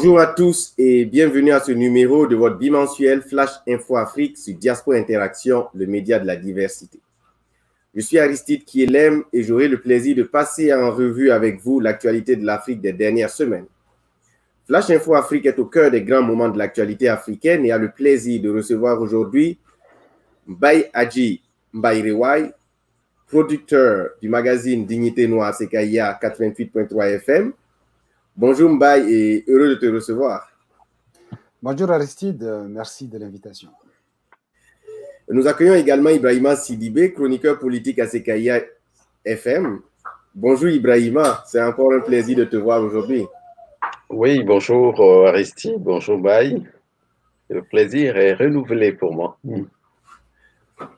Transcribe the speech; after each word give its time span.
Bonjour 0.00 0.20
à 0.20 0.28
tous 0.28 0.74
et 0.78 1.06
bienvenue 1.06 1.50
à 1.50 1.58
ce 1.58 1.72
numéro 1.72 2.28
de 2.28 2.36
votre 2.36 2.56
bimensuel 2.56 3.20
Flash 3.20 3.50
Info 3.66 3.96
Afrique 3.96 4.38
sur 4.38 4.54
Diaspora 4.54 4.96
Interaction, 4.96 5.66
le 5.74 5.86
média 5.88 6.20
de 6.20 6.24
la 6.24 6.36
diversité. 6.36 7.00
Je 7.92 8.02
suis 8.02 8.16
Aristide 8.16 8.64
Kielem 8.64 9.24
et 9.32 9.42
j'aurai 9.42 9.66
le 9.66 9.80
plaisir 9.80 10.14
de 10.14 10.22
passer 10.22 10.72
en 10.72 10.92
revue 10.92 11.32
avec 11.32 11.60
vous 11.60 11.80
l'actualité 11.80 12.36
de 12.36 12.46
l'Afrique 12.46 12.80
des 12.80 12.92
dernières 12.92 13.30
semaines. 13.30 13.66
Flash 14.68 14.88
Info 14.90 15.16
Afrique 15.16 15.46
est 15.46 15.58
au 15.58 15.64
cœur 15.64 15.90
des 15.90 16.02
grands 16.02 16.22
moments 16.22 16.48
de 16.48 16.58
l'actualité 16.58 17.08
africaine 17.08 17.66
et 17.66 17.72
a 17.72 17.78
le 17.78 17.90
plaisir 17.90 18.40
de 18.40 18.50
recevoir 18.50 19.02
aujourd'hui 19.02 19.58
Mbaye 20.46 20.90
Adji 20.92 21.42
Mbaye 21.74 22.52
producteur 23.26 24.10
du 24.22 24.28
magazine 24.28 24.86
Dignité 24.86 25.26
Noire 25.26 25.58
CKIA 25.58 26.16
88.3 26.22 27.16
FM, 27.16 27.52
Bonjour 28.40 28.70
Mbaye 28.70 29.12
et 29.12 29.44
heureux 29.48 29.70
de 29.70 29.74
te 29.74 29.86
recevoir. 29.86 30.48
Bonjour 31.60 31.90
Aristide, 31.90 32.44
euh, 32.44 32.68
merci 32.68 33.08
de 33.08 33.18
l'invitation. 33.18 33.68
Nous 35.28 35.48
accueillons 35.48 35.74
également 35.74 36.10
Ibrahima 36.10 36.54
Sidibé, 36.54 37.12
chroniqueur 37.12 37.58
politique 37.58 37.98
à 37.98 38.06
CKIA 38.06 38.62
FM. 39.24 39.80
Bonjour 40.36 40.68
Ibrahima, 40.68 41.42
c'est 41.48 41.60
encore 41.60 41.92
un 41.92 41.98
plaisir 41.98 42.36
de 42.36 42.44
te 42.44 42.54
voir 42.54 42.80
aujourd'hui. 42.80 43.26
Oui, 44.08 44.44
bonjour 44.44 45.00
euh, 45.00 45.26
Aristide, 45.26 45.80
bonjour 45.80 46.16
Mbaye. 46.18 46.64
Le 47.50 47.62
plaisir 47.62 48.16
est 48.16 48.34
renouvelé 48.34 48.92
pour 48.92 49.12
moi. 49.12 49.36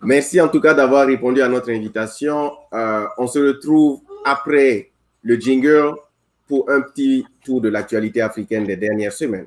Merci 0.02 0.42
en 0.42 0.48
tout 0.48 0.60
cas 0.60 0.74
d'avoir 0.74 1.06
répondu 1.06 1.40
à 1.40 1.48
notre 1.48 1.70
invitation. 1.70 2.52
Euh, 2.74 3.06
on 3.16 3.26
se 3.26 3.38
retrouve 3.38 4.02
après 4.26 4.90
le 5.22 5.36
jingle 5.36 5.94
pour 6.50 6.68
un 6.68 6.80
petit 6.80 7.24
tour 7.44 7.60
de 7.60 7.68
l'actualité 7.68 8.20
africaine 8.20 8.64
des 8.64 8.76
dernières 8.76 9.12
semaines. 9.12 9.46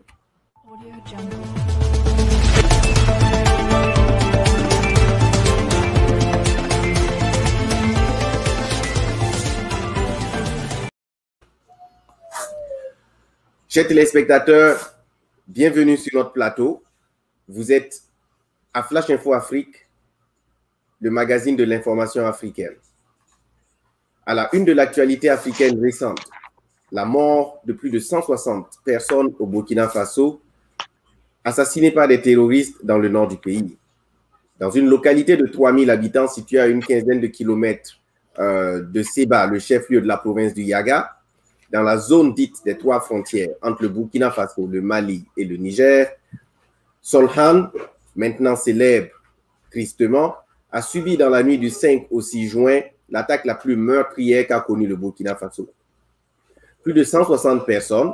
Chers 13.67 13.85
téléspectateurs, 13.85 14.95
bienvenue 15.45 15.97
sur 15.97 16.17
notre 16.17 16.31
plateau. 16.31 16.85
Vous 17.49 17.73
êtes 17.73 18.01
à 18.73 18.81
Flash 18.81 19.09
Info 19.09 19.33
Afrique, 19.33 19.89
le 21.01 21.11
magazine 21.11 21.57
de 21.57 21.65
l'information 21.65 22.25
africaine. 22.25 22.77
À 24.25 24.33
la 24.33 24.47
une 24.55 24.63
de 24.63 24.71
l'actualité 24.71 25.27
africaine 25.27 25.77
récente, 25.81 26.21
la 26.93 27.05
mort 27.05 27.59
de 27.65 27.73
plus 27.73 27.89
de 27.89 27.97
160 27.99 28.67
personnes 28.85 29.33
au 29.39 29.47
Burkina 29.47 29.89
Faso, 29.89 30.39
assassinées 31.43 31.91
par 31.91 32.07
des 32.07 32.21
terroristes 32.21 32.85
dans 32.85 32.99
le 32.99 33.09
nord 33.09 33.27
du 33.27 33.35
pays. 33.37 33.75
Dans 34.59 34.69
une 34.69 34.87
localité 34.87 35.35
de 35.35 35.47
3000 35.47 35.89
habitants 35.89 36.27
située 36.27 36.59
à 36.59 36.67
une 36.67 36.85
quinzaine 36.85 37.19
de 37.19 37.27
kilomètres 37.27 37.97
euh, 38.39 38.83
de 38.83 39.01
Seba, 39.01 39.47
le 39.47 39.57
chef-lieu 39.57 40.01
de 40.01 40.07
la 40.07 40.17
province 40.17 40.53
du 40.53 40.61
Yaga, 40.61 41.09
dans 41.71 41.81
la 41.81 41.97
zone 41.97 42.35
dite 42.35 42.57
des 42.63 42.77
trois 42.77 43.01
frontières 43.01 43.49
entre 43.63 43.81
le 43.81 43.89
Burkina 43.89 44.29
Faso, 44.29 44.67
le 44.67 44.79
Mali 44.79 45.25
et 45.35 45.45
le 45.45 45.57
Niger, 45.57 46.11
Solhan, 47.01 47.71
maintenant 48.15 48.55
célèbre 48.55 49.09
tristement, 49.71 50.35
a 50.71 50.83
subi 50.83 51.17
dans 51.17 51.29
la 51.29 51.41
nuit 51.41 51.57
du 51.57 51.71
5 51.71 52.05
au 52.11 52.21
6 52.21 52.47
juin 52.49 52.81
l'attaque 53.09 53.45
la 53.45 53.55
plus 53.55 53.75
meurtrière 53.75 54.45
qu'a 54.45 54.59
connue 54.59 54.87
le 54.87 54.95
Burkina 54.95 55.35
Faso. 55.35 55.67
Plus 56.83 56.93
de 56.93 57.03
160 57.03 57.65
personnes, 57.65 58.13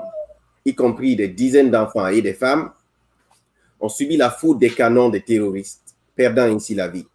y 0.64 0.76
compris 0.76 1.16
des 1.16 1.28
dizaines 1.28 1.72
d'enfants 1.72 2.08
et 2.08 2.22
des 2.22 2.34
femmes, 2.34 2.72
ont 3.80 3.90
subi 3.90 4.16
la 4.16 4.30
foudre 4.30 4.60
des 4.60 4.70
canons 4.70 5.10
des 5.10 5.22
terroristes, 5.22 5.96
perdant 6.16 6.44
ainsi 6.44 6.76
la 6.76 6.88
vie. 6.88 7.08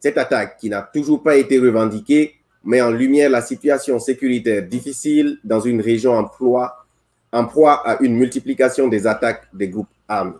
Cette 0.00 0.18
attaque, 0.18 0.58
qui 0.58 0.68
n'a 0.68 0.82
toujours 0.82 1.22
pas 1.22 1.36
été 1.36 1.58
revendiquée, 1.58 2.34
met 2.64 2.80
en 2.82 2.90
lumière 2.90 3.30
la 3.30 3.42
situation 3.42 3.98
sécuritaire 3.98 4.66
difficile 4.66 5.38
dans 5.44 5.60
une 5.60 5.80
région 5.80 6.12
en 6.12 6.24
proie, 6.24 6.86
à 7.30 7.98
une 8.00 8.16
multiplication 8.16 8.88
des 8.88 9.06
attaques 9.06 9.48
des 9.52 9.68
groupes 9.68 9.88
armés. 10.08 10.34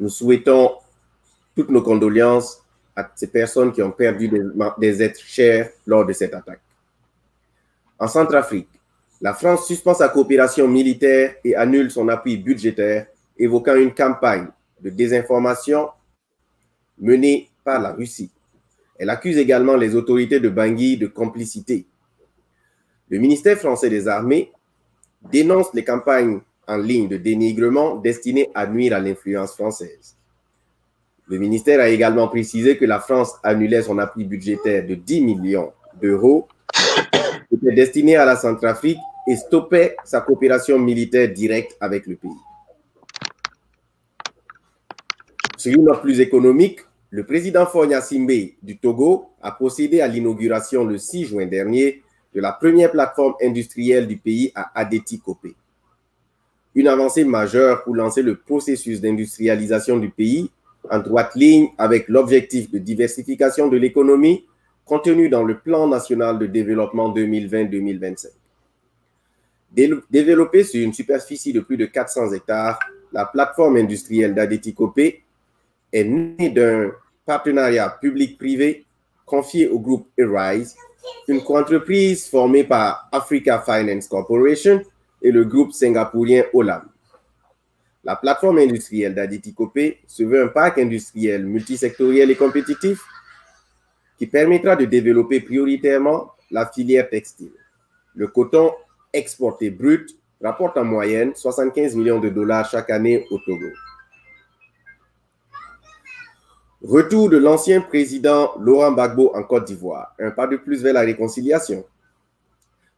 Nous 0.00 0.08
souhaitons 0.08 0.72
toutes 1.54 1.70
nos 1.70 1.82
condoléances 1.82 2.62
à 2.96 3.10
ces 3.14 3.26
personnes 3.26 3.72
qui 3.72 3.82
ont 3.82 3.90
perdu 3.90 4.30
des 4.78 5.02
êtres 5.02 5.20
chers 5.20 5.70
lors 5.86 6.06
de 6.06 6.12
cette 6.12 6.34
attaque. 6.34 6.60
En 7.98 8.08
Centrafrique, 8.08 8.68
la 9.20 9.34
France 9.34 9.66
suspend 9.66 9.94
sa 9.94 10.08
coopération 10.08 10.68
militaire 10.68 11.34
et 11.44 11.56
annule 11.56 11.90
son 11.90 12.08
appui 12.08 12.36
budgétaire, 12.36 13.06
évoquant 13.36 13.74
une 13.74 13.92
campagne 13.92 14.46
de 14.80 14.90
désinformation 14.90 15.88
menée 16.98 17.50
par 17.64 17.80
la 17.80 17.92
Russie. 17.92 18.30
Elle 18.98 19.10
accuse 19.10 19.38
également 19.38 19.76
les 19.76 19.94
autorités 19.94 20.40
de 20.40 20.48
Bangui 20.48 20.96
de 20.96 21.06
complicité. 21.06 21.86
Le 23.08 23.18
ministère 23.18 23.58
français 23.58 23.90
des 23.90 24.06
Armées 24.06 24.52
dénonce 25.30 25.72
les 25.74 25.84
campagnes 25.84 26.40
en 26.66 26.76
ligne 26.76 27.08
de 27.08 27.16
dénigrement 27.16 27.96
destinées 27.96 28.50
à 28.54 28.66
nuire 28.66 28.94
à 28.94 29.00
l'influence 29.00 29.54
française. 29.54 30.16
Le 31.26 31.38
ministère 31.38 31.80
a 31.80 31.88
également 31.88 32.28
précisé 32.28 32.76
que 32.76 32.84
la 32.84 33.00
France 33.00 33.34
annulait 33.42 33.82
son 33.82 33.98
appui 33.98 34.24
budgétaire 34.24 34.86
de 34.86 34.94
10 34.94 35.22
millions 35.22 35.72
d'euros 36.00 36.48
était 37.52 37.74
destiné 37.74 38.16
à 38.16 38.24
la 38.24 38.36
Centrafrique 38.36 38.98
et 39.28 39.36
stoppait 39.36 39.94
sa 40.04 40.22
coopération 40.22 40.78
militaire 40.78 41.28
directe 41.30 41.76
avec 41.80 42.06
le 42.06 42.16
pays. 42.16 42.30
Sur 45.58 45.74
une 45.74 45.84
note 45.84 46.00
plus 46.00 46.20
économique, 46.20 46.80
le 47.10 47.26
président 47.26 47.66
Fonya 47.66 48.00
Simbe 48.00 48.30
du 48.62 48.78
Togo 48.78 49.26
a 49.42 49.52
procédé 49.52 50.00
à 50.00 50.08
l'inauguration 50.08 50.84
le 50.84 50.96
6 50.96 51.26
juin 51.26 51.46
dernier 51.46 52.02
de 52.34 52.40
la 52.40 52.52
première 52.52 52.90
plateforme 52.90 53.34
industrielle 53.42 54.06
du 54.06 54.16
pays 54.16 54.50
à 54.54 54.70
Adeti 54.74 55.20
Kopé. 55.20 55.54
Une 56.74 56.88
avancée 56.88 57.24
majeure 57.24 57.84
pour 57.84 57.96
lancer 57.96 58.22
le 58.22 58.36
processus 58.36 59.00
d'industrialisation 59.00 59.98
du 59.98 60.08
pays 60.08 60.50
en 60.90 61.00
droite 61.00 61.34
ligne 61.34 61.68
avec 61.76 62.08
l'objectif 62.08 62.70
de 62.70 62.78
diversification 62.78 63.68
de 63.68 63.76
l'économie 63.76 64.46
contenu 64.86 65.28
dans 65.28 65.44
le 65.44 65.58
plan 65.58 65.86
national 65.86 66.38
de 66.38 66.46
développement 66.46 67.12
2020-2025. 67.14 68.37
Développée 69.70 70.64
sur 70.64 70.82
une 70.82 70.94
superficie 70.94 71.52
de 71.52 71.60
plus 71.60 71.76
de 71.76 71.86
400 71.86 72.32
hectares, 72.32 72.78
la 73.12 73.26
plateforme 73.26 73.76
industrielle 73.76 74.34
d'Adeti 74.34 74.74
Kopé 74.74 75.22
est 75.92 76.04
née 76.04 76.50
d'un 76.50 76.90
partenariat 77.24 77.90
public-privé 78.00 78.86
confié 79.26 79.68
au 79.68 79.78
groupe 79.78 80.08
Arise, 80.18 80.74
une 81.28 81.40
entreprise 81.46 82.28
formée 82.28 82.64
par 82.64 83.08
Africa 83.12 83.60
Finance 83.60 84.08
Corporation 84.08 84.82
et 85.20 85.30
le 85.30 85.44
groupe 85.44 85.72
singapourien 85.72 86.44
Olam. 86.54 86.88
La 88.04 88.16
plateforme 88.16 88.58
industrielle 88.58 89.14
d'Aditi 89.14 89.52
Kopé 89.52 89.98
se 90.06 90.22
veut 90.22 90.42
un 90.42 90.48
parc 90.48 90.78
industriel 90.78 91.44
multisectoriel 91.44 92.30
et 92.30 92.36
compétitif 92.36 93.02
qui 94.16 94.26
permettra 94.26 94.76
de 94.76 94.86
développer 94.86 95.40
prioritairement 95.40 96.32
la 96.50 96.66
filière 96.66 97.08
textile. 97.10 97.52
Le 98.14 98.28
coton 98.28 98.72
exporté 99.12 99.70
brut 99.70 100.16
rapporte 100.42 100.76
en 100.76 100.84
moyenne 100.84 101.34
75 101.34 101.96
millions 101.96 102.20
de 102.20 102.28
dollars 102.28 102.68
chaque 102.70 102.90
année 102.90 103.26
au 103.30 103.38
Togo. 103.38 103.66
Retour 106.82 107.28
de 107.28 107.36
l'ancien 107.36 107.80
président 107.80 108.52
Laurent 108.60 108.92
Gbagbo 108.92 109.32
en 109.34 109.42
Côte 109.42 109.66
d'Ivoire, 109.66 110.14
un 110.20 110.30
pas 110.30 110.46
de 110.46 110.56
plus 110.56 110.80
vers 110.80 110.94
la 110.94 111.00
réconciliation. 111.00 111.84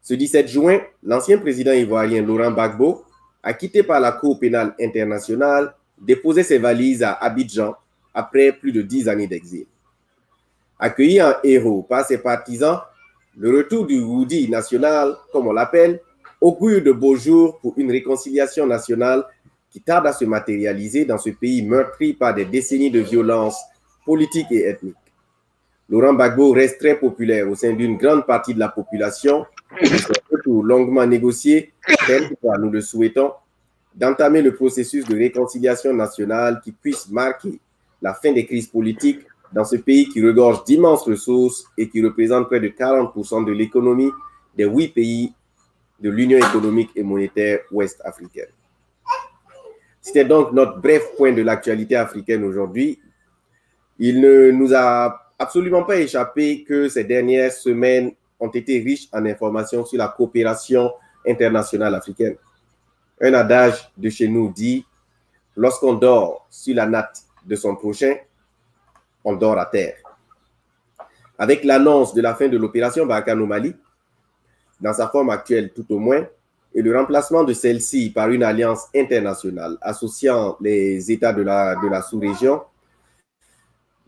Ce 0.03 0.13
17 0.13 0.49
juin, 0.49 0.81
l'ancien 1.03 1.39
président 1.39 1.73
ivoirien 1.73 2.23
Laurent 2.23 2.51
Gbagbo, 2.53 3.05
acquitté 3.43 3.83
par 3.83 4.01
la 4.01 4.13
Cour 4.13 4.39
pénale 4.39 4.75
internationale, 4.79 5.75
déposait 5.99 6.43
ses 6.43 6.59
valises 6.59 7.03
à 7.03 7.13
Abidjan 7.13 7.75
après 8.13 8.53
plus 8.53 8.73
de 8.73 8.83
dix 8.83 9.09
années 9.09 9.27
d'exil. 9.27 9.67
Accueilli 10.79 11.23
en 11.23 11.35
héros 11.43 11.83
par 11.83 12.05
ses 12.05 12.19
partisans, 12.19 12.81
le 13.37 13.57
retour 13.57 13.87
du 13.87 14.01
Woody 14.01 14.49
national, 14.49 15.15
comme 15.33 15.47
on 15.47 15.53
l'appelle, 15.53 16.01
augure 16.41 16.83
de 16.83 16.93
beaux 16.93 17.17
jours 17.17 17.59
pour 17.61 17.75
une 17.77 17.91
réconciliation 17.91 18.67
nationale 18.67 19.25
qui 19.71 19.81
tarde 19.81 20.07
à 20.07 20.13
se 20.13 20.25
matérialiser 20.25 21.05
dans 21.05 21.19
ce 21.19 21.31
pays 21.31 21.63
meurtri 21.63 22.13
par 22.13 22.35
des 22.35 22.45
décennies 22.45 22.91
de 22.91 23.01
violence 23.01 23.57
politique 24.05 24.51
et 24.51 24.67
ethnique. 24.67 24.97
Laurent 25.89 26.15
Gbagbo 26.15 26.53
reste 26.53 26.79
très 26.79 26.99
populaire 26.99 27.49
au 27.49 27.55
sein 27.55 27.73
d'une 27.73 27.97
grande 27.97 28.27
partie 28.27 28.55
de 28.55 28.59
la 28.59 28.69
population. 28.69 29.45
Son 29.83 30.13
retour 30.31 30.63
longuement 30.63 31.07
négocié, 31.07 31.73
tel 32.07 32.29
que 32.29 32.59
nous 32.61 32.71
le 32.71 32.81
souhaitons, 32.81 33.33
d'entamer 33.95 34.43
le 34.43 34.55
processus 34.55 35.05
de 35.05 35.17
réconciliation 35.17 35.93
nationale 35.93 36.61
qui 36.63 36.73
puisse 36.73 37.09
marquer 37.11 37.59
la 38.01 38.15
fin 38.15 38.33
des 38.33 38.47
crises 38.47 38.69
politiques 38.69 39.27
dans 39.53 39.65
ce 39.65 39.77
pays 39.77 40.09
qui 40.09 40.25
regorge 40.25 40.65
d'immenses 40.65 41.03
ressources 41.03 41.65
et 41.77 41.89
qui 41.89 42.03
représente 42.05 42.47
près 42.47 42.61
de 42.61 42.69
40% 42.69 43.45
de 43.45 43.53
l'économie 43.53 44.11
des 44.57 44.65
huit 44.65 44.89
pays 44.89 45.33
de 46.01 46.11
l'Union 46.11 46.39
économique 46.39 46.91
et 46.95 47.03
monétaire 47.03 47.61
ouest-africaine. 47.71 48.49
C'était 50.01 50.25
donc 50.25 50.53
notre 50.53 50.79
bref 50.79 51.15
point 51.17 51.33
de 51.33 51.43
l'actualité 51.43 51.97
africaine 51.97 52.45
aujourd'hui. 52.45 52.99
Il 53.99 54.21
ne 54.21 54.51
nous 54.51 54.73
a 54.75 55.33
absolument 55.39 55.85
pas 55.85 55.97
échappé 55.97 56.65
que 56.65 56.89
ces 56.89 57.05
dernières 57.05 57.53
semaines 57.53 58.13
ont 58.39 58.49
été 58.49 58.79
riches 58.81 59.09
en 59.13 59.27
informations 59.27 59.85
sur 59.85 59.99
la 59.99 60.09
coopération 60.09 60.91
internationale 61.27 61.95
africaine. 61.95 62.37
Un 63.21 63.35
adage 63.35 63.91
de 63.99 64.09
chez 64.09 64.29
nous 64.29 64.51
dit, 64.51 64.87
lorsqu'on 65.55 65.93
dort 65.93 66.47
sur 66.49 66.75
la 66.75 66.87
natte 66.87 67.25
de 67.45 67.55
son 67.57 67.77
prochain, 67.77 68.15
on 69.25 69.35
dort 69.35 69.59
à 69.59 69.67
terre. 69.67 69.97
Avec 71.39 71.65
l'annonce 71.65 72.15
de 72.15 72.21
la 72.21 72.35
fin 72.35 72.49
de 72.49 72.59
l'opération 72.59 73.07
Barkhane 73.07 73.45
Mali, 73.47 73.75
dans 74.81 74.93
sa 74.93 75.09
forme 75.09 75.31
actuelle 75.31 75.73
tout 75.73 75.87
au 75.91 75.99
moins, 75.99 76.27
et 76.75 76.83
le 76.83 76.97
remplacement 76.97 77.43
de 77.43 77.53
celle-ci 77.53 78.11
par 78.11 78.31
une 78.31 78.43
alliance 78.43 78.87
internationale 78.95 79.77
associant 79.81 80.57
les 80.61 81.11
États 81.11 81.33
de 81.33 81.43
la 81.43 82.03
sous-région, 82.03 82.63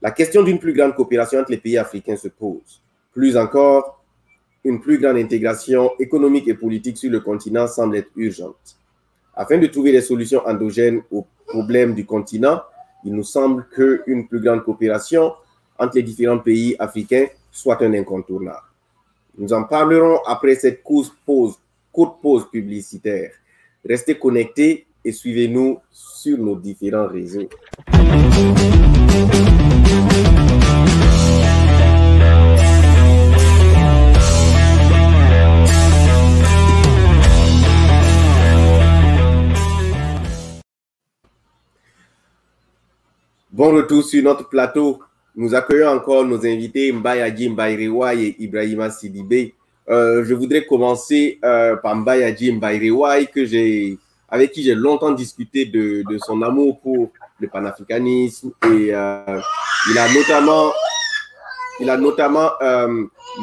la 0.00 0.11
question 0.11 0.43
d'une 0.43 0.59
plus 0.59 0.73
grande 0.73 0.94
coopération 0.94 1.41
entre 1.41 1.50
les 1.50 1.59
pays 1.59 1.79
africains 1.79 2.17
se 2.17 2.29
pose. 2.29 2.82
Plus 3.12 3.37
encore, 3.37 4.03
une 4.64 4.81
plus 4.81 4.99
grande 4.99 5.17
intégration 5.17 5.93
économique 5.99 6.49
et 6.49 6.55
politique 6.55 6.97
sur 6.97 7.11
le 7.11 7.20
continent 7.20 7.67
semble 7.67 7.97
être 7.97 8.11
urgente. 8.17 8.76
Afin 9.35 9.59
de 9.59 9.67
trouver 9.67 9.93
des 9.93 10.00
solutions 10.00 10.47
endogènes 10.47 11.03
aux 11.11 11.26
problèmes 11.47 11.94
du 11.94 12.05
continent, 12.05 12.62
il 13.04 13.14
nous 13.14 13.25
semble 13.25 13.66
qu'une 13.69 14.28
plus 14.28 14.40
grande 14.40 14.64
coopération 14.64 15.32
entre 15.78 15.96
les 15.96 16.02
différents 16.02 16.38
pays 16.38 16.76
africains 16.78 17.26
soit 17.50 17.82
un 17.82 17.93
incontournable. 17.94 18.62
Nous 19.37 19.52
en 19.52 19.64
parlerons 19.64 20.19
après 20.26 20.54
cette 20.54 20.82
courte 20.82 21.12
pause, 21.25 21.54
courte 21.90 22.20
pause 22.20 22.50
publicitaire. 22.50 23.32
Restez 23.84 24.19
connectés 24.19 24.87
et 25.04 25.12
suivez-nous 25.12 25.78
sur 25.90 26.38
nos 26.38 26.56
différents 26.56 27.08
réseaux. 27.08 27.49
Bon 43.52 43.70
retour 43.70 44.02
sur 44.02 44.22
notre 44.22 44.49
plateau. 44.49 45.00
Nous 45.37 45.54
accueillons 45.54 45.90
encore 45.90 46.25
nos 46.25 46.38
invités 46.46 46.90
Mbayadji 46.90 47.50
Mbaïrewa 47.50 48.14
et 48.14 48.34
Ibrahima 48.38 48.88
Sidibé. 48.88 49.54
Euh, 49.90 50.25
je 50.25 50.32
voudrais 50.32 50.64
commencer 50.64 51.38
euh, 51.44 51.76
par 51.76 51.94
Mbayadji 51.94 52.52
Mbaïrewa, 52.52 53.22
que 53.26 53.44
j'ai, 53.44 53.99
avec 54.31 54.52
qui 54.52 54.62
j'ai 54.62 54.75
longtemps 54.75 55.12
discuté 55.12 55.66
de, 55.66 56.02
son 56.25 56.40
amour 56.40 56.81
pour 56.81 57.12
le 57.38 57.46
panafricanisme 57.46 58.52
et 58.64 58.94
euh, 58.94 59.40
il 59.90 59.99
a 59.99 60.10
notamment, 60.14 60.72
il 61.78 61.90
a 61.90 61.99
notamment 61.99 62.52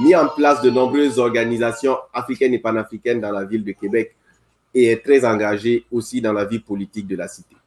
mis 0.01 0.15
en 0.15 0.27
place 0.29 0.63
de 0.63 0.71
nombreuses 0.71 1.19
organisations 1.19 1.97
africaines 2.11 2.55
et 2.55 2.59
panafricaines 2.59 3.21
dans 3.21 3.31
la 3.31 3.45
ville 3.45 3.63
de 3.63 3.73
Québec 3.73 4.15
et 4.73 4.85
est 4.85 5.05
très 5.05 5.23
engagé 5.23 5.85
aussi 5.91 6.19
dans 6.19 6.33
la 6.33 6.45
vie 6.45 6.57
politique 6.57 7.05
de 7.05 7.15
la 7.15 7.27
cité. 7.27 7.58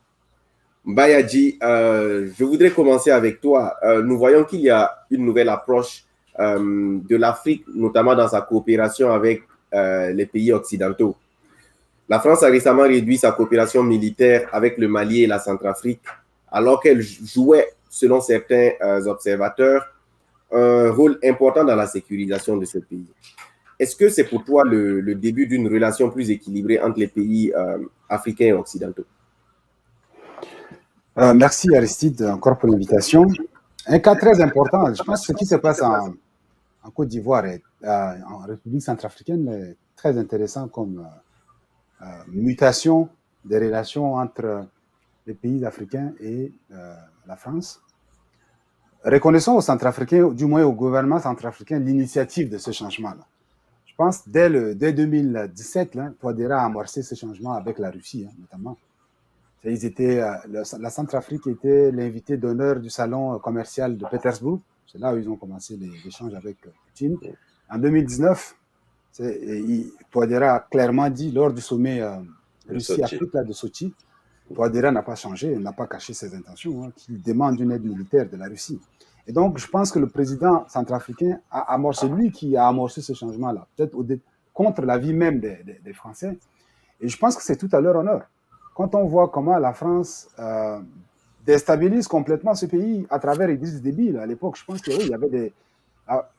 Bayadji, 0.85 1.59
euh, 1.63 2.29
je 2.37 2.45
voudrais 2.45 2.71
commencer 2.71 3.13
avec 3.13 3.41
toi. 3.41 3.77
Euh, 3.85 4.03
nous 4.03 4.19
voyons 4.19 4.45
qu'il 4.45 4.61
y 4.61 4.71
a 4.71 4.91
une 5.11 5.25
nouvelle 5.25 5.49
approche 5.49 6.05
euh, 6.41 6.99
de 7.09 7.17
l'Afrique, 7.17 7.65
notamment 7.73 8.17
dans 8.17 8.29
sa 8.29 8.41
coopération 8.41 9.13
avec 9.13 9.43
les 9.75 10.27
pays 10.27 10.53
occidentaux. 10.53 11.17
La 12.07 12.21
France 12.21 12.43
a 12.43 12.49
récemment 12.49 12.83
réduit 12.83 13.17
sa 13.17 13.33
coopération 13.33 13.83
militaire 13.83 14.47
avec 14.53 14.77
le 14.77 14.87
Mali 14.87 15.23
et 15.23 15.27
la 15.27 15.39
Centrafrique, 15.39 16.03
alors 16.51 16.83
qu'elle 16.83 17.01
jouait, 17.01 17.69
selon 17.89 18.21
certains 18.21 18.73
observateurs, 19.07 19.87
un 20.53 20.91
rôle 20.91 21.19
important 21.25 21.65
dans 21.65 21.75
la 21.75 21.87
sécurisation 21.87 22.59
de 22.59 22.67
ce 22.67 22.81
pays. 22.81 23.07
Est-ce 23.79 23.97
que 23.97 24.11
c'est 24.11 24.25
pour 24.25 24.45
toi 24.45 24.63
le, 24.63 25.01
le 25.01 25.15
début 25.15 25.47
d'une 25.47 25.67
relation 25.73 26.11
plus 26.11 26.31
équilibrée 26.31 26.79
entre 26.79 26.99
les 26.99 27.09
pays 27.09 27.51
africains 28.11 28.49
et 28.49 28.53
occidentaux? 28.53 29.07
Euh, 31.19 31.35
merci 31.35 31.75
Aristide 31.77 32.23
encore 32.23 32.59
pour 32.59 32.71
l'invitation. 32.71 33.27
Un 33.87 33.99
cas 33.99 34.15
très 34.15 34.41
important, 34.41 34.95
je 34.95 35.03
pense 35.03 35.21
que 35.21 35.27
ce 35.27 35.33
qui 35.39 35.45
se 35.45 35.57
passe 35.57 35.83
en, 35.83 36.15
Côte 36.95 37.09
d'Ivoire 37.09 37.45
et 37.47 37.63
euh, 37.85 38.13
en 38.31 38.39
République 38.39 38.83
centrafricaine 38.83 39.47
est 39.49 39.77
très 39.95 40.17
intéressant 40.17 40.69
comme 40.69 41.07
euh, 42.01 42.05
mutation 42.29 43.09
des 43.45 43.59
relations 43.59 44.15
entre 44.15 44.67
les 45.27 45.35
pays 45.35 45.65
africains 45.67 46.13
et 46.21 46.53
la 47.27 47.37
France. 47.37 47.81
Reconnaissons 49.05 49.55
aux 49.55 49.61
Centrafricains, 49.61 50.29
du 50.29 50.47
moins 50.47 50.65
au 50.65 50.73
gouvernement 50.73 51.21
centrafricain, 51.21 51.79
l'initiative 51.79 52.49
de 52.49 52.59
ce 52.59 52.71
changement-là. 52.71 53.25
Je 53.85 53.95
pense 53.97 54.27
dès, 54.29 54.49
le, 54.49 54.75
dès 54.75 54.93
2017, 54.93 55.95
là, 55.95 56.13
a 56.23 56.65
amorcé 56.65 57.03
ce 57.03 57.15
changement 57.15 57.53
avec 57.53 57.79
la 57.79 57.91
Russie, 57.91 58.27
hein, 58.29 58.35
notamment. 58.41 58.77
Ils 59.65 59.85
étaient, 59.85 60.21
la 60.49 60.91
Centrafrique 60.91 61.47
était 61.47 61.93
l'invité 61.93 62.37
d'honneur 62.37 62.81
du 62.81 62.91
salon 62.91 63.39
commercial 63.39 63.97
de 63.97 64.05
Pétersbourg. 64.07 64.61
C'est 64.91 64.99
là 64.99 65.15
où 65.15 65.19
ils 65.19 65.29
ont 65.29 65.37
commencé 65.37 65.77
les 65.77 65.91
échanges 66.07 66.35
avec 66.35 66.57
Poutine. 66.61 67.17
En 67.71 67.79
2019, 67.79 68.57
Touadéra 70.11 70.55
a 70.55 70.61
clairement 70.61 71.09
dit 71.09 71.31
lors 71.31 71.53
du 71.53 71.61
sommet 71.61 72.01
euh, 72.01 72.17
Russie-Afrique 72.69 73.35
de 73.35 73.53
Sochi, 73.53 73.95
Touadéra 74.53 74.91
n'a 74.91 75.03
pas 75.03 75.15
changé, 75.15 75.57
n'a 75.57 75.73
pas 75.73 75.87
caché 75.87 76.13
ses 76.13 76.35
intentions, 76.35 76.85
hein, 76.85 76.93
qu'il 76.97 77.23
demande 77.23 77.59
une 77.61 77.73
aide 77.73 77.85
militaire 77.85 78.29
de 78.29 78.37
la 78.37 78.47
Russie. 78.47 78.81
Et 79.27 79.33
donc, 79.33 79.59
je 79.59 79.69
pense 79.69 79.93
que 79.93 79.99
le 79.99 80.09
président 80.09 80.67
centrafricain 80.69 81.39
a 81.51 81.73
amorcé, 81.73 82.09
lui 82.09 82.33
qui 82.33 82.57
a 82.57 82.67
amorcé 82.67 83.01
ce 83.01 83.13
changement-là, 83.13 83.67
peut-être 83.77 83.97
contre 84.53 84.83
l'avis 84.83 85.15
même 85.15 85.41
des, 85.41 85.63
des, 85.65 85.81
des 85.83 85.93
Français. 85.93 86.39
Et 87.01 87.09
je 87.09 87.17
pense 87.17 87.37
que 87.37 87.43
c'est 87.43 87.57
tout 87.57 87.69
à 87.73 87.81
leur 87.81 87.97
honneur 87.97 88.29
quand 88.75 88.95
on 88.95 89.05
voit 89.05 89.29
comment 89.29 89.59
la 89.59 89.73
France 89.73 90.29
euh, 90.39 90.79
déstabilise 91.45 92.09
complètement 92.09 92.55
ce 92.55 92.67
pays 92.67 93.07
à 93.11 93.19
travers 93.19 93.51
Idriss 93.51 93.81
Déby, 93.83 94.17
à 94.17 94.27
l'époque, 94.27 94.57
je 94.57 94.65
pense 94.65 94.81
qu'il 94.81 94.97
oui, 94.97 95.09
y 95.09 95.15
avait. 95.15 95.53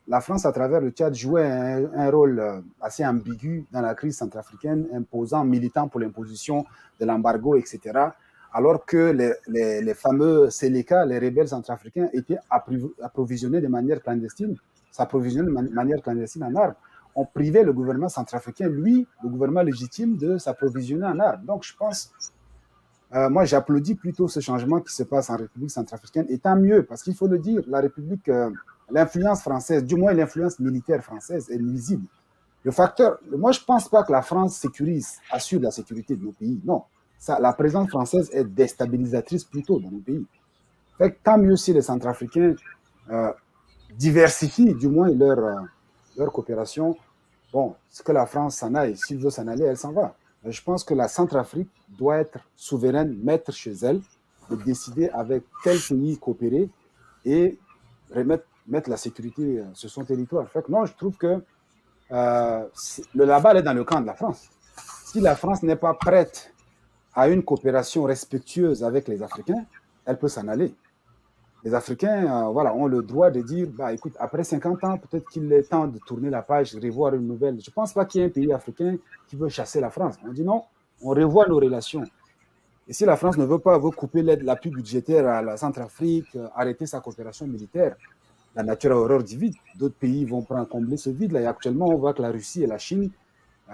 La 0.06 0.20
France, 0.20 0.44
à 0.44 0.52
travers 0.52 0.80
le 0.80 0.90
Tchad, 0.90 1.14
jouait 1.14 1.44
un, 1.44 2.10
rôle 2.10 2.38
euh, 2.38 2.60
assez 2.80 3.04
ambigu 3.04 3.64
dans 3.72 3.80
la 3.80 3.94
crise 3.94 4.16
centrafricaine, 4.16 4.86
imposant, 4.92 5.44
militant 5.44 5.88
pour 5.88 6.00
l'imposition 6.00 6.64
de 7.00 7.06
l'embargo, 7.06 7.56
etc. 7.56 7.80
Alors 8.52 8.84
que 8.84 9.10
les, 9.10 9.32
les, 9.48 9.80
les 9.80 9.94
fameux 9.94 10.50
Séléka, 10.50 11.04
les 11.06 11.18
rebelles 11.18 11.48
centrafricains, 11.48 12.08
étaient 12.12 12.38
approvisionnés 13.00 13.60
de 13.60 13.66
manière 13.66 14.00
clandestine, 14.02 14.54
s'approvisionnaient 14.92 15.50
de 15.50 15.74
manière 15.74 16.02
clandestine 16.02 16.44
en 16.44 16.54
armes 16.54 16.74
on 17.14 17.24
privait 17.24 17.62
le 17.62 17.72
gouvernement 17.72 18.08
centrafricain, 18.08 18.68
lui, 18.68 19.06
le 19.22 19.28
gouvernement 19.28 19.62
légitime, 19.62 20.16
de 20.16 20.38
s'approvisionner 20.38 21.06
en 21.06 21.18
armes. 21.20 21.44
Donc, 21.44 21.64
je 21.64 21.74
pense, 21.76 22.12
euh, 23.14 23.30
moi, 23.30 23.44
j'applaudis 23.44 23.94
plutôt 23.94 24.26
ce 24.26 24.40
changement 24.40 24.80
qui 24.80 24.92
se 24.92 25.04
passe 25.04 25.30
en 25.30 25.36
République 25.36 25.70
centrafricaine, 25.70 26.26
et 26.28 26.38
tant 26.38 26.56
mieux, 26.56 26.82
parce 26.84 27.02
qu'il 27.02 27.14
faut 27.14 27.28
le 27.28 27.38
dire, 27.38 27.62
la 27.68 27.80
République, 27.80 28.28
euh, 28.28 28.50
l'influence 28.90 29.42
française, 29.42 29.84
du 29.84 29.94
moins 29.94 30.12
l'influence 30.12 30.58
militaire 30.58 31.02
française, 31.02 31.48
est 31.50 31.58
nuisible. 31.58 32.06
Le 32.64 32.70
facteur, 32.70 33.18
moi, 33.30 33.52
je 33.52 33.60
ne 33.60 33.64
pense 33.64 33.88
pas 33.88 34.02
que 34.02 34.12
la 34.12 34.22
France 34.22 34.56
sécurise, 34.56 35.18
assure 35.30 35.60
la 35.60 35.70
sécurité 35.70 36.16
de 36.16 36.24
nos 36.24 36.32
pays. 36.32 36.60
Non, 36.64 36.82
ça, 37.18 37.38
la 37.38 37.52
présence 37.52 37.88
française 37.90 38.30
est 38.32 38.44
déstabilisatrice 38.44 39.44
plutôt 39.44 39.78
dans 39.78 39.90
nos 39.90 39.98
pays. 39.98 40.26
Fait 40.98 41.16
tant 41.22 41.38
mieux 41.38 41.56
si 41.56 41.72
les 41.72 41.82
Centrafricains 41.82 42.54
euh, 43.10 43.32
diversifient 43.96 44.74
du 44.74 44.88
moins 44.88 45.10
leur 45.10 45.66
leur 46.16 46.32
coopération, 46.32 46.96
bon, 47.54 47.74
ce 47.88 48.02
que 48.02 48.12
la 48.12 48.26
France 48.26 48.56
s'en 48.56 48.74
aille, 48.74 48.96
s'il 48.96 49.18
veut 49.18 49.30
s'en 49.30 49.46
aller, 49.46 49.64
elle 49.64 49.78
s'en 49.78 49.92
va. 49.92 50.14
Je 50.44 50.60
pense 50.60 50.84
que 50.84 50.92
la 50.92 51.08
Centrafrique 51.08 51.70
doit 51.88 52.18
être 52.18 52.38
souveraine, 52.54 53.16
maître 53.22 53.52
chez 53.52 53.72
elle, 53.72 54.02
de 54.50 54.56
décider 54.56 55.08
avec 55.08 55.44
quel 55.62 55.78
pays 55.78 56.18
coopérer 56.18 56.68
et 57.24 57.58
remettre 58.14 58.44
mettre 58.66 58.90
la 58.90 58.96
sécurité 58.96 59.62
sur 59.74 59.90
son 59.90 60.04
territoire. 60.04 60.46
Non, 60.68 60.86
je 60.86 60.94
trouve 60.94 61.16
que 61.16 61.42
euh, 62.10 62.64
le, 63.14 63.24
la 63.24 63.38
est 63.56 63.62
dans 63.62 63.74
le 63.74 63.84
camp 63.84 64.00
de 64.00 64.06
la 64.06 64.14
France. 64.14 64.48
Si 65.04 65.20
la 65.20 65.36
France 65.36 65.62
n'est 65.62 65.76
pas 65.76 65.94
prête 65.94 66.52
à 67.14 67.28
une 67.28 67.42
coopération 67.42 68.04
respectueuse 68.04 68.82
avec 68.82 69.06
les 69.08 69.22
Africains, 69.22 69.64
elle 70.06 70.18
peut 70.18 70.28
s'en 70.28 70.48
aller 70.48 70.74
les 71.64 71.74
Africains 71.74 72.26
euh, 72.26 72.50
voilà, 72.50 72.74
ont 72.74 72.86
le 72.86 73.02
droit 73.02 73.30
de 73.30 73.40
dire, 73.40 73.68
bah, 73.72 73.92
écoute, 73.92 74.12
après 74.18 74.44
50 74.44 74.84
ans, 74.84 74.98
peut-être 74.98 75.28
qu'il 75.30 75.50
est 75.52 75.62
temps 75.62 75.86
de 75.86 75.98
tourner 75.98 76.28
la 76.28 76.42
page, 76.42 76.74
revoir 76.76 77.14
une 77.14 77.26
nouvelle. 77.26 77.58
Je 77.60 77.70
ne 77.70 77.74
pense 77.74 77.94
pas 77.94 78.04
qu'il 78.04 78.20
y 78.20 78.24
ait 78.24 78.26
un 78.26 78.30
pays 78.30 78.52
africain 78.52 78.96
qui 79.26 79.36
veut 79.36 79.48
chasser 79.48 79.80
la 79.80 79.90
France. 79.90 80.16
On 80.26 80.32
dit 80.32 80.44
non, 80.44 80.64
on 81.02 81.10
revoit 81.10 81.46
nos 81.48 81.56
relations. 81.56 82.04
Et 82.86 82.92
si 82.92 83.06
la 83.06 83.16
France 83.16 83.38
ne 83.38 83.46
veut 83.46 83.58
pas 83.58 83.80
couper 83.80 84.22
l'aide, 84.22 84.42
l'appui 84.42 84.68
budgétaire 84.68 85.26
à 85.26 85.40
la 85.40 85.56
Centrafrique, 85.56 86.36
euh, 86.36 86.48
arrêter 86.54 86.84
sa 86.84 87.00
coopération 87.00 87.46
militaire, 87.46 87.96
la 88.54 88.62
nature 88.62 88.92
a 88.92 88.96
horreur 88.96 89.24
du 89.24 89.38
vide. 89.38 89.54
D'autres 89.76 89.96
pays 89.96 90.26
vont 90.26 90.42
prendre 90.42 90.68
combler 90.68 90.98
ce 90.98 91.08
vide-là. 91.08 91.40
Et 91.40 91.46
actuellement, 91.46 91.88
on 91.88 91.96
voit 91.96 92.12
que 92.12 92.20
la 92.20 92.30
Russie 92.30 92.62
et 92.62 92.66
la 92.66 92.78
Chine 92.78 93.10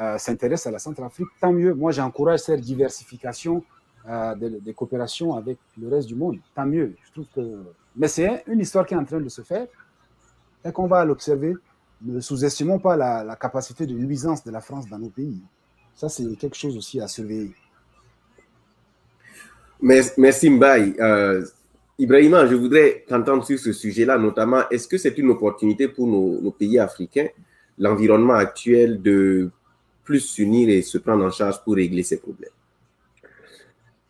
euh, 0.00 0.16
s'intéressent 0.16 0.68
à 0.68 0.70
la 0.70 0.78
Centrafrique, 0.78 1.28
tant 1.40 1.52
mieux. 1.52 1.74
Moi, 1.74 1.90
j'encourage 1.90 2.40
cette 2.40 2.60
diversification 2.60 3.64
euh, 4.08 4.34
des, 4.36 4.72
coopérations 4.74 5.34
avec 5.34 5.58
le 5.76 5.88
reste 5.88 6.06
du 6.06 6.14
monde. 6.14 6.38
Tant 6.54 6.66
mieux. 6.66 6.94
Je 7.04 7.12
trouve 7.12 7.26
que... 7.34 7.64
Mais 7.96 8.08
c'est 8.08 8.44
une 8.46 8.60
histoire 8.60 8.86
qui 8.86 8.94
est 8.94 8.96
en 8.96 9.04
train 9.04 9.20
de 9.20 9.28
se 9.28 9.42
faire 9.42 9.66
et 10.64 10.72
qu'on 10.72 10.86
va 10.86 11.04
l'observer. 11.04 11.54
Ne 12.02 12.20
sous-estimons 12.20 12.78
pas 12.78 12.96
la, 12.96 13.36
capacité 13.36 13.86
de 13.86 13.94
nuisance 13.94 14.44
de 14.44 14.50
la 14.50 14.60
France 14.60 14.88
dans 14.88 14.98
nos 14.98 15.10
pays. 15.10 15.40
Ça, 15.94 16.08
c'est 16.08 16.24
quelque 16.36 16.56
chose 16.56 16.76
aussi 16.76 17.00
à 17.00 17.08
surveiller. 17.08 17.52
Merci 19.82 20.50
Mbaye. 20.50 20.94
Euh, 21.00 21.44
Ibrahima, 21.98 22.46
je 22.46 22.54
voudrais 22.54 23.04
t'entendre 23.06 23.44
sur 23.44 23.58
ce 23.58 23.72
sujet-là, 23.72 24.16
notamment, 24.16 24.62
est-ce 24.70 24.88
que 24.88 24.96
c'est 24.96 25.16
une 25.18 25.30
opportunité 25.30 25.88
pour 25.88 26.06
nos 26.06 26.50
pays 26.52 26.78
africains, 26.78 27.28
l'environnement 27.78 28.34
actuel, 28.34 29.02
de 29.02 29.50
plus 30.04 30.20
s'unir 30.20 30.70
et 30.70 30.80
se 30.80 30.96
prendre 30.96 31.24
en 31.24 31.30
charge 31.30 31.62
pour 31.62 31.74
régler 31.74 32.02
ces 32.02 32.18
problèmes? 32.18 32.50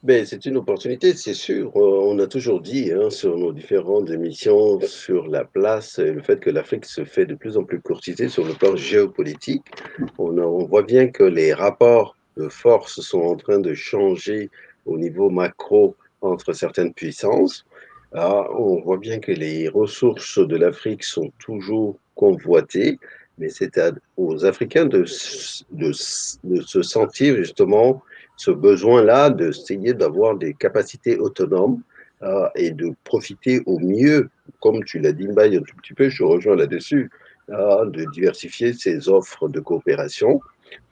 C'est 0.06 0.46
une 0.46 0.56
opportunité, 0.56 1.14
c'est 1.14 1.34
sûr. 1.34 1.72
Euh, 1.76 1.80
on 1.80 2.18
a 2.20 2.26
toujours 2.26 2.60
dit 2.62 2.90
hein, 2.90 3.10
sur 3.10 3.36
nos 3.36 3.52
différentes 3.52 4.08
émissions 4.10 4.80
sur 4.80 5.26
la 5.26 5.44
place 5.44 5.98
et 5.98 6.12
le 6.12 6.22
fait 6.22 6.40
que 6.40 6.48
l'Afrique 6.48 6.86
se 6.86 7.04
fait 7.04 7.26
de 7.26 7.34
plus 7.34 7.58
en 7.58 7.64
plus 7.64 7.80
courtisée 7.80 8.30
sur 8.30 8.44
le 8.46 8.54
plan 8.54 8.76
géopolitique. 8.76 9.64
On, 10.18 10.64
voit 10.64 10.82
bien 10.82 11.08
que 11.08 11.24
les 11.24 11.52
rapports 11.52 12.16
de 12.38 12.48
force 12.48 13.00
sont 13.00 13.20
en 13.20 13.36
train 13.36 13.58
de 13.58 13.74
changer 13.74 14.48
au 14.86 14.96
niveau 14.96 15.28
macro 15.28 15.94
entre 16.22 16.54
certaines 16.54 16.94
puissances. 16.94 17.66
Ah, 18.14 18.46
on 18.54 18.80
voit 18.80 18.96
bien 18.96 19.18
que 19.18 19.32
les 19.32 19.68
ressources 19.68 20.38
de 20.38 20.56
l'Afrique 20.56 21.04
sont 21.04 21.30
toujours 21.38 21.98
convoitées, 22.14 22.98
mais 23.36 23.50
c'est 23.50 23.78
aux 24.16 24.46
Africains 24.46 24.86
de, 24.86 25.04
de 25.72 25.92
se 25.92 26.82
sentir 26.82 27.36
justement 27.36 28.02
ce 28.40 28.50
besoin-là 28.50 29.28
d'essayer 29.28 29.92
d'avoir 29.92 30.34
des 30.34 30.54
capacités 30.54 31.18
autonomes 31.18 31.82
euh, 32.22 32.48
et 32.54 32.70
de 32.70 32.94
profiter 33.04 33.60
au 33.66 33.78
mieux, 33.78 34.30
comme 34.60 34.82
tu 34.84 34.98
l'as 34.98 35.12
dit, 35.12 35.28
Mbaye, 35.28 35.58
un 35.58 35.60
tout 35.60 35.76
petit 35.76 35.92
peu, 35.92 36.08
je 36.08 36.24
rejoins 36.24 36.56
là-dessus, 36.56 37.10
euh, 37.50 37.84
de 37.84 38.06
diversifier 38.14 38.72
ses 38.72 39.10
offres 39.10 39.46
de 39.50 39.60
coopération. 39.60 40.40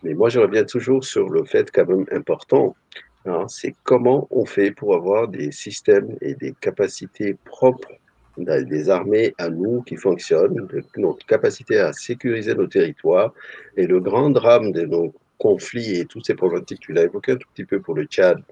Mais 0.02 0.12
moi, 0.12 0.28
je 0.28 0.40
reviens 0.40 0.64
toujours 0.64 1.02
sur 1.02 1.30
le 1.30 1.42
fait 1.44 1.70
quand 1.70 1.86
même 1.86 2.04
important, 2.12 2.76
hein, 3.24 3.46
c'est 3.48 3.74
comment 3.82 4.28
on 4.30 4.44
fait 4.44 4.70
pour 4.70 4.94
avoir 4.94 5.26
des 5.26 5.50
systèmes 5.50 6.16
et 6.20 6.34
des 6.34 6.52
capacités 6.60 7.34
propres 7.46 7.92
des 8.36 8.90
armées 8.90 9.34
à 9.38 9.48
nous 9.48 9.82
qui 9.82 9.96
fonctionnent, 9.96 10.68
notre 10.96 11.26
capacité 11.26 11.80
à 11.80 11.92
sécuriser 11.94 12.54
nos 12.54 12.66
territoires. 12.66 13.32
Et 13.76 13.86
le 13.86 13.98
grand 14.00 14.30
drame 14.30 14.70
de 14.70 14.82
nos 14.82 15.12
conflits 15.38 15.96
et 15.96 16.04
toutes 16.04 16.26
ces 16.26 16.34
problématiques, 16.34 16.80
tu 16.80 16.92
l'as 16.92 17.04
évoqué 17.04 17.32
un 17.32 17.36
tout 17.36 17.48
petit 17.54 17.64
peu 17.64 17.80
pour 17.80 17.94
le 17.94 18.04
Tchad. 18.04 18.42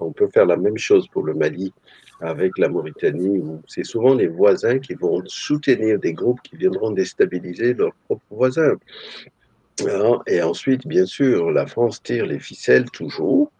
On 0.00 0.12
peut 0.12 0.28
faire 0.28 0.46
la 0.46 0.56
même 0.56 0.78
chose 0.78 1.08
pour 1.08 1.24
le 1.24 1.34
Mali 1.34 1.72
avec 2.20 2.56
la 2.56 2.68
Mauritanie, 2.68 3.38
où 3.38 3.60
c'est 3.66 3.84
souvent 3.84 4.14
les 4.14 4.28
voisins 4.28 4.78
qui 4.78 4.94
vont 4.94 5.22
soutenir 5.26 5.98
des 5.98 6.14
groupes 6.14 6.40
qui 6.42 6.56
viendront 6.56 6.90
déstabiliser 6.90 7.74
leurs 7.74 7.92
propres 8.06 8.24
voisins. 8.30 8.76
Hein, 9.86 10.20
et 10.26 10.40
ensuite, 10.40 10.86
bien 10.86 11.04
sûr, 11.04 11.50
la 11.50 11.66
France 11.66 12.02
tire 12.02 12.24
les 12.24 12.38
ficelles 12.38 12.90
toujours 12.90 13.52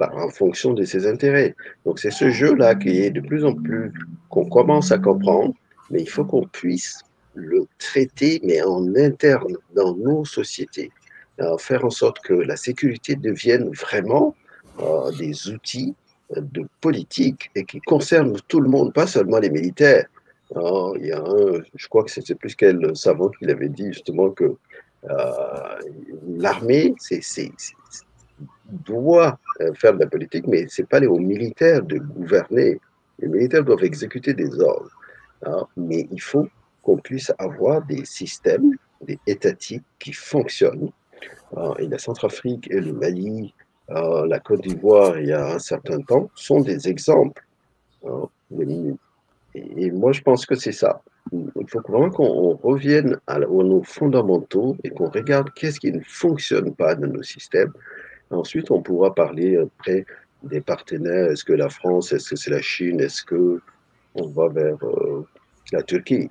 en 0.00 0.28
fonction 0.28 0.74
de 0.74 0.84
ses 0.84 1.06
intérêts. 1.06 1.54
Donc 1.84 1.98
c'est 1.98 2.10
ce 2.10 2.30
jeu-là 2.30 2.74
qui 2.74 2.98
est 2.98 3.10
de 3.10 3.20
plus 3.20 3.44
en 3.44 3.54
plus, 3.54 3.92
qu'on 4.28 4.48
commence 4.48 4.92
à 4.92 4.98
comprendre, 4.98 5.54
mais 5.90 6.02
il 6.02 6.08
faut 6.08 6.24
qu'on 6.24 6.46
puisse 6.46 7.00
le 7.34 7.66
traiter, 7.78 8.40
mais 8.44 8.62
en 8.62 8.94
interne, 8.94 9.56
dans 9.74 9.96
nos 9.96 10.24
sociétés 10.24 10.92
faire 11.58 11.84
en 11.84 11.90
sorte 11.90 12.20
que 12.20 12.34
la 12.34 12.56
sécurité 12.56 13.16
devienne 13.16 13.70
vraiment 13.70 14.34
euh, 14.80 15.12
des 15.12 15.50
outils 15.50 15.94
de 16.34 16.66
politique 16.80 17.48
et 17.54 17.64
qui 17.64 17.80
concernent 17.80 18.36
tout 18.48 18.60
le 18.60 18.68
monde, 18.68 18.92
pas 18.92 19.06
seulement 19.06 19.38
les 19.38 19.50
militaires. 19.50 20.06
il 20.50 21.06
y 21.06 21.12
a 21.12 21.22
je 21.76 21.88
crois 21.88 22.02
que 22.02 22.10
c'est 22.10 22.34
plus 22.34 22.56
quel 22.56 22.96
savant 22.96 23.28
qui 23.28 23.48
avait 23.48 23.68
dit 23.68 23.92
justement 23.92 24.30
que 24.30 24.56
euh, 25.08 25.78
l'armée 26.26 26.94
doit 28.84 29.38
euh, 29.60 29.72
faire 29.74 29.94
de 29.94 30.00
la 30.00 30.06
politique, 30.08 30.48
mais 30.48 30.66
c'est 30.68 30.88
pas 30.88 31.00
aux 31.02 31.18
militaires 31.18 31.82
de 31.82 31.98
gouverner. 31.98 32.80
Les 33.20 33.28
militaires 33.28 33.62
doivent 33.62 33.84
exécuter 33.84 34.34
des 34.34 34.58
ordres. 34.58 34.90
Mais 35.76 36.08
il 36.10 36.22
faut 36.22 36.48
qu'on 36.82 36.96
puisse 36.96 37.30
avoir 37.38 37.82
des 37.82 38.04
systèmes, 38.04 38.76
des 39.02 39.18
étatiques 39.26 39.84
qui 40.00 40.12
fonctionnent 40.12 40.90
et 41.78 41.86
la 41.86 41.98
Centrafrique 41.98 42.68
et 42.70 42.80
le 42.80 42.92
Mali, 42.92 43.54
euh, 43.90 44.26
la 44.26 44.40
Côte 44.40 44.62
d'Ivoire 44.62 45.18
il 45.18 45.28
y 45.28 45.32
a 45.32 45.54
un 45.54 45.58
certain 45.58 46.00
temps, 46.00 46.30
sont 46.34 46.60
des 46.60 46.88
exemples. 46.88 47.44
Hein, 48.06 48.28
et, 49.54 49.90
moi, 49.90 50.12
je 50.12 50.20
pense 50.20 50.46
que 50.46 50.54
c'est 50.54 50.72
ça. 50.72 51.02
Il 51.32 51.68
faut 51.68 51.80
vraiment 51.86 52.10
qu'on 52.10 52.56
revienne 52.56 53.18
à, 53.26 53.38
nos 53.38 53.82
fondamentaux 53.82 54.76
et 54.84 54.90
qu'on 54.90 55.08
regarde 55.08 55.50
qu'est-ce 55.54 55.80
qui 55.80 55.92
ne 55.92 56.00
fonctionne 56.00 56.74
pas 56.74 56.94
dans 56.94 57.08
nos 57.08 57.22
systèmes. 57.22 57.72
Ensuite, 58.30 58.70
on 58.70 58.82
pourra 58.82 59.14
parler 59.14 59.56
après 59.56 60.04
des 60.42 60.60
partenaires. 60.60 61.30
Est-ce 61.30 61.44
que 61.44 61.52
la 61.52 61.68
France, 61.68 62.12
est-ce 62.12 62.30
que 62.30 62.36
c'est 62.36 62.50
la 62.50 62.60
Chine, 62.60 63.00
est-ce 63.00 63.24
que 63.24 63.60
on 64.14 64.28
va 64.28 64.48
vers 64.48 64.76
euh, 64.84 65.26
la 65.72 65.82
Turquie? 65.82 66.30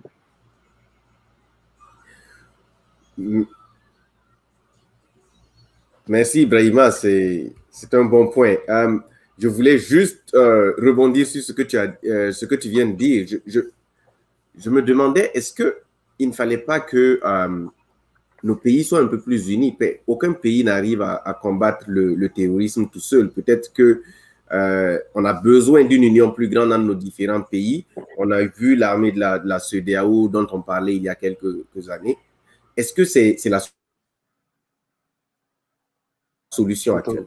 Merci 6.08 6.42
Ibrahima, 6.42 6.92
c'est 6.92 7.54
un 7.94 8.04
bon 8.04 8.28
point. 8.28 8.58
Euh, 8.68 9.00
je 9.40 9.48
voulais 9.48 9.78
juste 9.78 10.34
euh, 10.34 10.74
rebondir 10.78 11.26
sur 11.26 11.42
ce 11.42 11.54
que 11.54 11.62
tu, 11.62 11.78
as, 11.78 11.96
euh, 12.04 12.34
ce 12.34 12.46
que 12.46 12.56
tu 12.56 12.68
viens 12.68 12.86
de 12.86 12.92
dire. 12.92 13.26
Je, 13.48 13.62
je, 14.58 14.70
me 14.70 14.82
demandais, 14.82 15.32
est-ce 15.34 15.54
qu'il 15.54 16.28
ne 16.28 16.34
fallait 16.34 16.58
pas 16.58 16.82
que 16.82 17.22
nos 18.44 18.56
pays 18.56 18.84
soient 18.84 19.00
un 19.00 19.08
peu 19.08 19.22
plus 19.22 19.48
unis? 19.50 19.78
Aucun 20.06 20.34
pays 20.34 20.66
n'arrive 20.66 21.02
à, 21.02 21.40
combattre 21.42 21.86
le, 21.88 22.16
le, 22.16 22.28
terrorisme 22.28 22.90
tout 22.92 23.00
seul. 23.00 23.30
Peut-être 23.32 23.72
que 23.72 24.02
on 24.52 25.24
a 25.24 25.34
besoin 25.34 25.86
d'une 25.86 26.04
union 26.04 26.32
plus 26.32 26.50
grande 26.50 26.70
dans 26.70 26.80
nos 26.80 26.96
différents 26.96 27.44
pays. 27.44 27.86
On 28.18 28.30
a 28.32 28.44
vu 28.44 28.76
l'armée 28.76 29.14
de 29.14 29.22
la, 29.22 29.40
de 29.40 29.48
la 29.48 29.60
dont 30.04 30.48
on 30.52 30.62
parlait 30.62 30.98
il 30.98 31.04
y 31.04 31.10
a 31.10 31.16
quelques, 31.16 31.90
années. 31.90 32.18
Est-ce 32.76 32.92
que 32.92 33.06
c'est 33.06 33.38
la 33.46 33.62
solution 36.54 36.96
actuelle. 36.96 37.26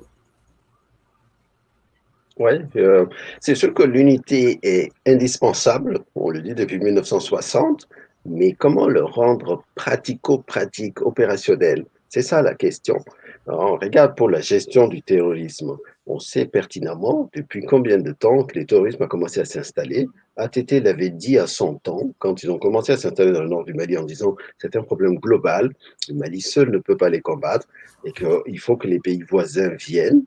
Oui, 2.38 2.52
euh, 2.76 3.06
c'est 3.40 3.54
sûr 3.54 3.72
que 3.72 3.82
l'unité 3.82 4.58
est 4.62 4.92
indispensable, 5.06 6.00
on 6.14 6.30
le 6.30 6.42
dit 6.42 6.54
depuis 6.54 6.78
1960, 6.78 7.88
mais 8.26 8.52
comment 8.52 8.88
le 8.88 9.04
rendre 9.04 9.64
pratico-pratique, 9.74 11.00
opérationnel? 11.00 11.86
C'est 12.10 12.22
ça 12.22 12.42
la 12.42 12.54
question. 12.54 12.98
On 13.46 13.76
regarde 13.76 14.16
pour 14.16 14.28
la 14.28 14.40
gestion 14.40 14.88
du 14.88 15.02
terrorisme. 15.02 15.76
On 16.06 16.18
sait 16.18 16.46
pertinemment 16.46 17.30
depuis 17.34 17.64
combien 17.64 17.98
de 17.98 18.12
temps 18.12 18.44
que 18.44 18.58
le 18.58 18.66
terrorisme 18.66 19.04
a 19.04 19.06
commencé 19.06 19.40
à 19.40 19.44
s'installer. 19.44 20.06
ATT 20.36 20.82
l'avait 20.82 21.10
dit 21.10 21.38
à 21.38 21.46
son 21.46 21.74
temps, 21.76 22.10
quand 22.18 22.42
ils 22.42 22.50
ont 22.50 22.58
commencé 22.58 22.92
à 22.92 22.96
s'installer 22.96 23.32
dans 23.32 23.42
le 23.42 23.48
nord 23.48 23.64
du 23.64 23.74
Mali 23.74 23.96
en 23.96 24.02
disant 24.02 24.36
c'est 24.58 24.74
un 24.76 24.82
problème 24.82 25.16
global, 25.16 25.72
le 26.08 26.14
Mali 26.14 26.40
seul 26.40 26.70
ne 26.70 26.78
peut 26.78 26.96
pas 26.96 27.08
les 27.08 27.20
combattre 27.20 27.66
et 28.04 28.12
qu'il 28.12 28.58
faut 28.58 28.76
que 28.76 28.88
les 28.88 28.98
pays 28.98 29.22
voisins 29.22 29.70
viennent. 29.78 30.24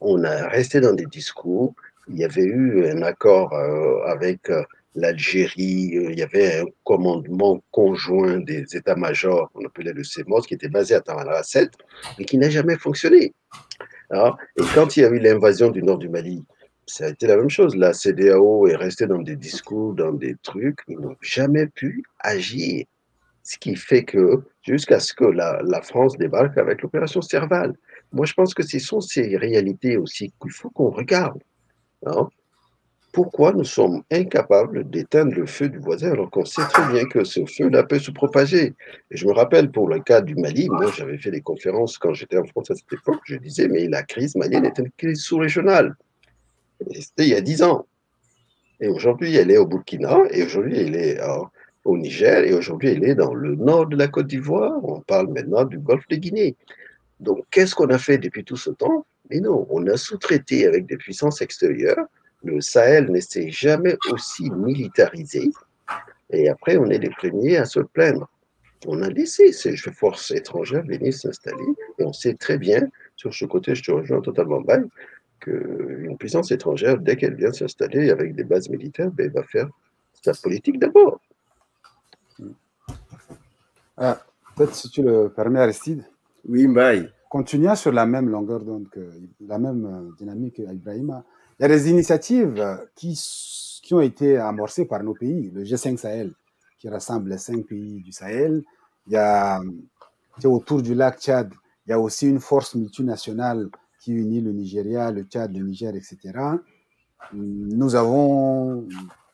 On 0.00 0.24
a 0.24 0.48
resté 0.48 0.80
dans 0.80 0.94
des 0.94 1.06
discours. 1.06 1.74
Il 2.08 2.18
y 2.18 2.24
avait 2.24 2.42
eu 2.42 2.86
un 2.86 3.02
accord 3.02 3.52
euh, 3.54 4.02
avec 4.06 4.50
euh, 4.50 4.62
l'Algérie, 4.94 5.96
euh, 5.96 6.12
il 6.12 6.18
y 6.18 6.22
avait 6.22 6.60
un 6.60 6.64
commandement 6.84 7.62
conjoint 7.70 8.38
des 8.38 8.64
états-majors, 8.76 9.50
on 9.54 9.64
appelait 9.64 9.92
le 9.92 10.04
CEMOS, 10.04 10.42
qui 10.42 10.54
était 10.54 10.68
basé 10.68 10.94
à 10.94 11.00
Tamanrasset, 11.00 11.70
mais 12.18 12.24
qui 12.24 12.38
n'a 12.38 12.50
jamais 12.50 12.76
fonctionné. 12.76 13.32
Ah, 14.10 14.36
et 14.56 14.62
quand 14.74 14.96
il 14.96 15.00
y 15.00 15.04
a 15.04 15.10
eu 15.10 15.18
l'invasion 15.18 15.70
du 15.70 15.82
nord 15.82 15.98
du 15.98 16.08
Mali, 16.08 16.44
ça 16.86 17.06
a 17.06 17.08
été 17.08 17.26
la 17.26 17.36
même 17.36 17.50
chose. 17.50 17.74
La 17.76 17.92
CDAO 17.92 18.66
est 18.66 18.76
restée 18.76 19.06
dans 19.06 19.22
des 19.22 19.36
discours, 19.36 19.94
dans 19.94 20.12
des 20.12 20.36
trucs. 20.42 20.80
Ils 20.88 20.98
n'ont 20.98 21.16
jamais 21.20 21.66
pu 21.66 22.04
agir. 22.20 22.84
Ce 23.42 23.58
qui 23.58 23.76
fait 23.76 24.04
que, 24.04 24.42
jusqu'à 24.62 25.00
ce 25.00 25.12
que 25.12 25.24
la, 25.24 25.82
France 25.82 26.16
débarque 26.16 26.56
avec 26.56 26.82
l'opération 26.82 27.20
Serval. 27.20 27.74
Moi, 28.12 28.26
je 28.26 28.32
pense 28.32 28.54
que 28.54 28.62
ce 28.62 28.78
sont 28.78 29.00
ces 29.00 29.36
réalités 29.36 29.96
aussi 29.96 30.32
qu'il 30.40 30.52
faut 30.52 30.70
qu'on 30.70 30.90
regarde. 30.90 31.42
Hein 32.06 32.28
pourquoi 33.14 33.52
nous 33.52 33.64
sommes 33.64 34.02
incapables 34.10 34.90
d'éteindre 34.90 35.34
le 35.34 35.46
feu 35.46 35.68
du 35.68 35.78
voisin 35.78 36.10
alors 36.10 36.30
qu'on 36.30 36.44
sait 36.44 36.66
très 36.68 36.92
bien 36.92 37.04
que 37.06 37.22
ce 37.22 37.46
feu-là 37.46 37.84
peut 37.84 38.00
se 38.00 38.10
propager? 38.10 38.74
Et 39.10 39.16
je 39.16 39.26
me 39.26 39.32
rappelle 39.32 39.70
pour 39.70 39.88
le 39.88 40.00
cas 40.00 40.20
du 40.20 40.34
Mali, 40.34 40.68
moi 40.68 40.90
j'avais 40.90 41.16
fait 41.16 41.30
des 41.30 41.40
conférences 41.40 41.96
quand 41.96 42.12
j'étais 42.12 42.36
en 42.36 42.44
France 42.44 42.72
à 42.72 42.74
cette 42.74 42.92
époque, 42.92 43.20
je 43.24 43.36
disais, 43.36 43.68
mais 43.68 43.86
la 43.88 44.02
crise 44.02 44.34
malienne 44.34 44.66
est 44.66 44.78
une 44.78 44.90
crise 44.98 45.20
sous-régionale. 45.20 45.94
C'était 46.90 47.22
il 47.22 47.28
y 47.28 47.34
a 47.34 47.40
dix 47.40 47.62
ans. 47.62 47.86
Et 48.80 48.88
aujourd'hui, 48.88 49.36
elle 49.36 49.52
est 49.52 49.58
au 49.58 49.66
Burkina, 49.66 50.18
et 50.32 50.42
aujourd'hui, 50.42 50.76
elle 50.76 50.96
est 50.96 51.20
au 51.84 51.96
Niger, 51.96 52.44
et 52.44 52.52
aujourd'hui, 52.52 52.88
elle 52.88 53.04
est 53.04 53.14
dans 53.14 53.32
le 53.32 53.54
nord 53.54 53.86
de 53.86 53.96
la 53.96 54.08
Côte 54.08 54.26
d'Ivoire. 54.26 54.72
On 54.82 55.00
parle 55.00 55.28
maintenant 55.28 55.64
du 55.64 55.78
golfe 55.78 56.08
de 56.08 56.16
Guinée. 56.16 56.56
Donc, 57.20 57.44
qu'est-ce 57.52 57.76
qu'on 57.76 57.90
a 57.90 57.98
fait 57.98 58.18
depuis 58.18 58.42
tout 58.42 58.56
ce 58.56 58.70
temps? 58.70 59.06
Mais 59.30 59.38
non, 59.38 59.66
on 59.70 59.86
a 59.86 59.96
sous-traité 59.96 60.66
avec 60.66 60.86
des 60.86 60.96
puissances 60.96 61.40
extérieures. 61.40 62.04
Le 62.44 62.60
Sahel 62.60 63.10
ne 63.10 63.20
s'est 63.20 63.50
jamais 63.50 63.96
aussi 64.10 64.50
militarisé. 64.50 65.50
Et 66.30 66.48
après, 66.48 66.76
on 66.76 66.86
est 66.86 66.98
les 66.98 67.10
premiers 67.10 67.56
à 67.56 67.64
se 67.64 67.80
plaindre. 67.80 68.28
On 68.86 69.02
a 69.02 69.08
laissé 69.08 69.52
ces 69.52 69.76
forces 69.76 70.30
étrangères 70.30 70.84
venir 70.84 71.12
s'installer. 71.12 71.64
Et 71.98 72.04
on 72.04 72.12
sait 72.12 72.34
très 72.34 72.58
bien, 72.58 72.86
sur 73.16 73.32
ce 73.32 73.46
côté, 73.46 73.74
je 73.74 73.82
te 73.82 73.90
rejoins 73.90 74.20
totalement, 74.20 74.62
que 74.62 75.50
qu'une 75.50 76.16
puissance 76.18 76.50
étrangère, 76.52 76.98
dès 76.98 77.16
qu'elle 77.16 77.34
vient 77.34 77.52
s'installer 77.52 78.10
avec 78.10 78.34
des 78.34 78.44
bases 78.44 78.68
militaires, 78.68 79.10
ben, 79.10 79.26
elle 79.26 79.32
va 79.32 79.42
faire 79.42 79.68
sa 80.22 80.32
politique 80.34 80.78
d'abord. 80.78 81.20
Ah, 83.96 84.20
Peut-être 84.56 84.74
si 84.74 84.88
tu 84.88 85.02
le 85.02 85.30
permets, 85.30 85.58
Aristide. 85.58 86.04
Oui, 86.48 86.66
bye. 86.68 87.10
Continuant 87.28 87.74
sur 87.74 87.90
la 87.90 88.06
même 88.06 88.28
longueur 88.28 88.60
d'onde, 88.60 88.88
que, 88.88 89.00
la 89.40 89.58
même 89.58 89.84
euh, 89.84 90.10
dynamique 90.16 90.58
Ibrahima, 90.60 91.24
il 91.58 91.62
y 91.62 91.64
a 91.64 91.68
des 91.68 91.90
initiatives 91.90 92.86
qui, 92.94 93.18
qui 93.82 93.94
ont 93.94 94.00
été 94.00 94.36
amorcées 94.38 94.86
par 94.86 95.02
nos 95.02 95.14
pays. 95.14 95.50
Le 95.50 95.62
G5 95.62 95.96
Sahel, 95.96 96.32
qui 96.78 96.88
rassemble 96.88 97.30
les 97.30 97.38
cinq 97.38 97.66
pays 97.66 98.02
du 98.02 98.12
Sahel. 98.12 98.62
Il 99.06 99.12
y 99.12 99.16
a 99.16 99.60
autour 100.44 100.82
du 100.82 100.94
lac 100.94 101.20
Tchad, 101.20 101.52
il 101.86 101.90
y 101.90 101.92
a 101.92 102.00
aussi 102.00 102.28
une 102.28 102.40
force 102.40 102.74
multinationale 102.74 103.68
qui 104.00 104.12
unit 104.12 104.40
le 104.40 104.52
Nigeria, 104.52 105.10
le 105.10 105.22
Tchad, 105.22 105.54
le 105.54 105.62
Niger, 105.64 105.94
etc. 105.94 106.32
Nous 107.32 107.94
avons 107.94 108.86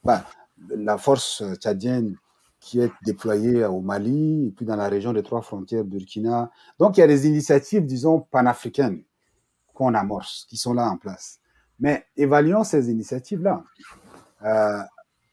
bah, 0.05 0.25
la 0.69 0.99
force 0.99 1.43
tchadienne 1.61 2.17
qui 2.61 2.81
est 2.81 2.93
déployée 3.05 3.65
au 3.65 3.81
Mali 3.81 4.49
et 4.49 4.51
puis 4.51 4.67
dans 4.67 4.77
la 4.77 4.89
région 4.89 5.13
des 5.13 5.23
trois 5.23 5.41
frontières 5.43 5.85
Burkina. 5.85 6.51
Donc 6.79 6.97
il 6.97 7.01
y 7.01 7.03
a 7.03 7.07
des 7.07 7.27
initiatives, 7.27 7.87
disons, 7.87 8.21
panafricaines 8.21 9.03
qu'on 9.73 9.95
amorce, 9.95 10.47
qui 10.49 10.57
sont 10.57 10.75
là 10.75 10.89
en 10.91 10.99
place. 10.99 11.40
Mais 11.81 12.07
évaluons 12.17 12.65
ces 12.65 12.91
initiatives-là. 12.91 13.65
Euh, 14.45 14.83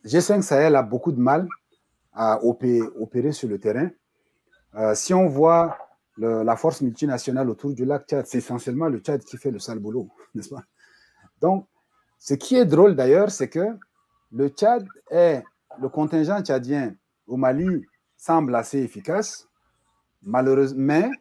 G5 0.05 0.41
Sahel 0.41 0.75
a 0.75 0.81
beaucoup 0.81 1.11
de 1.11 1.19
mal 1.19 1.47
à 2.13 2.39
opérer, 2.43 3.31
sur 3.31 3.47
le 3.47 3.59
terrain. 3.59 3.89
Euh, 4.75 4.95
si 4.95 5.13
on 5.13 5.27
voit 5.27 5.77
la 6.17 6.55
force 6.55 6.81
multinationale 6.81 7.47
autour 7.47 7.73
du 7.73 7.85
lac 7.85 8.07
Tchad, 8.07 8.25
c'est 8.25 8.39
essentiellement 8.39 8.87
le 8.87 8.99
Tchad 8.99 9.23
qui 9.23 9.37
fait 9.37 9.51
le 9.51 9.59
sale 9.59 9.77
boulot, 9.77 10.09
n'est-ce 10.35 10.49
pas? 10.49 10.63
Donc, 11.39 11.67
ce 12.17 12.33
qui 12.33 12.55
est 12.55 12.65
drôle 12.65 12.95
d'ailleurs, 12.95 13.29
c'est 13.29 13.49
que 13.49 13.77
le 14.31 14.49
Tchad 14.49 14.87
est, 15.11 15.43
le 15.79 15.89
contingent 15.89 16.41
tchadien 16.41 16.95
au 17.27 17.37
Mali 17.37 17.85
semble 18.15 18.55
assez 18.55 18.79
efficace, 18.79 19.47
malheureusement, 20.23 20.79
mais 20.79 21.11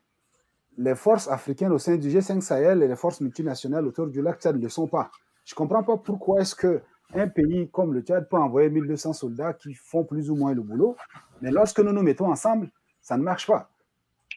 les 0.79 0.95
forces 0.95 1.29
africaines 1.29 1.73
au 1.73 1.79
sein 1.79 1.97
du 1.97 2.09
G5 2.09 2.41
Sahel 2.41 2.83
et 2.83 2.89
les 2.89 2.97
forces 2.97 3.21
multinationales 3.21 3.87
autour 3.87 4.07
du 4.09 4.23
lac 4.23 4.41
Tchad 4.41 4.57
ne 4.57 4.63
le 4.63 4.69
sont 4.69 4.87
pas. 4.87 5.11
Je 5.45 5.55
ne 5.55 5.57
comprends 5.57 5.83
pas 5.83 5.97
pourquoi 5.97 6.41
est-ce 6.41 6.55
que 6.55 6.81
un 7.15 7.29
pays 7.29 7.69
comme 7.71 7.95
le 7.95 8.01
Tchad 8.01 8.29
peut 8.29 8.37
envoyer 8.37 8.69
1200 8.69 9.13
soldats 9.13 9.53
qui 9.53 9.75
font 9.75 10.05
plus 10.05 10.31
ou 10.31 10.37
moins 10.37 10.55
le 10.55 10.63
boulot, 10.63 10.97
mais 11.41 11.51
lorsque 11.51 11.79
nous 11.79 11.93
nous 11.93 12.03
mettons 12.03 12.31
ensemble, 12.31 12.69
ça 13.01 13.17
ne 13.17 13.23
marche 13.23 13.47
pas. 13.47 13.71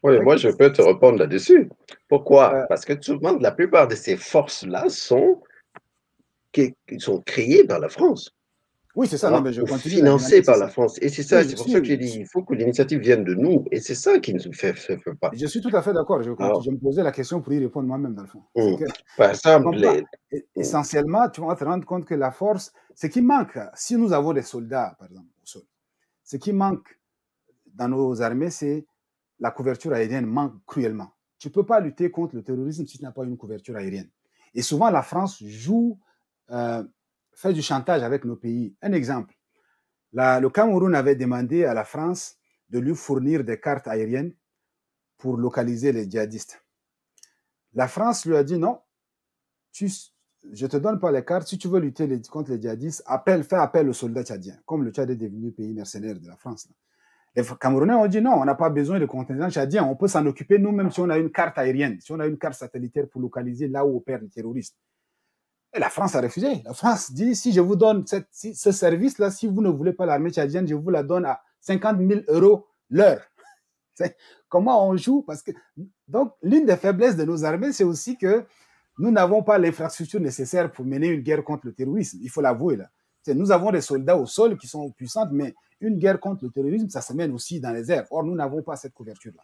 Oui, 0.04 0.20
moi 0.22 0.38
je 0.38 0.50
peux 0.50 0.72
te 0.72 0.82
répondre 0.82 1.18
là-dessus. 1.18 1.70
Pourquoi? 2.08 2.54
Euh, 2.54 2.66
Parce 2.70 2.86
que 2.86 2.94
tout 2.94 3.14
le 3.14 3.20
monde, 3.20 3.42
la 3.42 3.52
plupart 3.52 3.88
de 3.88 3.96
ces 3.96 4.16
forces-là 4.16 4.88
sont, 4.88 5.42
qui, 6.52 6.76
sont 7.00 7.22
créées 7.22 7.66
par 7.66 7.80
la 7.80 7.90
France. 7.90 8.34
Oui, 9.00 9.08
c'est 9.08 9.18
ça. 9.18 9.30
Non, 9.30 9.40
mais 9.40 9.54
je 9.54 9.62
continue 9.62 9.96
financé 9.96 10.42
par 10.42 10.58
la 10.58 10.68
France. 10.68 10.98
Et 11.02 11.08
c'est 11.08 11.24
ça, 11.24 11.42
c'est 11.42 11.56
pour 11.56 11.70
ça 11.70 11.80
que 11.80 11.86
j'ai 11.86 11.96
dit, 11.96 12.18
il 12.20 12.26
faut 12.26 12.44
que 12.44 12.54
l'initiative 12.54 13.00
vienne 13.00 13.24
de 13.24 13.34
nous. 13.34 13.64
Et 13.72 13.80
c'est 13.80 13.96
ça 13.96 14.20
qui 14.20 14.34
ne 14.34 14.46
nous 14.46 14.52
fait, 14.52 14.74
fait, 14.74 15.00
pas. 15.22 15.32
Je 15.34 15.46
suis 15.46 15.62
tout 15.62 15.74
à 15.74 15.82
fait 15.82 15.94
d'accord. 15.94 16.22
Je, 16.22 16.32
je, 16.32 16.70
me 16.70 16.78
posais 16.78 17.02
la 17.02 17.14
question 17.14 17.40
pour 17.40 17.54
y 17.54 17.60
répondre 17.60 17.88
moi-même, 17.88 18.14
dans 18.14 18.24
le 18.24 18.28
fond. 18.28 18.44
Mmh. 18.58 18.84
Par 19.16 19.30
exemple, 19.30 20.04
essentiellement, 20.54 21.30
tu 21.30 21.40
vas 21.40 21.56
te 21.56 21.64
rendre 21.64 21.86
compte 21.86 22.04
que 22.04 22.14
la 22.14 22.32
force, 22.32 22.74
ce 22.94 23.08
qui 23.08 23.22
manque, 23.22 23.58
si 23.74 23.96
nous 23.96 24.12
avons 24.12 24.34
des 24.34 24.42
soldats, 24.42 24.98
par 25.00 25.08
exemple, 25.08 25.30
au 25.42 25.46
sol, 25.46 25.64
ce 26.26 26.36
qui 26.36 26.52
manque 26.52 27.00
dans 27.74 27.88
nos 27.88 28.22
armées, 28.22 28.50
c'est 28.50 28.86
la 29.40 29.52
couverture 29.52 29.94
aérienne 29.94 30.26
manque 30.26 30.56
cruellement. 30.68 31.08
Tu 31.38 31.48
ne 31.48 31.54
peux 31.54 31.66
pas 31.66 31.80
lutter 31.80 32.12
contre 32.12 32.36
le 32.36 32.44
terrorisme 32.44 32.86
si 32.86 32.98
tu 32.98 33.04
n'as 33.06 33.14
pas 33.14 33.24
une 33.24 33.38
couverture 33.38 33.78
aérienne. 33.78 34.10
Et 34.54 34.62
souvent, 34.62 34.90
la 34.90 35.04
France 35.04 35.42
joue 35.42 35.98
euh, 36.52 36.84
fait 37.40 37.54
du 37.54 37.62
chantage 37.62 38.04
avec 38.04 38.26
nos 38.26 38.36
pays. 38.36 38.76
Un 38.82 38.92
exemple, 38.92 39.34
le 40.12 40.48
Cameroun 40.50 40.94
avait 40.94 41.16
demandé 41.16 41.64
à 41.64 41.74
la 41.74 41.86
France 41.86 42.38
de 42.70 42.80
lui 42.80 42.96
fournir 42.96 43.44
des 43.46 43.60
cartes 43.60 43.88
aériennes 43.88 44.34
pour 45.18 45.38
localiser 45.38 45.94
les 45.94 46.10
djihadistes. 46.10 46.62
La 47.74 47.88
France 47.88 48.26
lui 48.26 48.36
a 48.36 48.44
dit 48.44 48.58
non, 48.58 48.80
je 49.72 49.86
ne 50.44 50.68
te 50.68 50.78
donne 50.78 51.00
pas 51.00 51.12
les 51.12 51.24
cartes. 51.24 51.48
Si 51.48 51.58
tu 51.58 51.70
veux 51.70 51.80
lutter 51.80 52.10
contre 52.30 52.52
les 52.52 52.62
djihadistes, 52.62 53.04
appelle, 53.06 53.44
fais 53.44 53.56
appel 53.56 53.88
aux 53.88 53.94
soldats 53.94 54.24
tchadiens, 54.24 54.60
comme 54.66 54.84
le 54.84 54.92
Tchad 54.92 55.10
est 55.10 55.16
devenu 55.16 55.52
pays 55.52 55.74
mercenaire 55.74 56.20
de 56.20 56.28
la 56.28 56.36
France. 56.36 56.68
Les 57.36 57.44
Camerounais 57.60 57.94
ont 57.94 58.08
dit 58.08 58.22
non, 58.22 58.34
on 58.34 58.44
n'a 58.44 58.56
pas 58.56 58.70
besoin 58.70 59.00
de 59.00 59.06
contingent 59.06 59.50
tchadien, 59.50 59.86
on 59.86 59.96
peut 59.96 60.08
s'en 60.08 60.26
occuper 60.26 60.58
nous-mêmes 60.60 60.92
si 60.92 61.00
on 61.00 61.10
a 61.10 61.18
une 61.18 61.32
carte 61.32 61.58
aérienne, 61.58 62.02
si 62.02 62.12
on 62.12 62.20
a 62.20 62.28
une 62.28 62.38
carte 62.38 62.56
satellitaire 62.56 63.08
pour 63.08 63.22
localiser 63.22 63.70
là 63.70 63.86
où 63.86 63.96
opèrent 63.96 64.20
les 64.20 64.30
terroristes. 64.30 64.76
Et 65.74 65.80
la 65.80 65.90
France 65.90 66.16
a 66.16 66.22
refusé. 66.22 66.62
La 66.66 66.74
France 66.74 67.12
dit, 67.12 67.36
si 67.36 67.52
je 67.52 67.62
vous 67.62 67.76
donne 67.76 68.06
ce 68.32 68.72
service-là, 68.72 69.30
si 69.30 69.48
vous 69.48 69.62
ne 69.62 69.70
voulez 69.70 69.94
pas 69.94 70.06
l'armée 70.06 70.32
tchadienne, 70.32 70.68
je 70.68 70.74
vous 70.76 70.90
la 70.90 71.04
donne 71.04 71.26
à 71.26 71.42
50 71.62 71.98
000 72.00 72.22
euros 72.28 72.68
l'heure. 72.90 73.22
Comment 74.50 74.88
on 74.88 74.98
joue? 74.98 75.22
Parce 75.22 75.44
que 75.44 75.52
donc 76.08 76.34
l'une 76.42 76.66
des 76.66 76.78
faiblesses 76.78 77.16
de 77.16 77.24
nos 77.24 77.46
armées, 77.46 77.72
c'est 77.72 77.84
aussi 77.84 78.18
que 78.18 78.46
nous 78.98 79.12
n'avons 79.12 79.44
pas 79.44 79.58
l'infrastructure 79.58 80.20
nécessaire 80.20 80.72
pour 80.72 80.86
mener 80.86 81.08
une 81.08 81.22
guerre 81.22 81.44
contre 81.44 81.68
le 81.68 81.74
terrorisme. 81.74 82.18
Il 82.22 82.30
faut 82.30 82.42
l'avouer 82.42 82.76
là. 82.76 82.90
Nous 83.28 83.52
avons 83.52 83.72
des 83.72 83.82
soldats 83.82 84.18
au 84.18 84.26
sol 84.26 84.58
qui 84.58 84.68
sont 84.68 84.90
puissants, 84.92 85.28
mais 85.32 85.54
une 85.82 86.00
guerre 86.00 86.20
contre 86.20 86.46
le 86.46 86.52
terrorisme, 86.52 86.90
ça 86.90 87.02
se 87.02 87.14
mène 87.14 87.32
aussi 87.32 87.60
dans 87.60 87.72
les 87.72 87.92
airs. 87.92 88.06
Or, 88.10 88.24
nous 88.24 88.36
n'avons 88.36 88.64
pas 88.64 88.76
cette 88.76 88.94
couverture-là. 88.94 89.44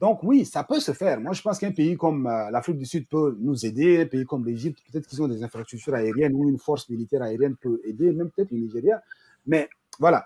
Donc 0.00 0.22
oui, 0.22 0.44
ça 0.44 0.62
peut 0.62 0.78
se 0.78 0.92
faire. 0.92 1.20
Moi, 1.20 1.32
je 1.32 1.42
pense 1.42 1.58
qu'un 1.58 1.72
pays 1.72 1.96
comme 1.96 2.26
euh, 2.26 2.50
l'Afrique 2.50 2.78
du 2.78 2.86
Sud 2.86 3.08
peut 3.08 3.36
nous 3.40 3.66
aider, 3.66 4.02
un 4.02 4.06
pays 4.06 4.24
comme 4.24 4.44
l'Égypte, 4.44 4.78
peut-être 4.90 5.06
qu'ils 5.08 5.20
ont 5.20 5.28
des 5.28 5.42
infrastructures 5.42 5.94
aériennes 5.94 6.34
ou 6.34 6.48
une 6.48 6.58
force 6.58 6.88
militaire 6.88 7.22
aérienne 7.22 7.56
peut 7.56 7.80
aider, 7.84 8.12
même 8.12 8.30
peut-être 8.30 8.52
le 8.52 8.58
Nigeria. 8.58 9.02
Mais 9.46 9.68
voilà, 9.98 10.24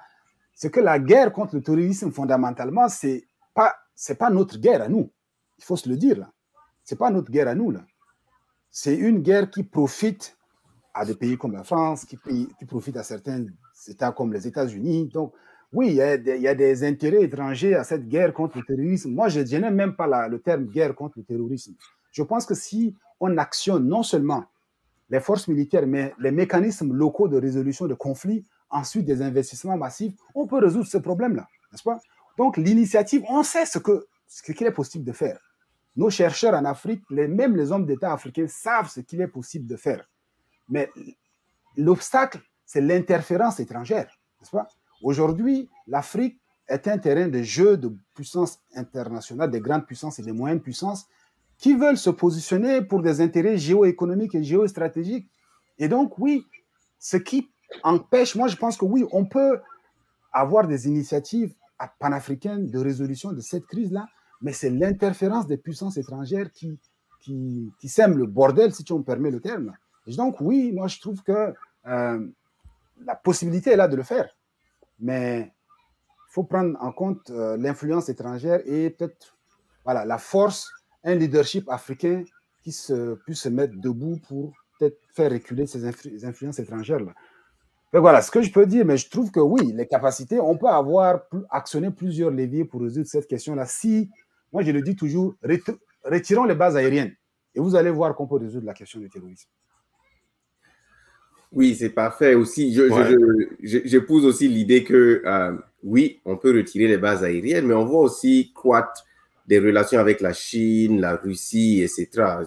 c'est 0.54 0.70
que 0.70 0.80
la 0.80 0.98
guerre 0.98 1.32
contre 1.32 1.54
le 1.54 1.62
terrorisme, 1.62 2.11
fondamentalement, 2.12 2.88
c'est 2.88 3.24
pas 3.54 3.74
pas 4.18 4.30
notre 4.30 4.58
guerre 4.58 4.82
à 4.82 4.88
nous. 4.88 5.11
Il 5.58 5.64
faut 5.64 5.76
se 5.76 5.88
le 5.88 5.96
dire 5.96 6.18
là. 6.18 6.30
C'est 6.85 6.98
pas 6.98 7.11
notre 7.11 7.30
guerre 7.30 7.48
à 7.48 7.54
nous. 7.54 7.72
C'est 8.70 8.96
une 8.96 9.20
guerre 9.20 9.48
qui 9.48 9.62
profite 9.62 10.37
à 10.92 11.04
des 11.04 11.14
pays 11.14 11.38
comme 11.38 11.52
la 11.52 11.62
France, 11.62 12.04
qui, 12.04 12.18
qui 12.58 12.64
profite 12.66 12.96
à 12.96 13.02
certains 13.02 13.46
États 13.87 14.12
comme 14.12 14.32
les 14.32 14.46
États-Unis. 14.46 15.08
Donc 15.08 15.32
oui, 15.72 15.88
il 15.88 15.94
y, 15.94 16.02
a 16.48 16.54
des, 16.54 16.85
intérêts 16.85 17.22
étrangers 17.22 17.74
à 17.74 17.82
cette 17.82 18.06
guerre 18.06 18.35
contre 18.35 18.58
le 18.58 18.64
terrorisme. 18.64 19.12
Moi, 19.12 19.28
je, 19.28 19.40
n'aime 19.40 19.74
même 19.74 19.96
pas 19.96 20.28
le 20.28 20.38
terme 20.38 20.64
guerre 20.66 20.94
contre 20.94 21.18
le 21.18 21.24
terrorisme. 21.24 21.74
Je 22.11 22.22
pense 22.22 22.44
que 22.44 22.54
si 22.54 22.94
on 23.20 23.38
actionne 23.38 23.87
non 23.88 24.02
seulement 24.02 24.44
les 25.08 25.20
forces 25.20 25.48
militaires, 25.48 25.87
mais 25.87 26.14
les 26.18 26.30
mécanismes 26.30 26.92
locaux 26.92 27.28
de 27.28 27.38
résolution 27.38 27.87
de 27.87 27.94
conflits, 27.94 28.44
ensuite 28.68 29.06
des 29.06 29.22
investissements 29.22 29.78
massifs, 29.78 30.12
on 30.35 30.46
peut 30.46 30.58
résoudre 30.58 30.87
ce 30.87 30.98
problème-là, 30.98 31.46
n'est-ce 31.70 31.82
pas? 31.82 31.98
Donc, 32.37 32.58
l'initiative, 32.58 33.22
on 33.28 33.42
sait 33.42 33.66
ce 33.66 33.78
que 33.78 34.06
ce 34.26 34.42
qu'il 34.52 34.66
est 34.66 34.72
possible 34.72 35.04
de 35.04 35.12
faire. 35.12 35.38
Nos 35.96 36.08
chercheurs 36.08 36.54
en 36.54 36.64
Afrique, 36.64 37.02
les, 37.11 37.28
même 37.28 37.54
les 37.54 37.70
hommes 37.70 37.85
d'État 37.85 38.12
africains 38.12 38.46
savent 38.48 38.88
ce 38.88 39.00
qu'il 39.00 39.20
est 39.20 39.28
possible 39.28 39.66
de 39.66 39.76
faire. 39.76 40.08
Mais 40.68 40.90
l'obstacle, 41.76 42.40
c'est 42.64 42.80
l'interférence 42.80 43.61
étrangère, 43.61 44.11
n'est-ce 44.40 44.50
pas? 44.50 44.68
Aujourd'hui, 45.02 45.68
l'Afrique 45.88 46.40
est 46.68 46.86
un 46.86 46.98
terrain 46.98 47.28
de 47.28 47.42
jeu 47.42 47.76
de 47.76 47.92
puissance 48.14 48.60
internationale, 48.74 49.50
des 49.50 49.60
grandes 49.60 49.84
puissances 49.84 50.18
et 50.18 50.22
des 50.22 50.32
moyennes 50.32 50.60
puissances 50.60 51.06
qui 51.58 51.74
veulent 51.74 51.98
se 51.98 52.10
positionner 52.10 52.82
pour 52.82 53.02
des 53.02 53.20
intérêts 53.20 53.58
géoéconomiques 53.58 54.34
et 54.34 54.44
géostratégiques. 54.44 55.28
Et 55.78 55.88
donc, 55.88 56.18
oui, 56.18 56.46
ce 56.98 57.16
qui 57.16 57.50
empêche, 57.82 58.36
moi 58.36 58.48
je 58.48 58.56
pense 58.56 58.76
que 58.76 58.84
oui, 58.84 59.04
on 59.12 59.24
peut 59.24 59.60
avoir 60.32 60.66
des 60.66 60.86
initiatives 60.86 61.54
panafricaines 61.98 62.68
de 62.68 62.78
résolution 62.78 63.32
de 63.32 63.40
cette 63.40 63.66
crise-là, 63.66 64.06
mais 64.40 64.52
c'est 64.52 64.70
l'interférence 64.70 65.46
des 65.46 65.56
puissances 65.56 65.96
étrangères 65.96 66.50
qui, 66.52 66.78
qui, 67.20 67.88
sème 67.88 68.16
le 68.16 68.26
bordel, 68.26 68.72
si 68.72 68.84
tu 68.84 68.94
me 68.94 69.02
permets 69.02 69.30
le 69.30 69.40
terme. 69.40 69.72
Donc, 70.06 70.40
oui, 70.40 70.72
moi 70.72 70.86
je 70.86 71.00
trouve 71.00 71.22
que 71.22 71.54
euh, 71.86 72.26
la 73.04 73.14
possibilité 73.16 73.70
est 73.70 73.76
là 73.76 73.88
de 73.88 73.96
le 73.96 74.02
faire 74.02 74.28
mais 75.02 75.52
il 76.28 76.32
faut 76.32 76.44
prendre 76.44 76.78
en 76.80 76.92
compte 76.92 77.30
euh, 77.30 77.56
l'influence 77.58 78.08
étrangère 78.08 78.60
et 78.64 78.88
peut-être 78.90 79.36
voilà, 79.84 80.04
la 80.04 80.16
force, 80.16 80.70
un 81.04 81.16
leadership 81.16 81.68
africain 81.68 82.24
qui 82.62 82.72
se, 82.72 83.14
puisse 83.26 83.40
se 83.40 83.48
mettre 83.48 83.74
debout 83.76 84.18
pour 84.28 84.54
peut-être 84.78 84.98
faire 85.12 85.30
reculer 85.30 85.66
ces 85.66 85.84
influences 86.24 86.60
étrangères-là. 86.60 87.12
voilà 87.92 88.22
ce 88.22 88.30
que 88.30 88.40
je 88.40 88.52
peux 88.52 88.64
dire, 88.64 88.86
mais 88.86 88.96
je 88.96 89.10
trouve 89.10 89.32
que 89.32 89.40
oui, 89.40 89.72
les 89.74 89.86
capacités, 89.86 90.40
on 90.40 90.56
peut 90.56 90.68
avoir 90.68 91.22
actionné 91.50 91.90
plusieurs 91.90 92.30
leviers 92.30 92.64
pour 92.64 92.80
résoudre 92.80 93.08
cette 93.08 93.26
question-là. 93.26 93.66
Si, 93.66 94.08
moi 94.52 94.62
je 94.62 94.70
le 94.70 94.82
dis 94.82 94.94
toujours, 94.94 95.34
retirons 96.04 96.44
les 96.44 96.54
bases 96.54 96.76
aériennes 96.76 97.14
et 97.54 97.60
vous 97.60 97.74
allez 97.74 97.90
voir 97.90 98.14
qu'on 98.14 98.28
peut 98.28 98.36
résoudre 98.36 98.66
la 98.66 98.74
question 98.74 99.00
du 99.00 99.10
terrorisme. 99.10 99.50
Oui, 101.52 101.74
c'est 101.78 101.90
parfait 101.90 102.34
aussi. 102.34 102.74
J'épouse 103.62 104.24
aussi 104.24 104.48
l'idée 104.48 104.84
que 104.84 105.22
euh, 105.24 105.52
oui, 105.84 106.20
on 106.24 106.36
peut 106.36 106.56
retirer 106.56 106.88
les 106.88 106.96
bases 106.96 107.22
aériennes, 107.22 107.66
mais 107.66 107.74
on 107.74 107.84
voit 107.84 108.00
aussi 108.00 108.52
croître 108.54 109.04
des 109.46 109.58
relations 109.58 110.00
avec 110.00 110.20
la 110.20 110.32
Chine, 110.32 111.00
la 111.00 111.16
Russie, 111.16 111.82
etc. 111.82 112.46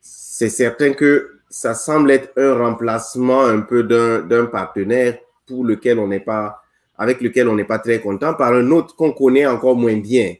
C'est 0.00 0.48
certain 0.48 0.94
que 0.94 1.40
ça 1.50 1.74
semble 1.74 2.10
être 2.10 2.32
un 2.36 2.54
remplacement 2.54 3.44
un 3.44 3.60
peu 3.60 3.82
d'un 3.82 4.46
partenaire 4.46 5.18
pour 5.46 5.64
lequel 5.64 5.98
on 5.98 6.08
n'est 6.08 6.20
pas, 6.20 6.62
avec 6.96 7.20
lequel 7.20 7.48
on 7.48 7.56
n'est 7.56 7.64
pas 7.64 7.78
très 7.78 8.00
content, 8.00 8.32
par 8.32 8.54
un 8.54 8.70
autre 8.70 8.96
qu'on 8.96 9.12
connaît 9.12 9.46
encore 9.46 9.76
moins 9.76 9.98
bien. 9.98 10.34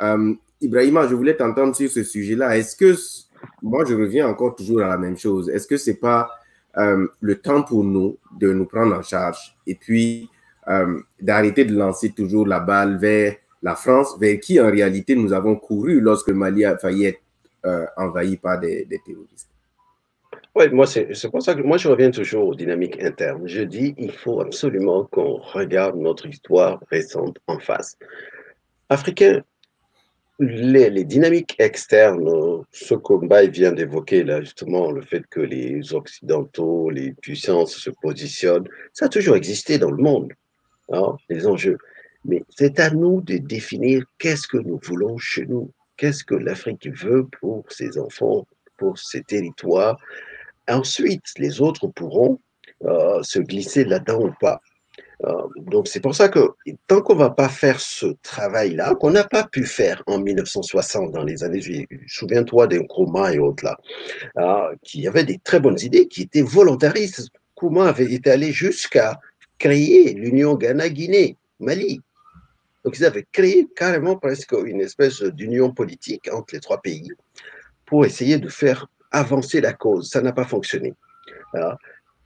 Euh, 0.00 0.32
Ibrahima, 0.62 1.06
je 1.06 1.14
voulais 1.14 1.36
t'entendre 1.36 1.76
sur 1.76 1.90
ce 1.90 2.02
sujet-là. 2.02 2.56
Est-ce 2.56 2.76
que, 2.76 2.96
moi, 3.60 3.84
je 3.84 3.94
reviens 3.94 4.26
encore 4.28 4.54
toujours 4.54 4.80
à 4.82 4.88
la 4.88 4.96
même 4.96 5.18
chose. 5.18 5.50
Est-ce 5.50 5.66
que 5.66 5.76
c'est 5.76 6.00
pas 6.00 6.30
euh, 6.78 7.06
le 7.20 7.34
temps 7.36 7.62
pour 7.62 7.84
nous 7.84 8.18
de 8.38 8.52
nous 8.52 8.66
prendre 8.66 8.96
en 8.96 9.02
charge 9.02 9.56
et 9.66 9.74
puis 9.74 10.30
euh, 10.68 11.00
d'arrêter 11.20 11.64
de 11.64 11.74
lancer 11.74 12.12
toujours 12.12 12.46
la 12.46 12.60
balle 12.60 12.98
vers 12.98 13.34
la 13.62 13.74
France, 13.74 14.16
vers 14.18 14.40
qui 14.40 14.60
en 14.60 14.70
réalité 14.70 15.14
nous 15.14 15.32
avons 15.32 15.56
couru 15.56 16.00
lorsque 16.00 16.30
Mali 16.30 16.64
a 16.64 16.78
failli 16.78 17.06
être 17.06 17.20
euh, 17.64 17.86
envahi 17.96 18.36
par 18.36 18.58
des, 18.58 18.86
terroristes. 19.04 19.48
Oui, 20.54 20.68
moi, 20.70 20.86
c'est 20.86 21.30
pour 21.30 21.42
ça 21.42 21.54
que 21.54 21.62
moi, 21.62 21.78
je 21.78 21.88
reviens 21.88 22.10
toujours 22.10 22.48
aux 22.48 22.54
dynamiques 22.54 23.00
internes. 23.00 23.46
Je 23.46 23.62
dis, 23.62 23.94
il 23.96 24.12
faut 24.12 24.40
absolument 24.40 25.04
qu'on 25.04 25.36
regarde 25.36 25.96
notre 25.96 26.26
histoire 26.26 26.78
récente 26.90 27.38
en 27.46 27.58
face. 27.58 27.96
Africains, 28.88 29.42
les, 30.42 31.04
dynamiques 31.04 31.54
externes, 31.58 32.64
ce 32.72 32.94
combat 32.94 33.46
vient 33.46 33.72
d'évoquer 33.72 34.24
là 34.24 34.40
justement, 34.40 34.90
le 34.90 35.02
fait 35.02 35.24
que 35.28 35.40
les 35.40 35.94
Occidentaux, 35.94 36.90
les 36.90 37.12
puissances 37.12 37.76
se 37.76 37.90
positionnent, 37.90 38.68
ça 38.92 39.06
a 39.06 39.08
toujours 39.08 39.36
existé 39.36 39.78
dans 39.78 39.90
le 39.90 40.02
monde, 40.02 40.32
hein, 40.92 41.16
les 41.28 41.46
enjeux. 41.46 41.78
Mais 42.24 42.42
c'est 42.48 42.80
à 42.80 42.90
nous 42.90 43.20
de 43.20 43.38
définir 43.38 44.04
qu'est-ce 44.18 44.46
que 44.46 44.58
nous 44.58 44.80
voulons 44.82 45.18
chez 45.18 45.46
nous, 45.46 45.72
qu'est-ce 45.96 46.24
que 46.24 46.34
l'Afrique 46.34 46.88
veut 46.88 47.26
pour 47.40 47.64
ses 47.70 47.98
enfants, 47.98 48.46
pour 48.78 48.98
ses 48.98 49.22
territoires. 49.22 49.96
Ensuite, 50.68 51.24
les 51.38 51.60
autres 51.60 51.88
pourront 51.88 52.40
euh, 52.84 53.22
se 53.22 53.38
glisser 53.38 53.84
là-dedans 53.84 54.26
ou 54.26 54.32
pas. 54.40 54.60
Euh, 55.24 55.42
donc 55.56 55.88
c'est 55.88 56.00
pour 56.00 56.14
ça 56.14 56.28
que 56.28 56.40
tant 56.86 57.00
qu'on 57.00 57.14
va 57.14 57.30
pas 57.30 57.48
faire 57.48 57.80
ce 57.80 58.06
travail-là, 58.22 58.94
qu'on 58.96 59.10
n'a 59.10 59.24
pas 59.24 59.44
pu 59.44 59.64
faire 59.64 60.02
en 60.06 60.18
1960 60.18 61.12
dans 61.12 61.22
les 61.22 61.44
années, 61.44 61.86
souviens-toi 62.08 62.66
des 62.66 62.78
Nkrumah 62.78 63.34
et 63.34 63.38
autres 63.38 63.64
là, 63.64 63.76
euh, 64.38 64.74
qui 64.82 65.06
avaient 65.06 65.24
des 65.24 65.38
très 65.38 65.60
bonnes 65.60 65.78
idées, 65.80 66.08
qui 66.08 66.22
étaient 66.22 66.42
volontaristes. 66.42 67.28
Nkrumah 67.56 67.88
avait 67.88 68.12
été 68.12 68.30
allé 68.30 68.52
jusqu'à 68.52 69.20
créer 69.58 70.14
l'Union 70.14 70.54
Ghana-Guinée, 70.54 71.36
Mali. 71.60 72.00
Donc 72.84 72.98
ils 72.98 73.04
avaient 73.04 73.26
créé 73.30 73.68
carrément 73.76 74.16
presque 74.16 74.52
une 74.64 74.80
espèce 74.80 75.22
d'union 75.22 75.72
politique 75.72 76.28
entre 76.32 76.54
les 76.54 76.60
trois 76.60 76.80
pays 76.80 77.12
pour 77.86 78.04
essayer 78.04 78.38
de 78.38 78.48
faire 78.48 78.88
avancer 79.12 79.60
la 79.60 79.72
cause. 79.72 80.10
Ça 80.10 80.20
n'a 80.20 80.32
pas 80.32 80.44
fonctionné. 80.44 80.94
Euh, 81.54 81.72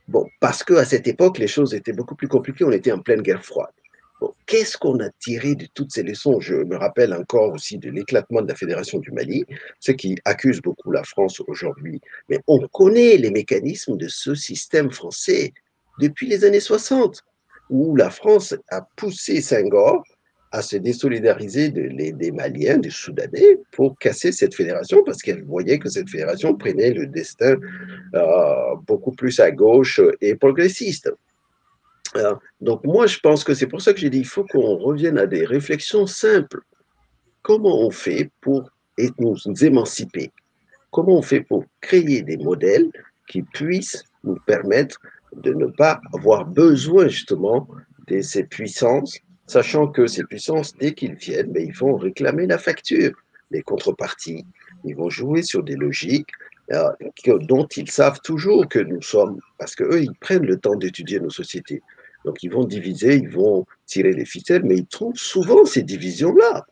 Bon, 0.08 0.28
parce 0.40 0.62
qu'à 0.62 0.84
cette 0.84 1.08
époque, 1.08 1.38
les 1.38 1.48
choses 1.48 1.74
étaient 1.74 1.92
beaucoup 1.92 2.14
plus 2.14 2.28
compliquées, 2.28 2.64
on 2.64 2.70
était 2.70 2.92
en 2.92 3.00
pleine 3.00 3.22
guerre 3.22 3.44
froide. 3.44 3.72
Bon, 4.20 4.32
qu'est-ce 4.46 4.78
qu'on 4.78 4.98
a 5.00 5.10
tiré 5.18 5.56
de 5.56 5.66
toutes 5.74 5.92
ces 5.92 6.02
leçons? 6.02 6.40
Je 6.40 6.54
me 6.54 6.76
rappelle 6.76 7.12
encore 7.12 7.52
aussi 7.52 7.76
de 7.76 7.90
l'éclatement 7.90 8.40
de 8.40 8.48
la 8.48 8.54
Fédération 8.54 8.98
du 8.98 9.10
Mali, 9.10 9.44
ce 9.80 9.92
qui 9.92 10.16
accuse 10.24 10.62
beaucoup 10.62 10.90
la 10.90 11.02
France 11.02 11.42
aujourd'hui. 11.48 12.00
Mais 12.28 12.40
on 12.46 12.66
connaît 12.68 13.16
les 13.16 13.30
mécanismes 13.30 13.96
de 13.96 14.08
ce 14.08 14.34
système 14.34 14.90
français 14.90 15.52
depuis 15.98 16.28
les 16.28 16.44
années 16.44 16.60
60, 16.60 17.24
où 17.68 17.96
la 17.96 18.10
France 18.10 18.54
a 18.70 18.82
poussé 18.96 19.42
Senghor 19.42 20.04
à 20.56 20.62
se 20.62 20.76
désolidariser 20.78 21.68
des 21.68 22.32
Maliens, 22.32 22.78
des 22.78 22.90
Soudanais, 22.90 23.58
pour 23.72 23.98
casser 23.98 24.32
cette 24.32 24.54
fédération, 24.54 25.02
parce 25.04 25.20
qu'elle 25.20 25.44
voyait 25.44 25.78
que 25.78 25.90
cette 25.90 26.08
fédération 26.08 26.54
prenait 26.54 26.94
le 26.94 27.06
destin 27.06 27.56
euh, 28.14 28.74
beaucoup 28.86 29.12
plus 29.12 29.38
à 29.38 29.50
gauche 29.50 30.00
et 30.22 30.34
progressiste. 30.34 31.12
Euh, 32.16 32.34
donc 32.62 32.82
moi, 32.84 33.06
je 33.06 33.18
pense 33.18 33.44
que 33.44 33.52
c'est 33.52 33.66
pour 33.66 33.82
ça 33.82 33.92
que 33.92 34.00
j'ai 34.00 34.08
dit, 34.08 34.20
il 34.20 34.26
faut 34.26 34.44
qu'on 34.44 34.76
revienne 34.76 35.18
à 35.18 35.26
des 35.26 35.44
réflexions 35.44 36.06
simples. 36.06 36.60
Comment 37.42 37.78
on 37.86 37.90
fait 37.90 38.30
pour 38.40 38.70
nous 39.18 39.36
émanciper? 39.60 40.30
Comment 40.90 41.18
on 41.18 41.22
fait 41.22 41.42
pour 41.42 41.66
créer 41.82 42.22
des 42.22 42.38
modèles 42.38 42.88
qui 43.28 43.42
puissent 43.42 44.02
nous 44.24 44.38
permettre 44.46 44.98
de 45.34 45.52
ne 45.52 45.66
pas 45.66 46.00
avoir 46.14 46.46
besoin 46.46 47.08
justement 47.08 47.68
de 48.06 48.22
ces 48.22 48.44
puissances 48.44 49.18
sachant 49.46 49.86
que 49.86 50.06
ces 50.06 50.24
puissances, 50.24 50.76
dès 50.76 50.92
qu'ils 50.94 51.14
viennent, 51.14 51.48
mais 51.48 51.60
ben, 51.60 51.68
ils 51.68 51.76
vont 51.76 51.96
réclamer 51.96 52.46
la 52.46 52.58
facture, 52.58 53.12
les 53.50 53.62
contreparties. 53.62 54.44
Ils 54.84 54.96
vont 54.96 55.10
jouer 55.10 55.42
sur 55.42 55.62
des 55.62 55.76
logiques 55.76 56.30
euh, 56.72 56.90
dont 57.26 57.66
ils 57.76 57.90
savent 57.90 58.20
toujours 58.22 58.68
que 58.68 58.80
nous 58.80 59.02
sommes, 59.02 59.40
parce 59.58 59.74
qu'eux, 59.74 60.02
ils 60.02 60.14
prennent 60.14 60.46
le 60.46 60.58
temps 60.58 60.74
d'étudier 60.74 61.20
nos 61.20 61.30
sociétés. 61.30 61.82
Donc, 62.24 62.42
ils 62.42 62.50
vont 62.50 62.64
diviser, 62.64 63.16
ils 63.16 63.28
vont 63.28 63.64
tirer 63.86 64.12
les 64.12 64.24
ficelles, 64.24 64.64
mais 64.64 64.78
ils 64.78 64.86
trouvent 64.86 65.16
souvent 65.16 65.64
ces 65.64 65.82
divisions-là. 65.82 66.66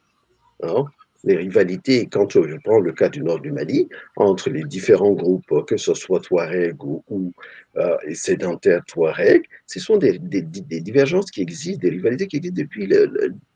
Hein 0.64 0.84
les 1.24 1.36
rivalités, 1.36 2.06
quand 2.06 2.30
je 2.30 2.56
prends 2.62 2.80
le 2.80 2.92
cas 2.92 3.08
du 3.08 3.22
nord 3.22 3.40
du 3.40 3.50
Mali, 3.50 3.88
entre 4.16 4.50
les 4.50 4.64
différents 4.64 5.12
groupes, 5.12 5.64
que 5.66 5.76
ce 5.76 5.94
soit 5.94 6.20
Touareg 6.20 6.76
ou, 6.84 7.32
euh, 7.76 7.96
sédentaires 8.12 8.84
Touareg, 8.86 9.44
ce 9.66 9.80
sont 9.80 9.96
des, 9.96 10.18
divergences 10.18 11.30
qui 11.30 11.40
existent, 11.40 11.80
des 11.80 11.90
rivalités 11.90 12.26
qui 12.26 12.36
existent 12.36 12.60
depuis 12.60 12.88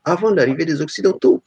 avant 0.03 0.31
l'arrivée 0.31 0.65
des 0.65 0.81
Occidentaux. 0.81 1.41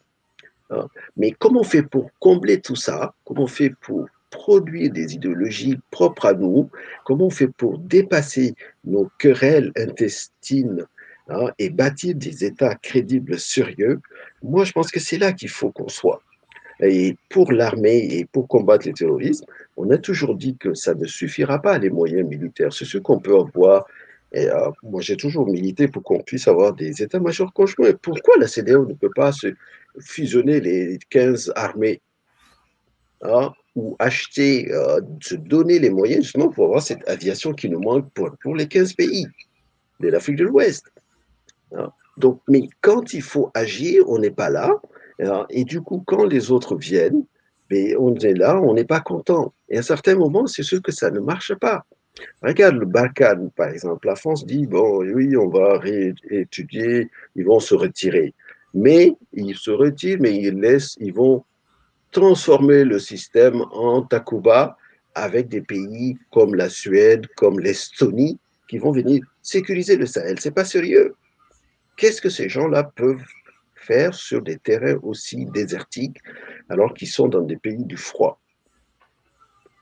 Hein. 0.69 0.87
Mais 1.17 1.31
comment 1.31 1.61
on 1.61 1.65
fait 1.65 1.83
pour 1.83 2.09
combler 2.19 2.61
tout 2.61 2.75
ça? 2.75 3.13
Comment 3.25 3.43
on 3.43 3.47
fait 3.47 3.73
pour 3.81 4.07
produire 4.29 4.91
des 4.91 5.13
idéologies 5.13 5.77
propres 5.91 6.25
à 6.27 6.33
nous? 6.33 6.69
Comment 7.05 7.25
on 7.25 7.29
fait 7.29 7.47
pour 7.47 7.77
dépasser 7.77 8.55
nos 8.85 9.09
querelles 9.19 9.71
intestines 9.75 10.85
Hein, 11.29 11.51
et 11.57 11.69
bâtir 11.69 12.15
des 12.15 12.43
États 12.43 12.75
crédibles, 12.75 13.39
sérieux, 13.39 14.01
moi 14.41 14.65
je 14.65 14.73
pense 14.73 14.91
que 14.91 14.99
c'est 14.99 15.17
là 15.17 15.31
qu'il 15.31 15.49
faut 15.49 15.71
qu'on 15.71 15.87
soit. 15.87 16.21
Et 16.81 17.15
pour 17.29 17.51
l'armée 17.51 18.07
et 18.11 18.25
pour 18.25 18.47
combattre 18.47 18.87
le 18.87 18.93
terrorisme, 18.93 19.45
on 19.77 19.89
a 19.91 19.97
toujours 19.97 20.35
dit 20.35 20.57
que 20.57 20.73
ça 20.73 20.93
ne 20.93 21.05
suffira 21.05 21.61
pas, 21.61 21.77
les 21.77 21.89
moyens 21.89 22.27
militaires. 22.27 22.73
C'est 22.73 22.85
ce 22.85 22.97
qu'on 22.97 23.19
peut 23.19 23.37
avoir. 23.37 23.85
Et, 24.33 24.49
euh, 24.49 24.69
moi, 24.81 24.99
j'ai 25.01 25.15
toujours 25.15 25.47
milité 25.47 25.87
pour 25.87 26.03
qu'on 26.03 26.19
puisse 26.19 26.47
avoir 26.47 26.73
des 26.73 27.01
états-majors 27.01 27.53
conjoints. 27.53 27.93
Pourquoi 28.01 28.35
la 28.37 28.47
CDAO 28.47 28.85
ne 28.85 28.93
peut 28.93 29.11
pas 29.15 29.31
se 29.31 29.53
fusionner 29.99 30.59
les 30.59 30.99
15 31.09 31.53
armées 31.55 32.01
hein, 33.21 33.53
ou 33.75 33.95
acheter, 33.99 34.71
euh, 34.73 34.99
se 35.21 35.35
donner 35.35 35.79
les 35.79 35.91
moyens 35.91 36.23
justement 36.23 36.49
pour 36.49 36.65
avoir 36.65 36.81
cette 36.81 37.07
aviation 37.07 37.53
qui 37.53 37.69
nous 37.69 37.79
manque 37.79 38.11
pour, 38.11 38.55
les 38.55 38.67
15 38.67 38.93
pays 38.93 39.27
de 39.99 40.09
l'Afrique 40.09 40.37
de 40.37 40.45
l'Ouest? 40.45 40.92
Donc, 42.17 42.41
mais 42.47 42.69
quand 42.81 43.13
il 43.13 43.21
faut 43.21 43.49
agir, 43.53 44.07
on 44.07 44.19
n'est 44.19 44.31
pas 44.31 44.49
là. 44.49 44.79
Hein. 45.19 45.45
Et 45.49 45.63
du 45.63 45.81
coup, 45.81 46.03
quand 46.05 46.25
les 46.25 46.51
autres 46.51 46.75
viennent, 46.75 47.25
mais 47.69 47.93
ben, 47.93 47.97
on 47.99 48.15
est 48.15 48.33
là, 48.33 48.61
on 48.61 48.73
n'est 48.73 48.85
pas 48.85 48.99
content. 48.99 49.53
Et 49.69 49.77
à 49.77 49.79
un 49.79 49.83
certain 49.83 50.15
moment, 50.15 50.45
c'est 50.45 50.63
sûr 50.63 50.81
que 50.81 50.91
ça 50.91 51.09
ne 51.09 51.19
marche 51.19 51.55
pas. 51.55 51.85
Regarde 52.43 52.75
le 52.75 52.85
Balkan, 52.85 53.49
par 53.55 53.69
exemple. 53.69 54.07
La 54.07 54.15
France 54.15 54.45
dit, 54.45 54.67
bon, 54.67 55.03
oui, 55.03 55.35
on 55.35 55.49
va 55.49 55.79
étudier, 56.29 57.09
ils 57.35 57.45
vont 57.45 57.59
se 57.59 57.73
retirer. 57.73 58.33
Mais 58.75 59.13
ils 59.33 59.55
se 59.55 59.71
retirent, 59.71 60.19
mais 60.19 60.35
ils 60.35 60.59
laissent, 60.59 60.95
ils 60.99 61.13
vont 61.13 61.43
transformer 62.11 62.83
le 62.83 62.99
système 62.99 63.61
en 63.71 64.03
Takuba 64.03 64.77
avec 65.15 65.47
des 65.47 65.61
pays 65.61 66.17
comme 66.31 66.55
la 66.55 66.69
Suède, 66.69 67.27
comme 67.35 67.59
l'Estonie, 67.59 68.39
qui 68.67 68.77
vont 68.77 68.91
venir 68.91 69.23
sécuriser 69.41 69.95
le 69.97 70.05
Sahel. 70.05 70.39
C'est 70.39 70.51
pas 70.51 70.65
sérieux. 70.65 71.15
Qu'est-ce 71.97 72.21
que 72.21 72.29
ces 72.29 72.49
gens-là 72.49 72.83
peuvent 72.83 73.23
faire 73.75 74.13
sur 74.13 74.41
des 74.41 74.57
terrains 74.57 74.97
aussi 75.03 75.45
désertiques 75.45 76.19
alors 76.69 76.93
qu'ils 76.93 77.09
sont 77.09 77.27
dans 77.27 77.41
des 77.41 77.57
pays 77.57 77.83
du 77.85 77.97
froid? 77.97 78.39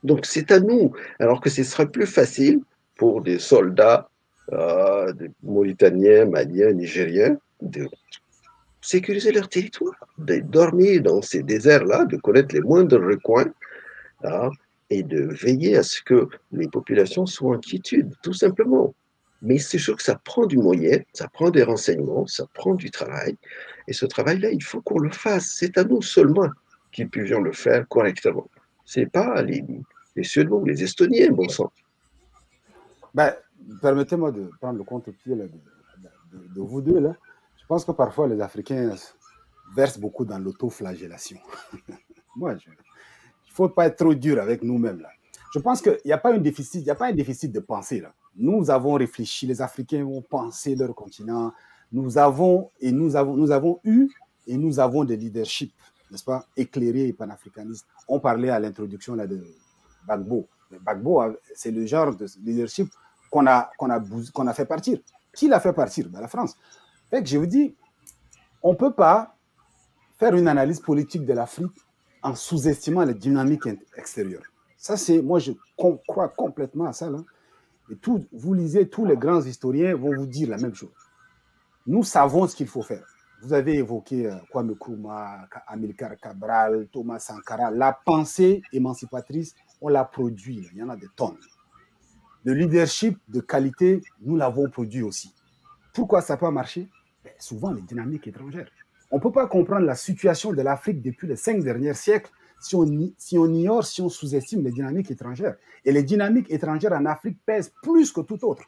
Donc 0.04 0.26
c'est 0.26 0.52
à 0.52 0.60
nous, 0.60 0.94
alors 1.20 1.42
que 1.42 1.50
ce 1.50 1.64
serait 1.64 1.90
plus 1.90 2.08
facile 2.08 2.62
pour 2.96 3.22
des 3.22 3.40
soldats 3.40 4.10
euh, 4.52 5.14
des 5.14 5.30
Mauritaniens, 5.44 6.26
Maliens, 6.26 6.74
Nigériens 6.74 7.38
de 7.62 7.88
sécuriser 8.82 9.32
leur 9.32 9.48
territoire, 9.48 9.94
de 10.18 10.40
dormir 10.40 11.02
dans 11.04 11.22
ces 11.22 11.44
déserts-là, 11.44 12.06
de 12.06 12.18
connaître 12.18 12.54
les 12.56 12.62
moindres 12.62 13.00
recoins 13.00 13.52
hein, 14.24 14.50
et 14.90 15.04
de 15.04 15.22
veiller 15.32 15.78
à 15.78 15.84
ce 15.84 16.02
que 16.02 16.28
les 16.52 16.68
populations 16.68 17.26
soient 17.26 17.58
en 17.58 17.60
quiétude, 17.60 18.14
tout 18.24 18.34
simplement. 18.34 18.94
Mais 19.42 19.58
c'est 19.58 19.80
sûr 19.80 19.96
que 19.96 20.04
ça 20.04 20.16
prend 20.16 20.46
du 20.46 20.58
moyen, 20.58 21.00
ça 21.14 21.28
prend 21.28 21.50
des 21.50 21.64
renseignements, 21.64 22.28
ça 22.28 22.46
prend 22.54 22.76
du 22.76 22.92
travail. 22.92 23.36
Et 23.88 23.94
ce 23.94 24.06
travail-là, 24.06 24.52
il 24.52 24.64
faut 24.64 24.82
qu'on 24.82 25.00
le 25.00 25.12
fasse. 25.12 25.56
C'est 25.58 25.78
à 25.78 25.84
nous 25.84 26.02
seulement. 26.02 26.50
qui 26.92 27.06
pouvions 27.06 27.42
le 27.42 27.54
faire 27.54 27.88
correctement. 27.88 28.48
Ce 28.86 29.00
n'est 29.00 29.06
pas 29.06 29.42
les, 29.42 29.64
les 30.16 30.24
Suédois 30.24 30.60
ou 30.60 30.66
les 30.66 30.84
Estoniens, 30.84 31.32
bon 31.32 31.48
sang. 31.48 31.72
Ben, 33.14 33.34
Permettez-moi 33.82 34.32
de 34.32 34.50
prendre 34.60 34.78
le 34.78 34.84
contre-pied 34.84 35.36
de, 35.36 35.50
vous 36.62 36.82
deux. 36.82 37.00
Là. 37.00 37.16
Je 37.60 37.66
pense 37.68 37.86
que 37.86 37.92
parfois 37.92 38.28
les 38.28 38.42
Africains 38.42 38.96
versent 39.76 40.00
beaucoup 40.00 40.26
dans 40.26 40.40
l'autoflagellation. 40.40 41.38
Moi, 42.36 42.54
il 42.54 42.72
ne 42.72 43.54
faut 43.54 43.70
pas 43.70 43.88
être 43.88 43.98
trop 43.98 44.14
dur 44.14 44.42
avec 44.42 44.64
nous-mêmes. 44.64 45.06
Je 45.54 45.60
pense 45.60 45.82
qu'il 45.82 46.00
n'y 46.06 46.12
a, 46.12 46.18
pas 46.18 46.34
un 46.34 46.38
déficit, 46.38 46.88
a 46.90 46.96
pas 46.96 47.08
un 47.08 47.14
déficit 47.14 47.52
de 47.52 47.60
pensée. 47.60 48.00
Là. 48.00 48.14
Nous 48.36 48.70
avons 48.70 48.94
réfléchi, 48.94 49.46
les 49.48 49.62
Africains 49.62 50.04
ont 50.04 50.22
pensé 50.22 50.76
leur 50.76 50.96
continent. 50.96 51.54
Nous 51.92 52.18
avons, 52.18 52.72
et 52.80 52.92
nous 52.92 53.16
avons, 53.16 53.36
nous 53.36 53.52
avons 53.52 53.80
eu 53.84 54.10
et 54.48 54.58
nous 54.58 54.80
avons 54.80 55.04
des 55.04 55.18
leaderships, 55.18 55.74
n'est-ce 56.10 56.24
pas, 56.24 56.46
éclairés 56.56 57.08
et 57.08 57.14
panafricanistes. 57.14 57.86
On 58.08 58.20
parlait 58.20 58.50
à 58.50 58.60
l'introduction 58.60 59.16
là 59.16 59.28
de 59.28 59.44
Bagbo. 60.08 60.48
Bagbo, 60.82 61.22
c'est 61.54 61.72
le 61.72 61.86
genre 61.86 62.16
de 62.16 62.26
leadership 62.44 62.90
qu'on 63.30 63.46
a, 63.48 63.70
a, 63.80 64.00
a 64.00 64.54
fait 64.54 64.66
partir. 64.66 65.00
Qui 65.34 65.48
l'a 65.48 65.60
fait 65.60 65.74
partir? 65.74 66.08
Ben, 66.10 66.22
La 66.22 66.28
France. 66.28 66.58
Fait 67.10 67.22
que 67.22 67.28
je 67.28 67.38
vous 67.38 67.46
dis, 67.46 67.76
on 68.64 68.72
ne 68.72 68.78
peut 68.78 68.94
pas 68.94 69.36
faire 70.18 70.36
une 70.36 70.48
analyse 70.48 70.80
politique 70.80 71.26
de 71.26 71.34
l'Afrique 71.34 71.72
en 72.24 72.36
sous-estimant 72.36 73.04
les 73.04 73.14
dynamiques 73.14 73.68
extérieures. 73.98 74.44
Ça, 74.78 74.96
c'est, 74.98 75.22
moi, 75.22 75.40
je 75.40 75.52
crois 75.76 76.30
complètement 76.30 76.86
à 76.86 76.94
ça. 76.94 77.10
Là. 77.10 77.20
Et 77.92 77.98
vous 78.32 78.54
lisez, 78.54 78.88
tous 78.88 79.06
les 79.06 79.18
grands 79.18 79.42
historiens 79.42 79.96
vont 79.96 80.16
vous 80.16 80.26
dire 80.26 80.50
la 80.50 80.58
même 80.58 80.74
chose. 80.74 80.94
Nous 81.86 82.04
savons 82.04 82.48
ce 82.48 82.56
qu'il 82.56 82.68
faut 82.68 82.82
faire. 82.82 83.06
Vous 83.42 83.54
avez 83.54 83.76
évoqué 83.76 84.28
euh, 84.28 84.36
Kwame 84.50 84.72
Nkrumah, 84.72 85.48
Amilcar 85.68 86.16
Cabral, 86.18 86.88
Thomas 86.92 87.20
Sankara. 87.20 87.72
La 87.72 87.92
pensée 88.06 88.62
émancipatrice, 88.72 89.56
on 89.82 89.90
l'a 89.90 90.06
produit. 90.06 90.70
Il 90.72 90.78
y 90.78 90.84
en 90.84 90.90
a 90.90 90.96
des 90.96 91.10
tonnes. 91.16 91.40
Le 92.46 92.54
leadership 92.54 93.18
de 93.28 93.42
qualité, 93.42 94.02
nous 94.22 94.38
l'avons 94.38 94.70
produit 94.70 95.02
aussi. 95.02 95.34
Pourquoi 95.94 96.22
ça 96.22 96.34
n'a 96.34 96.38
pas 96.38 96.52
marché? 96.52 96.88
Ben, 97.26 97.34
Souvent, 97.40 97.74
les 97.74 97.82
dynamiques 97.82 98.28
étrangères. 98.28 98.70
On 99.10 99.18
ne 99.18 99.22
peut 99.22 99.32
pas 99.32 99.48
comprendre 99.48 99.86
la 99.86 99.96
situation 99.96 100.54
de 100.54 100.62
l'Afrique 100.62 101.02
depuis 101.02 101.28
les 101.28 101.36
cinq 101.36 101.62
derniers 101.62 101.94
siècles 101.96 102.32
si 102.62 102.76
on, 102.76 102.86
si 103.18 103.38
on 103.38 103.48
ignore, 103.48 103.86
si 103.86 104.02
on 104.02 104.10
sous-estime 104.10 104.64
les 104.64 104.72
dynamiques 104.72 105.12
étrangères. 105.12 105.56
Et 105.84 105.92
les 105.92 106.04
dynamiques 106.04 106.50
étrangères 106.50 106.94
en 106.94 107.06
Afrique 107.06 107.38
pèsent 107.46 107.74
plus 107.82 108.12
que 108.12 108.22
tout 108.22 108.44
autre. 108.46 108.64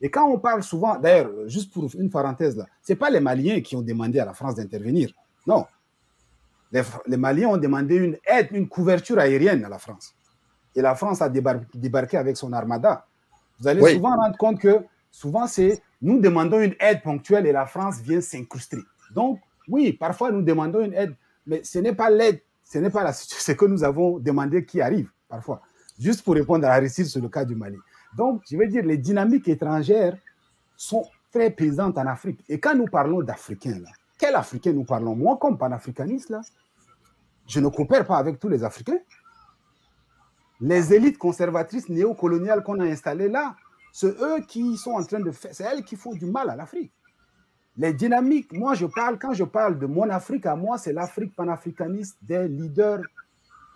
Et 0.00 0.10
quand 0.10 0.28
on 0.28 0.38
parle 0.38 0.62
souvent, 0.62 0.98
d'ailleurs, 0.98 1.30
juste 1.46 1.72
pour 1.72 1.88
une 1.94 2.10
parenthèse 2.10 2.56
là, 2.56 2.66
ce 2.82 2.92
n'est 2.92 2.96
pas 2.96 3.10
les 3.10 3.20
Maliens 3.20 3.60
qui 3.60 3.76
ont 3.76 3.82
demandé 3.82 4.18
à 4.18 4.24
la 4.24 4.34
France 4.34 4.56
d'intervenir. 4.56 5.12
Non. 5.46 5.66
Les, 6.72 6.82
les, 7.06 7.16
Maliens 7.16 7.48
ont 7.48 7.56
demandé 7.56 7.96
une 7.96 8.16
aide, 8.26 8.48
une 8.52 8.68
couverture 8.68 9.18
aérienne 9.18 9.64
à 9.64 9.68
la 9.68 9.78
France. 9.78 10.14
Et 10.74 10.82
la 10.82 10.94
France 10.94 11.20
a 11.20 11.28
débarqué 11.28 12.16
avec 12.16 12.36
son 12.36 12.52
armada. 12.52 13.06
Vous 13.58 13.68
allez 13.68 13.94
souvent 13.94 14.16
rendre 14.16 14.36
compte 14.38 14.58
que 14.58 14.78
souvent 15.10 15.46
c'est 15.46 15.82
nous 16.00 16.18
demandons 16.20 16.60
une 16.60 16.74
aide 16.80 17.02
ponctuelle 17.02 17.46
et 17.46 17.52
la 17.52 17.66
France 17.66 18.00
vient 18.00 18.20
s'incruster. 18.20 18.78
Donc, 19.14 19.40
oui, 19.68 19.92
parfois 19.92 20.30
nous 20.32 20.42
demandons 20.42 20.80
une 20.80 20.94
aide, 20.94 21.14
mais 21.46 21.62
ce 21.62 21.78
n'est 21.78 21.94
pas 21.94 22.08
l'aide, 22.08 22.40
ce 22.70 22.78
n'est 22.78 22.90
pas 22.90 23.02
la 23.02 23.12
ce 23.12 23.52
que 23.52 23.64
nous 23.64 23.82
avons 23.84 24.18
demandé 24.18 24.64
qui 24.64 24.80
arrive 24.80 25.10
parfois. 25.28 25.60
Juste 25.98 26.22
pour 26.22 26.34
répondre 26.34 26.64
à 26.66 26.70
la 26.70 26.76
récite 26.76 27.06
sur 27.06 27.20
le 27.20 27.28
cas 27.28 27.44
du 27.44 27.54
Mali. 27.54 27.76
Donc, 28.16 28.42
je 28.50 28.56
veux 28.56 28.66
dire, 28.66 28.84
les 28.84 28.96
dynamiques 28.96 29.48
étrangères 29.48 30.16
sont 30.76 31.04
très 31.30 31.50
présentes 31.50 31.98
en 31.98 32.06
Afrique. 32.06 32.42
Et 32.48 32.58
quand 32.58 32.74
nous 32.74 32.86
parlons 32.86 33.22
d'Africains, 33.22 33.78
là, 33.80 33.90
quel 34.18 34.34
Africain 34.34 34.72
nous 34.72 34.84
parlons? 34.84 35.14
Moi, 35.14 35.36
comme 35.38 35.58
panafricaniste, 35.58 36.34
je 37.46 37.60
ne 37.60 37.68
coopère 37.68 38.06
pas 38.06 38.16
avec 38.16 38.38
tous 38.38 38.48
les 38.48 38.64
Africains. 38.64 38.98
Les 40.60 40.92
élites 40.92 41.18
conservatrices 41.18 41.88
néocoloniales 41.88 42.62
qu'on 42.62 42.80
a 42.80 42.84
installées 42.84 43.28
là, 43.28 43.56
c'est 43.92 44.08
eux 44.20 44.40
qui 44.46 44.76
sont 44.76 44.92
en 44.92 45.04
train 45.04 45.20
de 45.20 45.30
faire, 45.30 45.54
c'est 45.54 45.64
elles 45.64 45.84
qui 45.84 45.96
font 45.96 46.12
du 46.12 46.26
mal 46.26 46.50
à 46.50 46.56
l'Afrique. 46.56 46.92
Les 47.76 47.92
dynamiques, 47.92 48.52
moi 48.52 48.74
je 48.74 48.86
parle, 48.86 49.18
quand 49.18 49.32
je 49.32 49.44
parle 49.44 49.78
de 49.78 49.86
mon 49.86 50.08
Afrique 50.10 50.46
à 50.46 50.56
moi, 50.56 50.76
c'est 50.78 50.92
l'Afrique 50.92 51.34
panafricaniste 51.34 52.18
des 52.22 52.48
leaders 52.48 53.02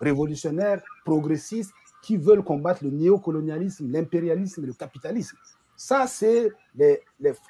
révolutionnaires, 0.01 0.81
progressistes, 1.05 1.73
qui 2.01 2.17
veulent 2.17 2.43
combattre 2.43 2.83
le 2.83 2.91
néocolonialisme, 2.91 3.91
l'impérialisme 3.91 4.63
et 4.63 4.67
le 4.67 4.73
capitalisme. 4.73 5.37
Ça, 5.75 6.05
c'est 6.07 6.51
les, 6.75 7.01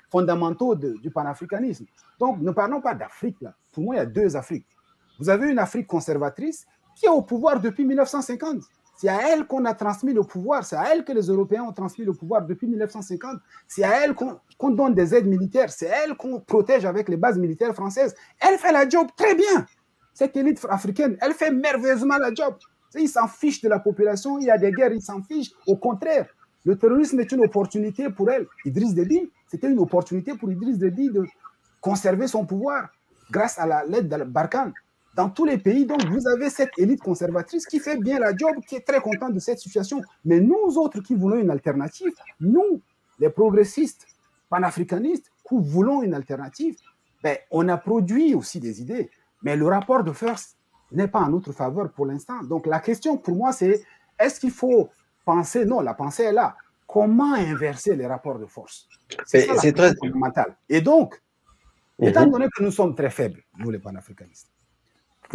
fondamentaux 0.10 0.76
du 0.76 1.12
panafricanisme. 1.12 1.86
Donc, 2.20 2.40
ne 2.40 2.52
parlons 2.52 2.82
pas 2.82 2.96
d'Afrique, 2.96 3.42
là. 3.42 3.54
Pour 3.72 3.84
moi, 3.84 3.96
il 3.96 3.98
y 3.98 4.02
a 4.02 4.06
deux 4.06 4.36
Afriques. 4.36 4.66
Vous 5.20 5.30
avez 5.30 5.50
une 5.50 5.60
Afrique 5.60 5.88
conservatrice 5.88 6.66
qui 6.96 7.06
est 7.06 7.10
au 7.10 7.22
pouvoir 7.22 7.60
depuis 7.60 7.86
1950. 7.86 8.64
C'est 8.98 9.10
à 9.10 9.30
elle 9.30 9.46
qu'on 9.46 9.66
a 9.66 9.74
transmis 9.74 10.14
le 10.14 10.24
pouvoir, 10.24 10.64
c'est 10.64 10.78
à 10.78 10.94
elle 10.94 11.04
que 11.04 11.12
les 11.12 11.28
Européens 11.28 11.64
ont 11.64 11.74
transmis 11.74 12.06
le 12.06 12.14
pouvoir 12.14 12.46
depuis 12.46 12.68
1950. 12.68 13.38
C'est 13.68 13.84
à 13.84 14.04
elle 14.04 14.14
qu'on 14.14 14.70
donne 14.70 14.94
des 14.94 15.14
aides 15.14 15.28
militaires, 15.28 15.70
c'est 15.70 15.88
elle 15.88 16.16
qu'on 16.16 16.40
protège 16.40 16.86
avec 16.86 17.10
les 17.10 17.18
bases 17.18 17.38
militaires 17.38 17.74
françaises. 17.74 18.16
Elle 18.40 18.58
fait 18.58 18.72
la 18.72 18.88
job 18.88 19.08
très 19.18 19.36
bien. 19.36 19.66
Cette 20.14 20.38
élite 20.38 20.66
africaine, 20.70 21.18
elle 21.20 21.34
fait 21.34 21.52
merveilleusement 21.52 22.18
la 22.18 22.34
job. 22.34 22.56
Ils 22.98 23.10
s'en 23.10 23.28
fichent 23.28 23.62
de 23.62 23.68
la 23.68 23.80
population, 23.80 24.40
il 24.40 24.46
y 24.46 24.50
a 24.50 24.58
des 24.58 24.72
guerres, 24.72 24.94
ils 24.94 25.02
s'en 25.02 25.22
fichent. 25.22 25.52
Au 25.68 25.76
contraire, 25.76 26.28
le 26.64 26.78
terrorisme 26.78 27.20
est 27.20 27.32
une 27.34 27.44
opportunité 27.44 28.10
pour 28.10 28.30
elle. 28.32 28.48
Idriss 28.64 28.94
Déby, 28.94 29.30
c'était 29.48 29.70
une 29.70 29.80
opportunité 29.80 30.34
pour 30.36 30.50
Idriss 30.50 30.78
Déby 30.78 31.10
de 31.10 31.26
conserver 31.82 32.28
son 32.28 32.46
pouvoir 32.46 32.90
grâce 33.30 33.60
à 33.60 33.84
l'aide 33.86 34.08
de 34.08 34.24
Barkhane. 34.24 34.74
Dans 35.16 35.30
tous 35.30 35.46
les 35.46 35.58
pays, 35.58 35.86
donc, 35.86 36.04
vous 36.06 36.28
avez 36.28 36.50
cette 36.50 36.78
élite 36.78 37.02
conservatrice 37.02 37.66
qui 37.66 37.80
fait 37.80 37.98
bien 37.98 38.20
la 38.20 38.36
job, 38.36 38.56
qui 38.68 38.76
est 38.76 38.86
très 38.86 39.00
contente 39.00 39.34
de 39.34 39.40
cette 39.40 39.60
situation. 39.60 40.02
Mais 40.26 40.40
nous 40.40 40.78
autres 40.78 41.00
qui 41.00 41.16
voulons 41.16 41.38
une 41.38 41.50
alternative, 41.50 42.12
nous, 42.42 42.82
les 43.20 43.30
progressistes, 43.30 44.08
panafricanistes, 44.50 45.32
qui 45.48 45.56
voulons 45.58 46.04
une 46.04 46.14
alternative, 46.14 46.76
ben, 47.24 47.38
on 47.50 47.68
a 47.70 47.78
produit 47.78 48.36
aussi 48.36 48.60
des 48.60 48.82
idées. 48.82 49.10
Mais 49.42 49.56
le 49.56 49.68
rapport 49.68 50.04
de 50.04 50.12
force 50.12 50.56
n'est 50.92 51.08
pas 51.08 51.22
en 51.22 51.30
notre 51.30 51.54
faveur 51.54 51.92
pour 51.92 52.06
l'instant. 52.06 52.44
Donc 52.44 52.68
la 52.68 52.80
question 52.80 53.18
pour 53.18 53.36
moi, 53.36 53.52
c'est 53.54 53.84
est-ce 54.20 54.40
qu'il 54.40 54.52
faut 54.52 54.90
penser, 55.24 55.66
non, 55.66 55.82
la 55.82 55.94
pensée 55.94 56.24
est 56.24 56.34
là, 56.34 56.56
comment 56.88 57.34
inverser 57.34 57.96
les 57.96 58.06
rapports 58.06 58.40
de 58.40 58.46
force? 58.46 58.88
C'est 59.26 59.74
très 59.74 59.96
fondamental. 59.96 60.56
Et 60.70 60.82
donc, 60.82 61.22
étant 62.00 62.26
mhm. 62.26 62.32
donné 62.32 62.48
que 62.56 62.64
nous 62.64 62.72
sommes 62.72 62.96
très 62.96 63.10
faibles, 63.10 63.42
nous 63.58 63.72
les 63.72 63.80
panafricanistes, 63.80 64.50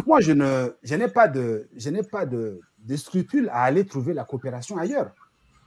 moi, 0.05 0.21
je, 0.21 0.31
ne, 0.31 0.75
je 0.83 0.95
n'ai 0.95 1.07
pas, 1.07 1.27
de, 1.27 1.67
je 1.75 1.89
n'ai 1.89 2.03
pas 2.03 2.25
de, 2.25 2.59
de 2.79 2.95
scrupules 2.95 3.49
à 3.49 3.63
aller 3.63 3.85
trouver 3.85 4.13
la 4.13 4.23
coopération 4.23 4.77
ailleurs, 4.77 5.13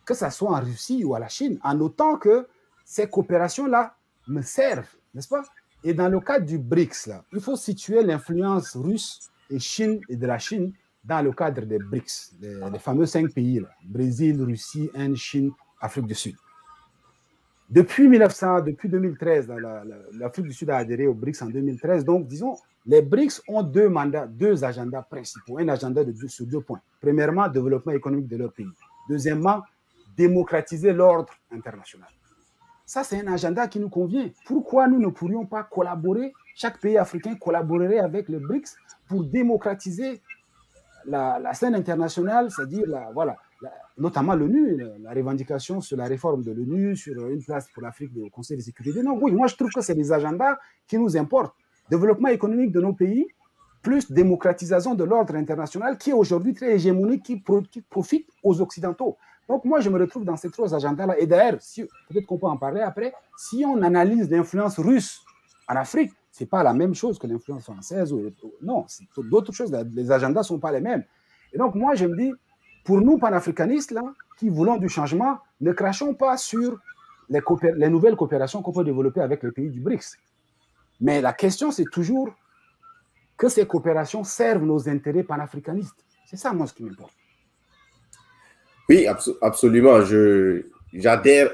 que 0.04 0.14
ce 0.14 0.28
soit 0.30 0.50
en 0.50 0.60
Russie 0.60 1.04
ou 1.04 1.14
à 1.14 1.18
la 1.18 1.28
Chine, 1.28 1.58
en 1.62 1.78
autant 1.80 2.16
que 2.16 2.46
ces 2.84 3.08
coopérations-là 3.08 3.96
me 4.28 4.42
servent, 4.42 4.88
n'est-ce 5.14 5.28
pas? 5.28 5.42
Et 5.82 5.92
dans 5.94 6.08
le 6.08 6.20
cadre 6.20 6.46
du 6.46 6.58
BRICS, 6.58 7.06
là, 7.08 7.24
il 7.32 7.40
faut 7.40 7.56
situer 7.56 8.02
l'influence 8.02 8.76
russe 8.76 9.30
et 9.50 9.58
Chine 9.58 10.00
et 10.08 10.16
de 10.16 10.26
la 10.26 10.38
Chine 10.38 10.72
dans 11.04 11.22
le 11.22 11.32
cadre 11.32 11.62
des 11.62 11.78
BRICS, 11.78 12.32
les, 12.40 12.78
fameux 12.78 13.06
cinq 13.06 13.32
pays, 13.32 13.60
là, 13.60 13.68
Brésil, 13.84 14.42
Russie, 14.42 14.90
Inde, 14.94 15.16
Chine, 15.16 15.50
Afrique 15.80 16.06
du 16.06 16.14
Sud. 16.14 16.36
Depuis 17.74 18.06
1900, 18.06 18.60
depuis 18.60 18.88
2013, 18.88 19.52
l'Afrique 20.12 20.46
du 20.46 20.52
Sud 20.52 20.70
a 20.70 20.76
adhéré 20.76 21.08
au 21.08 21.14
BRICS 21.14 21.42
en 21.42 21.46
2013. 21.46 22.04
Donc, 22.04 22.28
disons, 22.28 22.56
les 22.86 23.02
BRICS 23.02 23.42
ont 23.48 23.64
deux 23.64 23.88
mandats, 23.88 24.28
deux 24.28 24.62
agendas 24.62 25.02
principaux, 25.02 25.58
un 25.58 25.66
agenda 25.66 26.02
sur 26.28 26.46
deux 26.46 26.60
points. 26.60 26.80
Premièrement, 27.00 27.48
développement 27.48 27.90
économique 27.92 28.28
de 28.28 28.36
leur 28.36 28.52
pays. 28.52 28.70
Deuxièmement, 29.08 29.64
démocratiser 30.16 30.92
l'ordre 30.92 31.32
international. 31.50 32.08
Ça, 32.86 33.02
c'est 33.02 33.20
un 33.26 33.32
agenda 33.32 33.66
qui 33.66 33.80
nous 33.80 33.88
convient. 33.88 34.30
Pourquoi 34.46 34.86
nous 34.86 35.00
ne 35.00 35.08
pourrions 35.08 35.44
pas 35.44 35.64
collaborer, 35.64 36.32
chaque 36.54 36.78
pays 36.78 36.96
africain 36.96 37.34
collaborerait 37.34 37.98
avec 37.98 38.28
les 38.28 38.38
BRICS 38.38 38.76
pour 39.08 39.24
démocratiser 39.24 40.22
la, 41.06 41.52
scène 41.54 41.74
internationale, 41.74 42.52
c'est-à-dire 42.52 42.84
la, 42.86 43.10
voilà, 43.12 43.36
notamment 43.96 44.34
l'ONU, 44.34 44.82
la, 45.00 45.12
revendication 45.12 45.80
sur 45.80 45.96
la 45.96 46.06
réforme 46.06 46.42
de 46.42 46.52
l'ONU, 46.52 46.96
sur 46.96 47.28
une 47.28 47.42
place 47.42 47.68
pour 47.72 47.82
l'Afrique 47.82 48.10
au 48.16 48.28
Conseil 48.28 48.56
de 48.56 48.62
sécurité. 48.62 49.02
Non, 49.02 49.18
oui, 49.20 49.32
moi 49.32 49.46
je 49.46 49.54
trouve 49.56 49.70
que 49.70 49.80
c'est 49.80 49.94
des 49.94 50.12
agendas 50.12 50.58
qui 50.86 50.98
nous 50.98 51.16
importent. 51.16 51.54
Développement 51.90 52.28
économique 52.28 52.72
de 52.72 52.80
nos 52.80 52.92
pays, 52.92 53.26
plus 53.82 54.10
démocratisation 54.10 54.94
de 54.94 55.04
l'ordre 55.04 55.34
international 55.34 55.98
qui 55.98 56.10
est 56.10 56.14
aujourd'hui 56.14 56.54
très 56.54 56.74
hégémonique, 56.74 57.22
qui, 57.22 57.42
profite 57.88 58.28
aux 58.42 58.60
Occidentaux. 58.60 59.16
Donc 59.48 59.64
moi 59.64 59.80
je 59.80 59.90
me 59.90 59.98
retrouve 59.98 60.24
dans 60.24 60.36
ces 60.36 60.50
trois 60.50 60.74
agendas-là. 60.74 61.18
Et 61.18 61.26
d'ailleurs, 61.26 61.58
peut-être 62.08 62.26
qu'on 62.26 62.38
peut 62.38 62.46
en 62.46 62.56
parler 62.56 62.80
après, 62.80 63.12
si 63.36 63.64
on 63.66 63.82
analyse 63.82 64.30
l'influence 64.30 64.78
russe 64.78 65.22
en 65.68 65.76
Afrique, 65.76 66.12
c'est 66.32 66.46
pas 66.46 66.64
la 66.64 66.74
même 66.74 66.94
chose 66.94 67.16
que 67.18 67.28
l'influence 67.28 67.62
française. 67.62 68.12
Ou, 68.12 68.32
non, 68.60 68.84
c'est 68.88 69.04
d'autres 69.30 69.52
choses. 69.52 69.70
Les 69.92 70.10
agendas 70.10 70.42
sont 70.42 70.58
pas 70.58 70.72
les 70.72 70.80
mêmes. 70.80 71.04
Et 71.52 71.58
donc, 71.58 71.76
moi, 71.76 71.94
je 71.94 72.06
me 72.06 72.16
dis, 72.16 72.32
pour 72.84 73.00
nous, 73.00 73.18
panafricanistes, 73.18 73.90
là, 73.90 74.02
qui 74.38 74.50
voulons 74.50 74.76
du 74.76 74.88
changement, 74.88 75.38
ne 75.60 75.72
crachons 75.72 76.14
pas 76.14 76.36
sur 76.36 76.78
les, 77.30 77.40
les 77.76 77.88
nouvelles 77.88 78.16
coopérations 78.16 78.62
qu'on 78.62 78.72
peut 78.72 78.84
développer 78.84 79.20
avec 79.20 79.42
les 79.42 79.52
pays 79.52 79.70
du 79.70 79.80
BRICS. 79.80 80.18
Mais 81.00 81.20
la 81.20 81.32
question, 81.32 81.70
c'est 81.70 81.90
toujours 81.90 82.28
que 83.36 83.48
ces 83.48 83.66
coopérations 83.66 84.22
servent 84.22 84.64
nos 84.64 84.88
intérêts 84.88 85.24
panafricanistes. 85.24 86.04
C'est 86.26 86.36
ça, 86.36 86.52
moi, 86.52 86.66
ce 86.66 86.74
qui 86.74 86.84
m'importe. 86.84 87.12
Oui, 88.88 89.06
absolument. 89.40 90.00
J'adhère 90.92 91.50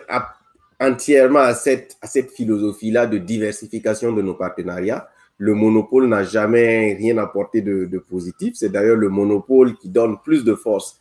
entièrement 0.80 1.40
à 1.40 1.54
cette, 1.54 1.96
à 2.02 2.06
cette 2.06 2.30
philosophie-là 2.30 3.06
de 3.06 3.18
diversification 3.18 4.12
de 4.12 4.20
nos 4.20 4.34
partenariats. 4.34 5.08
Le 5.38 5.54
monopole 5.54 6.06
n'a 6.08 6.22
jamais 6.22 6.94
rien 6.94 7.16
apporté 7.18 7.62
de 7.62 7.98
positif. 7.98 8.56
C'est 8.56 8.68
d'ailleurs 8.68 8.96
le 8.96 9.08
monopole 9.08 9.76
qui 9.76 9.88
donne 9.88 10.18
plus 10.20 10.44
de 10.44 10.54
force 10.54 10.99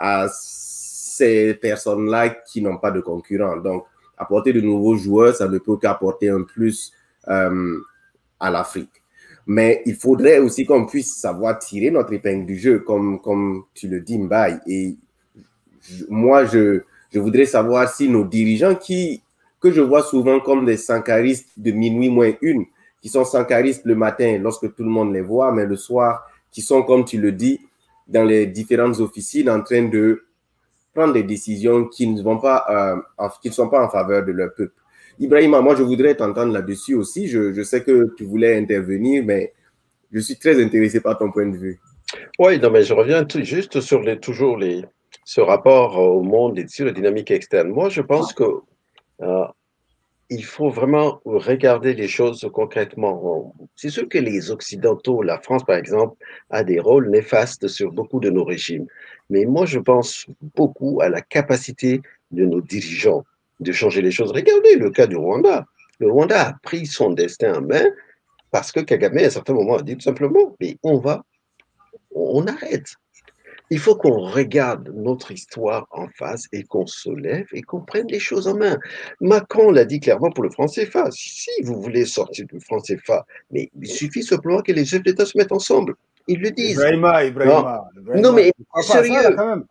à 0.00 0.26
ces 0.32 1.54
personnes-là 1.54 2.30
qui 2.30 2.62
n'ont 2.62 2.78
pas 2.78 2.90
de 2.90 3.00
concurrents. 3.00 3.58
Donc, 3.58 3.84
apporter 4.16 4.52
de 4.52 4.62
nouveaux 4.62 4.96
joueurs, 4.96 5.36
ça 5.36 5.46
ne 5.46 5.58
peut 5.58 5.76
qu'apporter 5.76 6.30
un 6.30 6.42
plus 6.42 6.92
euh, 7.28 7.78
à 8.40 8.50
l'Afrique. 8.50 8.90
Mais 9.46 9.82
il 9.84 9.94
faudrait 9.94 10.38
aussi 10.38 10.64
qu'on 10.64 10.86
puisse 10.86 11.16
savoir 11.16 11.58
tirer 11.58 11.90
notre 11.90 12.12
épingle 12.14 12.46
du 12.46 12.56
jeu, 12.56 12.78
comme, 12.78 13.20
comme 13.20 13.64
tu 13.74 13.88
le 13.88 14.00
dis, 14.00 14.18
Mbaye. 14.18 14.58
Et 14.66 14.96
moi, 16.08 16.46
je, 16.46 16.82
je 17.12 17.18
voudrais 17.18 17.46
savoir 17.46 17.88
si 17.88 18.08
nos 18.08 18.24
dirigeants, 18.24 18.74
qui, 18.74 19.22
que 19.60 19.70
je 19.70 19.82
vois 19.82 20.02
souvent 20.02 20.40
comme 20.40 20.64
des 20.64 20.76
sankaristes 20.76 21.50
de 21.58 21.72
minuit 21.72 22.08
moins 22.08 22.32
une, 22.40 22.64
qui 23.02 23.08
sont 23.08 23.24
sankaristes 23.24 23.84
le 23.84 23.96
matin 23.96 24.38
lorsque 24.40 24.74
tout 24.74 24.84
le 24.84 24.90
monde 24.90 25.12
les 25.12 25.22
voit, 25.22 25.52
mais 25.52 25.66
le 25.66 25.76
soir, 25.76 26.26
qui 26.50 26.62
sont, 26.62 26.82
comme 26.82 27.04
tu 27.04 27.20
le 27.20 27.32
dis, 27.32 27.60
dans 28.10 28.24
les 28.24 28.46
différentes 28.46 28.98
officines 29.00 29.48
en 29.48 29.62
train 29.62 29.88
de 29.88 30.24
prendre 30.92 31.14
des 31.14 31.22
décisions 31.22 31.86
qui 31.86 32.08
ne, 32.08 32.20
vont 32.22 32.38
pas, 32.38 33.02
euh, 33.18 33.28
qui 33.40 33.48
ne 33.48 33.54
sont 33.54 33.68
pas 33.68 33.84
en 33.84 33.88
faveur 33.88 34.24
de 34.24 34.32
leur 34.32 34.52
peuple. 34.54 34.74
Ibrahima, 35.18 35.60
moi, 35.60 35.76
je 35.76 35.82
voudrais 35.82 36.14
t'entendre 36.14 36.52
là-dessus 36.52 36.94
aussi. 36.94 37.28
Je, 37.28 37.62
sais 37.62 37.82
que 37.82 38.12
tu 38.16 38.24
voulais 38.24 38.56
intervenir, 38.58 39.22
mais 39.24 39.52
je 40.10 40.18
suis 40.18 40.36
très 40.36 40.62
intéressé 40.62 41.00
par 41.00 41.18
ton 41.18 41.30
point 41.30 41.46
de 41.46 41.56
vue. 41.56 41.78
Oui, 42.38 42.58
non, 42.58 42.70
mais 42.70 42.82
je 42.82 42.94
reviens 42.94 43.24
juste 43.42 43.80
sur 43.80 44.02
toujours 44.20 44.58
ce 45.24 45.40
rapport 45.40 45.98
au 45.98 46.22
monde 46.22 46.58
et 46.58 46.66
sur 46.66 46.86
la 46.86 46.92
dynamique 46.92 47.30
externe. 47.30 47.68
Moi, 47.68 47.90
je 47.90 48.00
pense 48.00 48.32
que 48.32 48.44
euh, 49.22 49.44
il 50.30 50.44
faut 50.44 50.70
vraiment 50.70 51.20
regarder 51.24 51.92
les 51.92 52.06
choses 52.06 52.48
concrètement. 52.52 53.52
C'est 53.74 53.90
sûr 53.90 54.08
que 54.08 54.18
les 54.18 54.52
Occidentaux, 54.52 55.22
la 55.22 55.40
France 55.40 55.64
par 55.64 55.76
exemple, 55.76 56.16
a 56.50 56.62
des 56.62 56.78
rôles 56.78 57.10
néfastes 57.10 57.66
sur 57.66 57.90
beaucoup 57.92 58.20
de 58.20 58.30
nos 58.30 58.44
régimes. 58.44 58.86
Mais 59.28 59.44
moi, 59.44 59.66
je 59.66 59.80
pense 59.80 60.26
beaucoup 60.54 61.00
à 61.00 61.08
la 61.08 61.20
capacité 61.20 62.00
de 62.30 62.44
nos 62.44 62.60
dirigeants 62.60 63.24
de 63.58 63.72
changer 63.72 64.02
les 64.02 64.12
choses. 64.12 64.30
Regardez 64.30 64.76
le 64.76 64.90
cas 64.90 65.08
du 65.08 65.16
Rwanda. 65.16 65.66
Le 65.98 66.10
Rwanda 66.10 66.48
a 66.48 66.52
pris 66.62 66.86
son 66.86 67.10
destin 67.10 67.56
en 67.56 67.62
main 67.62 67.86
parce 68.52 68.70
que 68.70 68.80
Kagame, 68.80 69.18
à 69.18 69.22
un 69.22 69.30
certain 69.30 69.52
moment, 69.52 69.76
a 69.76 69.82
dit 69.82 69.96
tout 69.96 70.02
simplement, 70.02 70.56
mais 70.60 70.76
on 70.82 70.98
va, 70.98 71.24
on 72.14 72.46
arrête 72.46 72.94
il 73.70 73.78
faut 73.78 73.94
qu'on 73.94 74.18
regarde 74.18 74.92
notre 74.94 75.30
histoire 75.30 75.86
en 75.92 76.08
face 76.08 76.46
et 76.52 76.64
qu'on 76.64 76.86
se 76.86 77.10
lève 77.10 77.46
et 77.52 77.62
qu'on 77.62 77.80
prenne 77.80 78.08
les 78.08 78.18
choses 78.18 78.48
en 78.48 78.56
main. 78.56 78.78
Macron 79.20 79.70
l'a 79.70 79.84
dit 79.84 80.00
clairement 80.00 80.30
pour 80.30 80.42
le 80.42 80.50
franc 80.50 80.66
CFA. 80.66 81.08
Si 81.12 81.50
vous 81.62 81.80
voulez 81.80 82.04
sortir 82.04 82.46
du 82.46 82.60
franc 82.60 82.80
CFA, 82.80 83.24
mais 83.52 83.70
il 83.80 83.88
suffit 83.88 84.24
simplement 84.24 84.60
que 84.60 84.72
les 84.72 84.84
chefs 84.84 85.04
d'État 85.04 85.24
se 85.24 85.38
mettent 85.38 85.52
ensemble. 85.52 85.94
Ils 86.26 86.40
le 86.40 86.50
disent. 86.50 86.72
Ibrahima, 86.72 87.24
Ibrahima, 87.24 87.84
non. 88.16 88.32
mais 88.32 88.52
sérieux. 88.82 89.36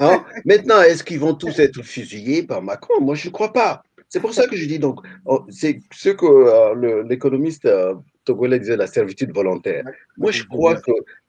Hein? 0.00 0.24
Maintenant, 0.44 0.80
est-ce 0.82 1.04
qu'ils 1.04 1.20
vont 1.20 1.34
tous 1.34 1.60
être 1.60 1.80
fusillés 1.80 2.42
par 2.42 2.60
Macron? 2.60 3.00
Moi, 3.00 3.14
je 3.14 3.28
ne 3.28 3.32
crois 3.32 3.52
pas. 3.52 3.84
C'est 4.08 4.18
pour 4.18 4.34
ça 4.34 4.48
que 4.48 4.56
je 4.56 4.66
dis 4.66 4.80
donc, 4.80 4.98
oh, 5.26 5.44
c'est 5.48 5.80
ce 5.92 6.08
que 6.08 6.26
euh, 6.26 7.04
l'économiste 7.04 7.66
euh, 7.66 7.94
togolais 8.24 8.58
disait, 8.58 8.76
la 8.76 8.88
servitude 8.88 9.32
volontaire. 9.32 9.84
Moi, 10.16 10.32
je 10.32 10.42
crois 10.42 10.76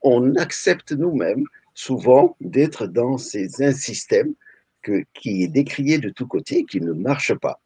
qu'on 0.02 0.36
accepte 0.38 0.92
nous-mêmes 0.92 1.44
souvent 1.78 2.36
d'être 2.42 2.88
dans 2.88 3.20
ces, 3.20 3.64
un 3.64 3.72
système 3.72 4.34
que, 4.82 5.04
qui 5.14 5.44
est 5.44 5.48
décrié 5.48 6.00
de 6.00 6.10
tous 6.10 6.26
côtés, 6.26 6.66
qui 6.66 6.82
ne 6.82 6.92
marche 6.92 7.36
pas. 7.36 7.62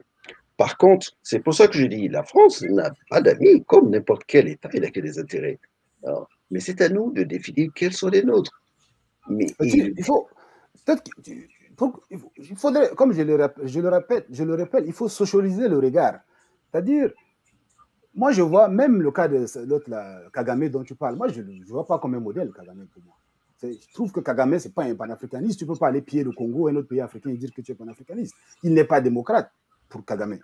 Par 0.58 0.78
contre, 0.78 1.14
c'est 1.24 1.40
pour 1.40 1.54
ça 1.54 1.70
que 1.70 1.78
je 1.78 1.86
dis, 1.86 2.10
la 2.10 2.24
France 2.24 2.62
n'a 2.62 2.92
pas 3.10 3.22
d'amis, 3.22 3.64
comme 3.66 3.90
n'importe 3.90 4.24
quel 4.28 4.50
État, 4.50 4.70
il 4.74 4.82
n'a 4.82 4.92
que 4.92 5.00
des 5.00 5.18
intérêts. 5.18 5.60
mais 6.52 6.60
c'est 6.60 6.82
à 6.82 6.90
nous 6.90 7.14
de 7.14 7.24
définir 7.24 7.72
quels 7.74 7.94
sont 7.94 8.10
les 8.10 8.22
nôtres. 8.22 8.62
Mais 9.30 9.46
il, 9.62 10.04
faut, 10.04 10.28
il 12.38 12.58
faudrait, 12.58 12.90
comme 12.98 13.14
je 13.14 13.22
le, 13.22 13.38
je 13.64 13.80
le 13.80 13.88
répète, 13.88 14.26
je 14.30 14.44
le 14.44 14.56
répète, 14.56 14.84
il 14.86 14.94
faut 14.94 15.08
socialiser 15.08 15.70
le 15.70 15.80
regard. 15.80 16.20
C'est-à-dire, 16.70 17.12
moi 18.14 18.34
je 18.34 18.42
vois 18.42 18.68
même 18.68 19.02
le 19.02 19.12
cas 19.12 19.30
de 19.30 19.46
l'autre 19.66 19.90
Kagame 20.34 20.68
dont 20.68 20.84
tu 20.84 20.96
parles, 20.96 21.16
moi 21.16 21.30
je 21.30 21.42
ne 21.42 21.64
vois 21.64 21.88
pas 21.88 21.98
comme 21.98 22.16
un 22.16 22.20
modèle 22.20 22.52
Kagame 22.52 22.88
pour 22.94 23.04
moi. 23.06 23.16
Je 23.64 23.94
trouve 23.94 24.12
que 24.12 24.20
Kagame, 24.20 24.58
ce 24.58 24.68
n'est 24.68 24.74
pas 24.74 24.84
un 24.84 24.96
panafricaniste. 24.96 25.60
Tu 25.60 25.66
ne 25.66 25.72
peux 25.72 25.78
pas 25.78 25.88
aller 25.88 26.02
piller 26.02 26.24
le 26.24 26.32
Congo, 26.32 26.68
un 26.68 26.76
autre 26.76 26.88
pays 26.88 27.02
africain, 27.02 27.30
et 27.30 27.38
dire 27.38 27.54
que 27.54 27.62
tu 27.62 27.72
es 27.72 27.76
panafricaniste. 27.76 28.34
Il 28.64 28.74
n'est 28.74 28.86
pas 28.86 29.02
démocrate 29.02 29.52
pour 29.88 30.04
Kagame. 30.06 30.40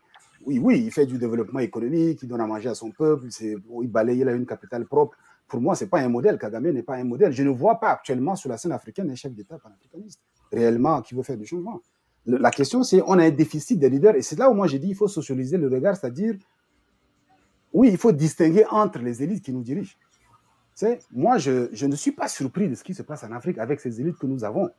Oui, 0.45 0.59
oui, 0.59 0.83
il 0.85 0.91
fait 0.91 1.05
du 1.05 1.17
développement 1.17 1.59
économique, 1.59 2.19
il 2.21 2.27
donne 2.27 2.41
à 2.41 2.47
manger 2.47 2.69
à 2.69 2.75
son 2.75 2.91
peuple, 2.91 3.27
il 3.41 3.87
balaye, 3.87 4.19
il 4.19 4.29
a 4.29 4.33
une 4.33 4.45
capitale 4.45 4.85
propre. 4.85 5.17
Pour 5.47 5.61
moi, 5.61 5.75
ce 5.75 5.83
n'est 5.83 5.89
pas 5.89 5.99
un 5.99 6.09
modèle. 6.09 6.37
Kagame 6.37 6.69
n'est 6.69 6.83
pas 6.83 6.95
un 6.95 7.03
modèle. 7.05 7.31
Je 7.31 7.41
ne 7.43 7.49
vois 7.49 7.79
pas 7.79 7.91
actuellement 7.91 8.35
sur 8.35 8.49
la 8.49 8.57
scène 8.57 8.71
africaine 8.71 9.09
un 9.09 9.15
chef 9.15 9.33
d'État 9.33 9.57
panafricaniste 9.57 10.19
réellement 10.51 11.01
qui 11.01 11.15
veut 11.15 11.23
faire 11.23 11.37
du 11.37 11.45
changement. 11.45 11.81
La 12.25 12.51
question, 12.51 12.83
c'est 12.83 13.01
on 13.01 13.13
a 13.13 13.23
un 13.23 13.31
déficit 13.31 13.79
de 13.79 13.87
leaders. 13.87 14.15
Et 14.15 14.21
c'est 14.21 14.37
là 14.37 14.49
où 14.49 14.53
moi 14.53 14.67
j'ai 14.67 14.79
dit 14.79 14.89
il 14.89 14.95
faut 14.95 15.07
socialiser 15.07 15.57
le 15.57 15.69
regard, 15.69 15.95
c'est-à-dire, 15.95 16.35
oui, 17.73 17.89
il 17.89 17.97
faut 17.97 18.11
distinguer 18.11 18.65
entre 18.69 18.99
les 18.99 19.23
élites 19.23 19.43
qui 19.43 19.53
nous 19.53 19.61
dirigent 19.63 19.95
moi, 21.11 21.37
je, 21.37 21.85
ne 21.85 21.95
suis 21.95 22.11
pas 22.11 22.27
surpris 22.27 22.69
de 22.69 22.75
ce 22.75 22.83
qui 22.83 22.93
se 22.93 23.01
passe 23.01 23.23
en 23.23 23.31
Afrique 23.31 23.57
avec 23.57 23.79
ces 23.79 23.99
élites 23.99 24.17
que 24.17 24.27
nous 24.27 24.43
avons. 24.43 24.69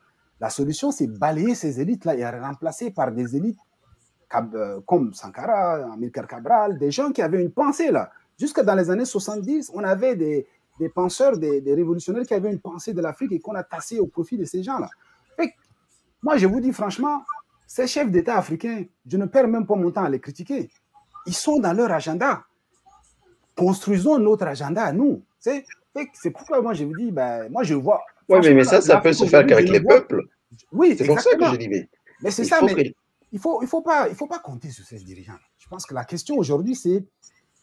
La 0.41 0.51
solution, 0.51 0.91
c'est 0.93 1.07
balayer 1.09 1.55
ces 1.55 1.81
élites-là 1.81 2.15
et 2.15 2.29
remplacer 2.29 2.91
par 2.91 3.11
des 3.11 3.37
élites 3.37 3.59
euh, 4.35 4.81
comme 4.87 5.13
Sankara, 5.15 5.93
Amilcar 5.93 6.27
Cabral, 6.27 6.79
des 6.79 6.91
gens 6.91 7.11
qui 7.11 7.23
avaient 7.23 7.43
une 7.43 7.51
pensée 7.51 7.91
là. 7.91 8.11
Jusque 8.39 8.61
dans 8.61 8.75
les 8.75 8.91
années 8.91 9.05
70, 9.05 9.73
on 9.75 9.83
avait 9.83 10.15
des, 10.15 10.47
des 10.79 10.89
penseurs, 10.89 11.37
des, 11.39 11.61
des, 11.61 11.75
révolutionnaires 11.75 12.27
qui 12.27 12.35
avaient 12.35 12.53
une 12.53 12.61
pensée 12.61 12.93
de 12.93 13.01
l'Afrique 13.01 13.33
et 13.33 13.41
qu'on 13.41 13.55
a 13.55 13.65
tassé 13.65 13.99
au 13.99 14.07
profit 14.07 14.37
de 14.37 14.45
ces 14.45 14.63
gens-là. 14.63 14.89
Moi, 16.23 16.37
je 16.37 16.47
vous 16.47 16.61
dis 16.61 16.73
franchement, 16.73 17.23
ces 17.67 17.87
chefs 17.87 18.11
d'État 18.11 18.37
africains, 18.37 18.85
je 19.07 19.17
ne 19.17 19.27
perds 19.27 19.49
même 19.49 19.67
pas 19.67 19.77
mon 19.77 19.91
temps 19.91 20.05
à 20.05 20.11
les 20.11 20.21
critiquer. 20.21 20.69
Ils 21.27 21.35
sont 21.35 21.61
dans 21.61 21.73
leur 21.73 21.93
agenda. 21.93 22.45
Construisons 23.57 24.19
notre 24.19 24.47
agenda 24.47 24.85
à 24.85 24.93
nous. 24.93 25.23
C'est 26.15 26.31
pourquoi 26.31 26.61
moi 26.63 26.75
je 26.75 26.85
vous 26.85 26.97
dis, 26.97 27.11
ben, 27.11 27.49
moi 27.51 27.63
je 27.63 27.75
vois. 27.75 28.03
Oui, 28.29 28.39
mais, 28.43 28.55
mais 28.55 28.65
ça, 28.65 28.81
ça 28.81 28.99
peut 28.99 29.13
se 29.13 29.25
faire 29.25 29.47
qu'avec 29.47 29.69
les 29.69 29.81
peuples. 29.81 30.23
Oui, 30.73 30.95
c'est 30.97 31.07
pour 31.07 31.21
ça 31.21 31.35
que 31.37 31.45
je 31.45 31.57
dis. 31.57 31.69
Mais, 31.69 31.89
mais 32.23 32.31
c'est 32.31 32.45
ça, 32.45 32.61
mais 32.63 32.95
il 33.33 33.37
ne 33.37 33.41
faut, 33.41 33.63
il 33.63 33.69
faut, 33.69 33.83
pas, 33.83 34.09
il 34.09 34.15
faut 34.15 34.27
pas 34.27 34.39
compter 34.39 34.71
sur 34.71 34.85
ces 34.85 34.99
dirigeants. 34.99 35.39
Je 35.59 35.69
pense 35.69 35.85
que 35.85 35.95
la 35.95 36.05
question 36.05 36.37
aujourd'hui, 36.37 36.75
c'est 36.75 37.05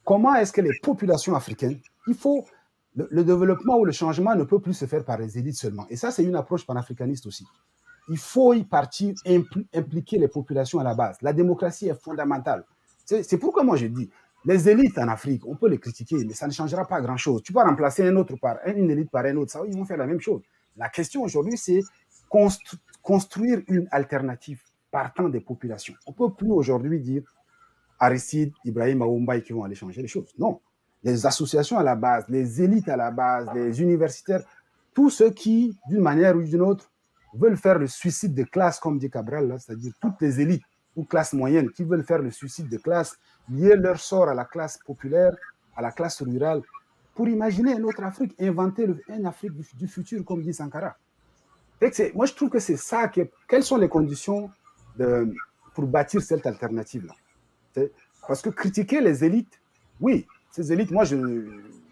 comment 0.04 0.36
est-ce 0.36 0.54
que 0.54 0.62
les 0.62 0.78
populations 0.82 1.36
africaines, 1.36 1.80
il 2.08 2.16
faut. 2.16 2.46
Le, 2.98 3.26
développement 3.26 3.78
ou 3.78 3.84
le 3.84 3.92
changement 3.92 4.36
ne 4.36 4.46
peut 4.46 4.62
plus 4.62 4.74
se 4.74 4.86
faire 4.86 5.04
par 5.04 5.18
les 5.18 5.38
élites 5.38 5.58
seulement. 5.58 5.86
Et 5.90 5.98
ça, 5.98 6.12
c'est 6.12 6.24
une 6.24 6.38
approche 6.38 6.66
panafricaniste 6.66 7.26
aussi. 7.26 7.46
Il 8.08 8.18
faut 8.18 8.54
y 8.54 8.64
partir, 8.64 9.14
impliquer 9.74 10.18
les 10.18 10.30
populations 10.30 10.80
à 10.80 10.84
la 10.86 10.96
base. 10.96 11.18
La 11.22 11.34
démocratie 11.34 11.90
est 11.90 12.02
fondamentale. 12.02 12.64
C'est 13.04 13.38
pourquoi 13.38 13.64
moi 13.66 13.76
je 13.76 13.88
dis, 13.88 14.10
les 14.46 14.70
élites 14.70 14.98
en 14.98 15.08
Afrique, 15.08 15.46
on 15.48 15.56
peut 15.56 15.70
les 15.70 15.80
critiquer, 15.80 16.24
mais 16.26 16.34
ça 16.34 16.48
ne 16.48 16.52
changera 16.52 16.86
pas 16.86 17.02
grand-chose. 17.02 17.42
Tu 17.44 17.52
peux 17.52 17.60
remplacer 17.60 18.08
autre 18.12 18.36
par, 18.36 18.58
une 18.68 18.92
élite 18.92 19.10
par 19.10 19.26
un 19.26 19.36
autre, 19.38 19.52
ça, 19.52 19.62
ils 19.68 19.76
vont 19.76 19.86
faire 19.86 19.98
la 19.98 20.06
même 20.06 20.22
chose. 20.22 20.42
La 20.78 20.90
question 20.90 21.24
aujourd'hui, 21.24 21.58
c'est 21.58 21.82
construire 23.02 23.62
une 23.68 23.88
alternative 23.92 24.62
partant 24.92 25.30
des 25.30 25.40
populations. 25.40 25.96
On 26.06 26.12
ne 26.12 26.16
peut 26.16 26.34
plus 26.34 26.52
aujourd'hui 26.52 27.00
dire 27.00 27.24
Aristide, 28.00 28.52
Ibrahim 28.66 29.02
Aoumbaï 29.02 29.42
qui 29.42 29.54
vont 29.54 29.64
aller 29.64 29.76
changer 29.76 30.02
les 30.02 30.08
choses. 30.08 30.34
Non. 30.38 30.60
Les 31.04 31.26
associations 31.26 31.78
à 31.78 31.84
la 31.84 31.96
base, 31.96 32.26
les 32.30 32.62
élites 32.62 32.90
à 32.90 32.98
la 32.98 33.12
base, 33.12 33.48
les 33.54 33.82
universitaires, 33.82 34.44
tous 34.94 35.10
ceux 35.10 35.30
qui, 35.30 35.78
d'une 35.90 36.02
manière 36.02 36.36
ou 36.36 36.44
d'une 36.44 36.62
autre, 36.62 36.92
veulent 37.34 37.58
faire 37.58 37.78
le 37.80 37.88
suicide 37.88 38.34
de 38.34 38.44
classe, 38.44 38.80
comme 38.80 38.98
dit 38.98 39.10
Cabral, 39.10 39.56
c'est-à-dire 39.60 39.94
toutes 40.02 40.22
les 40.22 40.42
élites 40.42 40.64
ou 40.96 41.04
classes 41.04 41.34
moyennes 41.34 41.70
qui 41.72 41.84
veulent 41.84 42.04
faire 42.06 42.22
le 42.22 42.32
suicide 42.32 42.70
de 42.70 42.78
classe, 42.78 43.18
lier 43.50 43.76
leur 43.76 44.00
sort 44.00 44.30
à 44.30 44.34
la 44.34 44.46
classe 44.46 44.78
populaire, 44.86 45.36
à 45.76 45.82
la 45.82 45.92
classe 45.92 46.22
rurale, 46.22 46.62
pour 47.14 47.28
imaginer 47.30 47.74
une 47.74 47.86
autre 47.86 48.04
Afrique, 48.04 48.36
inventer 48.40 48.88
une 49.08 49.26
Afrique 49.26 49.54
du, 49.76 49.88
futur, 49.88 50.24
comme 50.26 50.42
dit 50.42 50.54
Sankara. 50.54 50.98
moi, 52.14 52.26
je 52.26 52.34
trouve 52.34 52.50
que 52.50 52.60
c'est 52.60 52.78
ça. 52.78 53.08
Que, 53.08 53.22
quelles 53.48 53.64
sont 53.64 53.78
les 53.78 53.88
conditions 53.88 54.50
pour 55.74 55.86
bâtir 55.86 56.22
cette 56.22 56.46
alternative-là? 56.46 57.14
Parce 58.28 58.42
que 58.42 58.50
critiquer 58.50 59.02
les 59.02 59.24
élites, 59.24 59.60
oui, 60.02 60.28
ces 60.52 60.74
élites, 60.74 60.92
moi, 60.92 61.06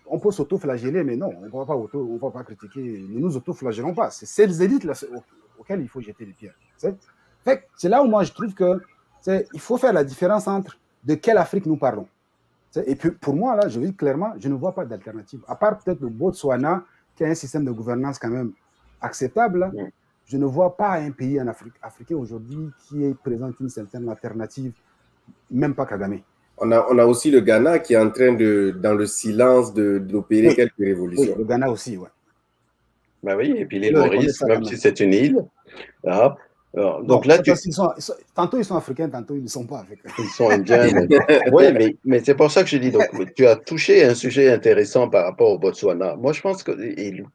on 0.07 0.19
peut 0.19 0.31
s'auto-flageller, 0.31 1.03
mais 1.03 1.15
non, 1.15 1.31
on 1.37 1.45
ne 1.45 1.49
va 1.49 1.65
pas, 1.65 1.75
auto, 1.75 1.99
on 1.99 2.15
ne 2.15 3.19
nous 3.19 3.37
auto-flagellons 3.37 3.93
pas. 3.93 4.11
C'est 4.11 4.25
ces 4.25 4.61
élites-là 4.61 4.93
auxquelles 5.57 5.81
il 5.81 5.87
faut 5.87 6.01
jeter 6.01 6.25
les 6.25 6.33
pierres. 6.33 6.55
C'est 6.77 7.89
là 7.89 8.03
où 8.03 8.07
moi, 8.07 8.23
je 8.23 8.33
trouve 8.33 8.53
que 8.53 8.81
il 9.25 9.59
faut 9.59 9.77
faire 9.77 9.93
la 9.93 10.03
différence 10.03 10.47
entre 10.49 10.77
de 11.03 11.15
quelle 11.15 11.37
Afrique 11.37 11.65
nous 11.65 11.77
parlons. 11.77 12.07
Et 12.87 12.95
puis 12.95 13.11
pour 13.11 13.35
moi, 13.35 13.55
là, 13.55 13.67
je 13.67 13.79
dis 13.79 13.93
clairement, 13.93 14.33
je 14.39 14.49
ne 14.49 14.55
vois 14.55 14.73
pas 14.73 14.85
d'alternative. 14.85 15.41
À 15.47 15.55
part 15.55 15.77
peut-être 15.77 16.01
le 16.01 16.09
Botswana, 16.09 16.83
qui 17.15 17.23
a 17.23 17.27
un 17.27 17.35
système 17.35 17.65
de 17.65 17.71
gouvernance 17.71 18.17
quand 18.17 18.29
même 18.29 18.53
acceptable, 18.99 19.71
je 20.25 20.37
ne 20.37 20.45
vois 20.45 20.75
pas 20.75 20.93
un 20.93 21.11
pays 21.11 21.39
en 21.39 21.47
Afrique 21.47 21.73
africain 21.81 22.15
aujourd'hui 22.15 22.69
qui 22.87 23.03
présente 23.23 23.59
une 23.59 23.69
certaine 23.69 24.09
alternative, 24.09 24.71
même 25.51 25.75
pas 25.75 25.85
Kagame. 25.85 26.19
On 26.57 26.71
a, 26.71 26.85
on 26.89 26.97
a 26.97 27.05
aussi 27.05 27.29
le 27.29 27.41
Ghana 27.41 27.79
qui 27.79 27.93
est 27.93 27.97
en 27.97 28.09
train 28.09 28.33
de, 28.33 28.75
dans 28.79 28.93
le 28.93 29.05
silence, 29.05 29.73
d'opérer 29.73 30.55
quelques 30.55 30.77
révolutions. 30.77 31.33
Oui, 31.33 31.39
le 31.39 31.45
Ghana 31.45 31.69
aussi, 31.69 31.97
oui. 31.97 32.07
Ben 33.21 33.37
oui, 33.37 33.53
et 33.57 33.65
puis 33.65 33.79
les 33.79 33.91
Maurice, 33.91 34.41
même 34.43 34.63
si 34.65 34.77
c'est 34.77 34.99
une 34.99 35.13
île. 35.13 35.37
Donc 36.73 37.25
là, 37.27 37.37
tu... 37.37 37.51
tantôt 38.33 38.57
ils 38.57 38.65
sont 38.65 38.75
africains, 38.75 39.07
tantôt 39.07 39.35
ils 39.35 39.43
ne 39.43 39.47
sont 39.47 39.65
pas 39.65 39.81
africains. 39.81 40.09
Ils 40.17 40.29
sont 40.29 40.49
indiens. 40.49 40.87
oui, 41.51 41.65
mais, 41.71 41.95
mais 42.03 42.21
c'est 42.23 42.33
pour 42.33 42.49
ça 42.49 42.63
que 42.63 42.69
je 42.69 42.77
dis, 42.77 42.89
donc, 42.89 43.05
tu 43.35 43.45
as 43.45 43.55
touché 43.55 44.03
un 44.03 44.15
sujet 44.15 44.51
intéressant 44.51 45.07
par 45.07 45.25
rapport 45.25 45.51
au 45.51 45.59
Botswana. 45.59 46.15
Moi, 46.15 46.33
je 46.33 46.41
pense 46.41 46.63
que, 46.63 46.71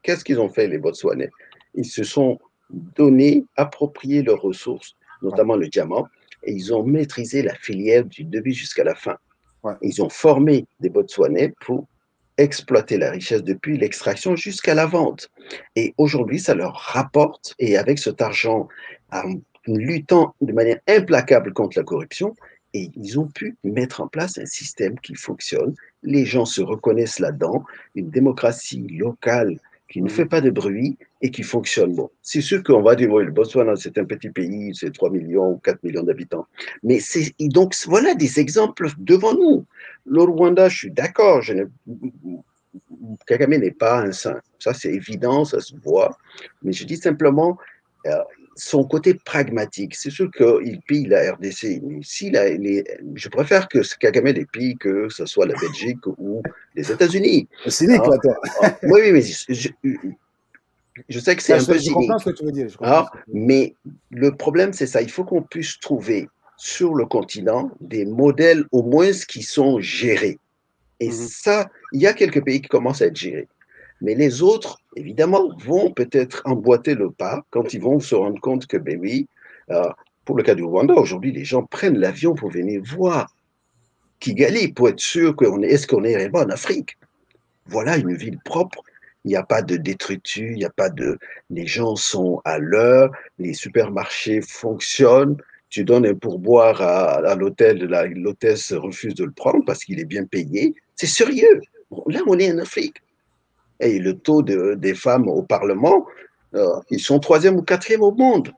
qu'est-ce 0.02 0.24
qu'ils 0.24 0.40
ont 0.40 0.48
fait, 0.48 0.66
les 0.66 0.78
Botswanais? 0.78 1.30
Ils 1.74 1.84
se 1.84 2.02
sont 2.02 2.38
donnés, 2.70 3.44
appropriés 3.56 4.22
leurs 4.22 4.42
ressources, 4.42 4.96
notamment 5.22 5.54
le 5.54 5.68
diamant, 5.68 6.06
et 6.42 6.52
ils 6.52 6.74
ont 6.74 6.82
maîtrisé 6.82 7.42
la 7.42 7.54
filière 7.54 8.04
du 8.04 8.24
début 8.24 8.52
jusqu'à 8.52 8.84
la 8.84 8.96
fin. 8.96 9.16
Ils 9.82 10.02
ont 10.02 10.08
formé 10.08 10.66
des 10.80 10.88
Botswanais 10.88 11.54
pour 11.64 11.86
exploiter 12.38 12.96
la 12.96 13.10
richesse 13.10 13.42
depuis 13.42 13.76
l'extraction 13.76 14.36
jusqu'à 14.36 14.74
la 14.74 14.86
vente. 14.86 15.28
Et 15.76 15.94
aujourd'hui, 15.98 16.38
ça 16.38 16.54
leur 16.54 16.74
rapporte, 16.74 17.54
et 17.58 17.76
avec 17.76 17.98
cet 17.98 18.22
argent, 18.22 18.68
en 19.12 19.40
luttant 19.66 20.34
de 20.40 20.52
manière 20.52 20.80
implacable 20.88 21.52
contre 21.52 21.78
la 21.78 21.84
corruption, 21.84 22.34
et 22.74 22.90
ils 22.96 23.18
ont 23.18 23.26
pu 23.26 23.56
mettre 23.64 24.00
en 24.00 24.08
place 24.08 24.38
un 24.38 24.46
système 24.46 24.98
qui 25.00 25.14
fonctionne. 25.14 25.74
Les 26.02 26.24
gens 26.24 26.44
se 26.44 26.60
reconnaissent 26.60 27.18
là-dedans, 27.18 27.64
une 27.94 28.10
démocratie 28.10 28.86
locale 28.88 29.58
qui 29.90 30.02
ne 30.02 30.08
fait 30.10 30.26
pas 30.26 30.42
de 30.42 30.50
bruit 30.50 30.98
et 31.22 31.30
qui 31.30 31.42
fonctionne. 31.42 31.94
Bon, 31.94 32.10
c'est 32.22 32.42
sûr 32.42 32.62
qu'on 32.62 32.82
va 32.82 32.94
dire, 32.94 33.10
oui, 33.10 33.24
le 33.24 33.30
Botswana, 33.30 33.74
c'est 33.76 33.96
un 33.96 34.04
petit 34.04 34.28
pays, 34.28 34.74
c'est 34.74 34.92
3 34.92 35.10
millions 35.10 35.52
ou 35.52 35.56
4 35.56 35.82
millions 35.82 36.02
d'habitants. 36.02 36.46
Mais 36.82 37.00
c'est, 37.00 37.34
donc, 37.40 37.74
voilà 37.86 38.14
des 38.14 38.38
exemples 38.38 38.90
devant 38.98 39.32
nous. 39.32 39.64
Le 40.04 40.22
Rwanda, 40.22 40.68
je 40.68 40.76
suis 40.76 40.90
d'accord, 40.90 41.40
je 41.40 41.54
ne, 41.54 41.64
Kagame 43.26 43.56
n'est 43.56 43.70
pas 43.70 44.00
un 44.00 44.12
saint. 44.12 44.40
Ça, 44.58 44.74
c'est 44.74 44.92
évident, 44.92 45.46
ça 45.46 45.60
se 45.60 45.74
voit. 45.82 46.18
Mais 46.62 46.72
je 46.72 46.84
dis 46.84 46.96
simplement, 46.96 47.56
euh, 48.06 48.18
son 48.58 48.84
côté 48.84 49.14
pragmatique. 49.14 49.94
C'est 49.94 50.10
sûr 50.10 50.30
qu'il 50.30 50.80
pille 50.86 51.06
la 51.06 51.32
RDC, 51.32 51.80
mais 51.82 52.00
si 52.02 52.30
la, 52.30 52.48
je 52.48 53.28
préfère 53.28 53.68
que 53.68 53.78
Kagame 53.98 54.26
les 54.26 54.46
pille 54.46 54.76
que 54.76 55.08
ce 55.08 55.26
soit 55.26 55.46
la 55.46 55.54
Belgique 55.54 56.04
ou 56.06 56.42
les 56.74 56.90
États-Unis. 56.90 57.48
C'est 57.64 57.70
cynique, 57.70 58.00
hein? 58.04 58.18
toi. 58.20 58.34
Ah, 58.62 58.76
oui, 58.82 59.12
mais 59.12 59.22
je, 59.22 59.68
je, 61.08 61.18
sais 61.20 61.36
que 61.36 61.42
c'est 61.42 61.54
un 61.54 61.64
peu 61.64 61.78
cynique. 61.78 61.88
Je 61.88 61.92
comprends 61.92 62.18
ce 62.18 62.30
que 62.30 62.36
tu 62.36 62.44
veux 62.44 62.52
dire. 62.52 62.66
Mais 63.32 63.74
le 64.10 64.34
problème, 64.34 64.72
c'est 64.72 64.86
ça. 64.86 65.02
Il 65.02 65.10
faut 65.10 65.24
qu'on 65.24 65.42
puisse 65.42 65.78
trouver 65.78 66.28
sur 66.56 66.94
le 66.96 67.06
continent 67.06 67.70
des 67.80 68.04
modèles 68.04 68.64
au 68.72 68.82
moins 68.82 69.12
qui 69.12 69.42
sont 69.42 69.78
gérés. 69.78 70.38
Et 70.98 71.10
mm-hmm. 71.10 71.42
ça, 71.42 71.70
il 71.92 72.02
y 72.02 72.08
a 72.08 72.12
quelques 72.12 72.44
pays 72.44 72.60
qui 72.60 72.68
commencent 72.68 73.02
à 73.02 73.06
être 73.06 73.16
gérés. 73.16 73.46
Mais 74.00 74.16
les 74.16 74.42
autres, 74.42 74.78
évidemment, 74.98 75.48
vont 75.58 75.90
peut-être 75.92 76.42
emboîter 76.44 76.94
le 76.94 77.10
pas 77.10 77.44
quand 77.50 77.72
ils 77.72 77.80
vont 77.80 78.00
se 78.00 78.14
rendre 78.14 78.40
compte 78.40 78.66
que, 78.66 78.76
ben 78.76 78.98
oui, 79.00 79.28
euh, 79.70 79.88
pour 80.24 80.36
le 80.36 80.42
cas 80.42 80.54
du 80.54 80.62
Rwanda, 80.62 80.94
aujourd'hui, 80.94 81.32
les 81.32 81.44
gens 81.44 81.62
prennent 81.64 81.98
l'avion 81.98 82.34
pour 82.34 82.50
venir 82.50 82.82
voir 82.84 83.34
Kigali 84.20 84.68
pour 84.72 84.88
être 84.88 85.00
sûr 85.00 85.36
qu'on 85.36 85.62
est, 85.62 85.68
est-ce 85.68 85.86
qu'on 85.86 86.04
est 86.04 86.16
réellement 86.16 86.40
en 86.40 86.50
Afrique. 86.50 86.98
Voilà 87.66 87.96
une 87.96 88.14
ville 88.14 88.38
propre. 88.44 88.82
Il 89.24 89.28
n'y 89.28 89.36
a 89.36 89.42
pas 89.42 89.62
de 89.62 89.76
détritus, 89.76 90.50
il 90.52 90.58
n'y 90.58 90.64
a 90.64 90.70
pas 90.70 90.90
de. 90.90 91.18
Les 91.50 91.66
gens 91.66 91.96
sont 91.96 92.40
à 92.44 92.58
l'heure, 92.58 93.10
les 93.38 93.52
supermarchés 93.52 94.40
fonctionnent. 94.40 95.36
Tu 95.70 95.84
donnes 95.84 96.06
un 96.06 96.14
pourboire 96.14 96.80
à, 96.80 97.16
à 97.16 97.34
l'hôtel, 97.34 97.78
l'hôtesse 98.16 98.72
refuse 98.72 99.14
de 99.14 99.24
le 99.24 99.32
prendre 99.32 99.64
parce 99.66 99.84
qu'il 99.84 100.00
est 100.00 100.06
bien 100.06 100.24
payé. 100.24 100.74
C'est 100.96 101.06
sérieux. 101.06 101.60
Là, 102.06 102.20
on 102.26 102.38
est 102.38 102.50
en 102.50 102.58
Afrique 102.58 103.02
et 103.80 103.98
le 103.98 104.18
taux 104.18 104.42
de, 104.42 104.74
des 104.74 104.94
femmes 104.94 105.28
au 105.28 105.42
Parlement, 105.42 106.06
euh, 106.54 106.80
ils 106.90 107.00
sont 107.00 107.18
troisième 107.18 107.56
ou 107.56 107.62
quatrième 107.62 108.02
au 108.02 108.12
monde. 108.12 108.52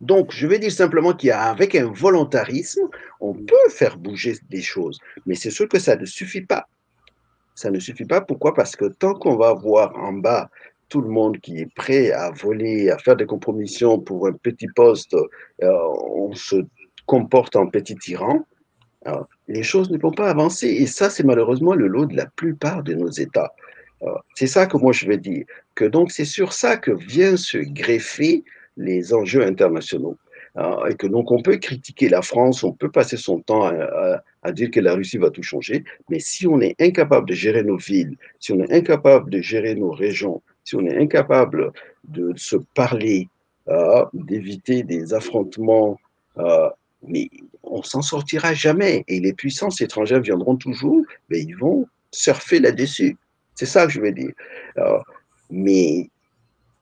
Donc, 0.00 0.32
je 0.32 0.46
vais 0.46 0.58
dire 0.58 0.72
simplement 0.72 1.14
qu'avec 1.14 1.74
un 1.74 1.90
volontarisme, 1.90 2.88
on 3.20 3.32
peut 3.32 3.68
faire 3.70 3.96
bouger 3.96 4.36
des 4.50 4.60
choses, 4.60 5.00
mais 5.24 5.34
c'est 5.34 5.50
sûr 5.50 5.68
que 5.68 5.78
ça 5.78 5.96
ne 5.96 6.04
suffit 6.04 6.42
pas. 6.42 6.68
Ça 7.54 7.70
ne 7.70 7.78
suffit 7.78 8.04
pas. 8.04 8.20
Pourquoi? 8.20 8.52
Parce 8.52 8.76
que 8.76 8.86
tant 8.86 9.14
qu'on 9.14 9.36
va 9.36 9.54
voir 9.54 9.96
en 9.96 10.12
bas 10.12 10.50
tout 10.88 11.00
le 11.00 11.08
monde 11.08 11.38
qui 11.38 11.60
est 11.60 11.74
prêt 11.74 12.10
à 12.10 12.30
voler, 12.30 12.90
à 12.90 12.98
faire 12.98 13.16
des 13.16 13.26
compromissions 13.26 13.98
pour 13.98 14.26
un 14.26 14.32
petit 14.32 14.68
poste, 14.74 15.14
euh, 15.14 15.72
on 16.12 16.34
se 16.34 16.56
comporte 17.06 17.56
en 17.56 17.66
petit 17.68 17.94
tyran, 17.96 18.44
euh, 19.06 19.22
les 19.48 19.62
choses 19.62 19.90
ne 19.90 19.98
vont 19.98 20.12
pas 20.12 20.28
avancer. 20.28 20.68
Et 20.68 20.86
ça, 20.86 21.10
c'est 21.10 21.24
malheureusement 21.24 21.74
le 21.74 21.86
lot 21.86 22.06
de 22.06 22.16
la 22.16 22.26
plupart 22.26 22.82
de 22.82 22.94
nos 22.94 23.10
États. 23.10 23.52
C'est 24.34 24.46
ça 24.46 24.66
que 24.66 24.76
moi 24.76 24.92
je 24.92 25.06
veux 25.06 25.16
dire. 25.16 25.44
Que 25.74 25.84
donc 25.84 26.10
c'est 26.10 26.24
sur 26.24 26.52
ça 26.52 26.76
que 26.76 26.90
viennent 26.90 27.36
se 27.36 27.58
greffer 27.58 28.44
les 28.76 29.14
enjeux 29.14 29.44
internationaux. 29.44 30.16
et 30.88 30.94
que 30.94 31.06
donc 31.06 31.30
on 31.30 31.42
peut 31.42 31.56
critiquer 31.56 32.08
la 32.08 32.22
France, 32.22 32.62
on 32.64 32.72
peut 32.72 32.90
passer 32.90 33.16
son 33.16 33.40
temps 33.40 33.64
à, 34.42 34.52
dire 34.52 34.70
que 34.70 34.80
la 34.80 34.94
Russie 34.94 35.18
va 35.18 35.30
tout 35.30 35.42
changer, 35.42 35.84
mais 36.10 36.20
si 36.20 36.46
on 36.46 36.60
est 36.60 36.76
incapable 36.80 37.28
de 37.28 37.34
gérer 37.34 37.64
nos 37.64 37.76
villes, 37.76 38.16
si 38.38 38.52
on 38.52 38.60
est 38.60 38.72
incapable 38.72 39.30
de 39.30 39.40
gérer 39.40 39.74
nos 39.74 39.90
régions, 39.90 40.42
si 40.64 40.76
on 40.76 40.84
est 40.86 40.96
incapable 40.96 41.72
de 42.04 42.32
se 42.36 42.56
parler, 42.74 43.28
d'éviter 44.12 44.82
des 44.82 45.14
affrontements, 45.14 45.98
mais 47.06 47.30
on 47.62 47.82
s'en 47.82 48.02
sortira 48.02 48.54
jamais. 48.54 49.04
Et 49.08 49.20
les 49.20 49.32
puissances 49.32 49.80
étrangères 49.80 50.20
viendront 50.20 50.56
toujours, 50.56 51.02
mais 51.28 51.40
ils 51.40 51.56
vont 51.56 51.86
surfer 52.10 52.60
là-dessus. 52.60 53.16
C'est 53.54 53.66
ça 53.66 53.86
que 53.86 53.92
je 53.92 54.00
veux 54.00 54.12
dire. 54.12 54.32
Euh, 54.78 54.98
mais 55.50 56.10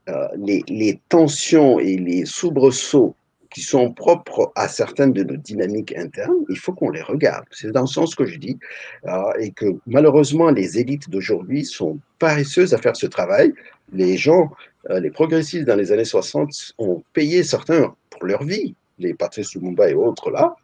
euh, 0.08 0.28
les, 0.36 1.00
tensions 1.08 1.78
et 1.78 1.96
les 1.96 2.24
soubresauts 2.24 3.14
qui 3.50 3.60
sont 3.60 3.92
propres 3.92 4.50
à 4.54 4.66
certaines 4.66 5.12
de 5.12 5.22
nos 5.22 5.36
dynamiques 5.36 5.94
internes, 5.96 6.44
il 6.48 6.56
faut 6.56 6.72
qu'on 6.72 6.90
les 6.90 7.02
regarde. 7.02 7.44
C'est 7.50 7.70
dans 7.70 7.86
ce 7.86 7.94
sens 7.94 8.14
que 8.14 8.24
je 8.24 8.38
dis. 8.38 8.58
Euh, 9.06 9.32
et 9.38 9.50
que 9.50 9.66
malheureusement, 9.86 10.50
les 10.50 10.78
élites 10.78 11.10
d'aujourd'hui 11.10 11.64
sont 11.64 11.98
paresseuses 12.18 12.72
à 12.72 12.78
faire 12.78 12.96
ce 12.96 13.06
travail. 13.06 13.52
Les 13.92 14.16
gens, 14.16 14.50
les 14.88 15.10
progressistes 15.10 15.66
dans 15.66 15.76
les 15.76 15.92
années 15.92 16.06
60 16.06 16.74
ont 16.78 17.02
payé 17.12 17.44
certains 17.44 17.94
pour 18.08 18.24
leur 18.24 18.42
vie, 18.42 18.74
les 18.98 19.12
Patrice 19.12 19.54
Lumumba 19.54 19.90
et 19.90 19.94
autres 19.94 20.30
là. 20.30 20.56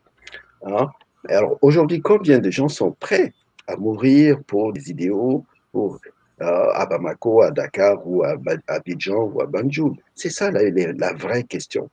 Hein. 0.65 0.89
Alors 1.29 1.59
aujourd'hui, 1.61 2.01
combien 2.01 2.39
de 2.39 2.51
gens 2.51 2.69
sont 2.69 2.93
prêts 2.93 3.35
à 3.67 3.77
mourir 3.77 4.39
pour 4.47 4.73
des 4.73 4.91
idéaux, 4.91 5.45
pour, 5.73 5.99
euh, 6.41 6.71
à 6.75 6.87
Bamako, 6.87 7.43
à 7.43 7.51
Dakar 7.51 7.99
ou 8.07 8.23
à 8.23 8.37
Abidjan 8.69 9.25
ou 9.25 9.41
à 9.41 9.47
Banjul 9.47 9.93
C'est 10.15 10.31
ça 10.31 10.51
la, 10.51 10.63
la, 10.71 11.13
vraie 11.13 11.45
question. 11.45 11.91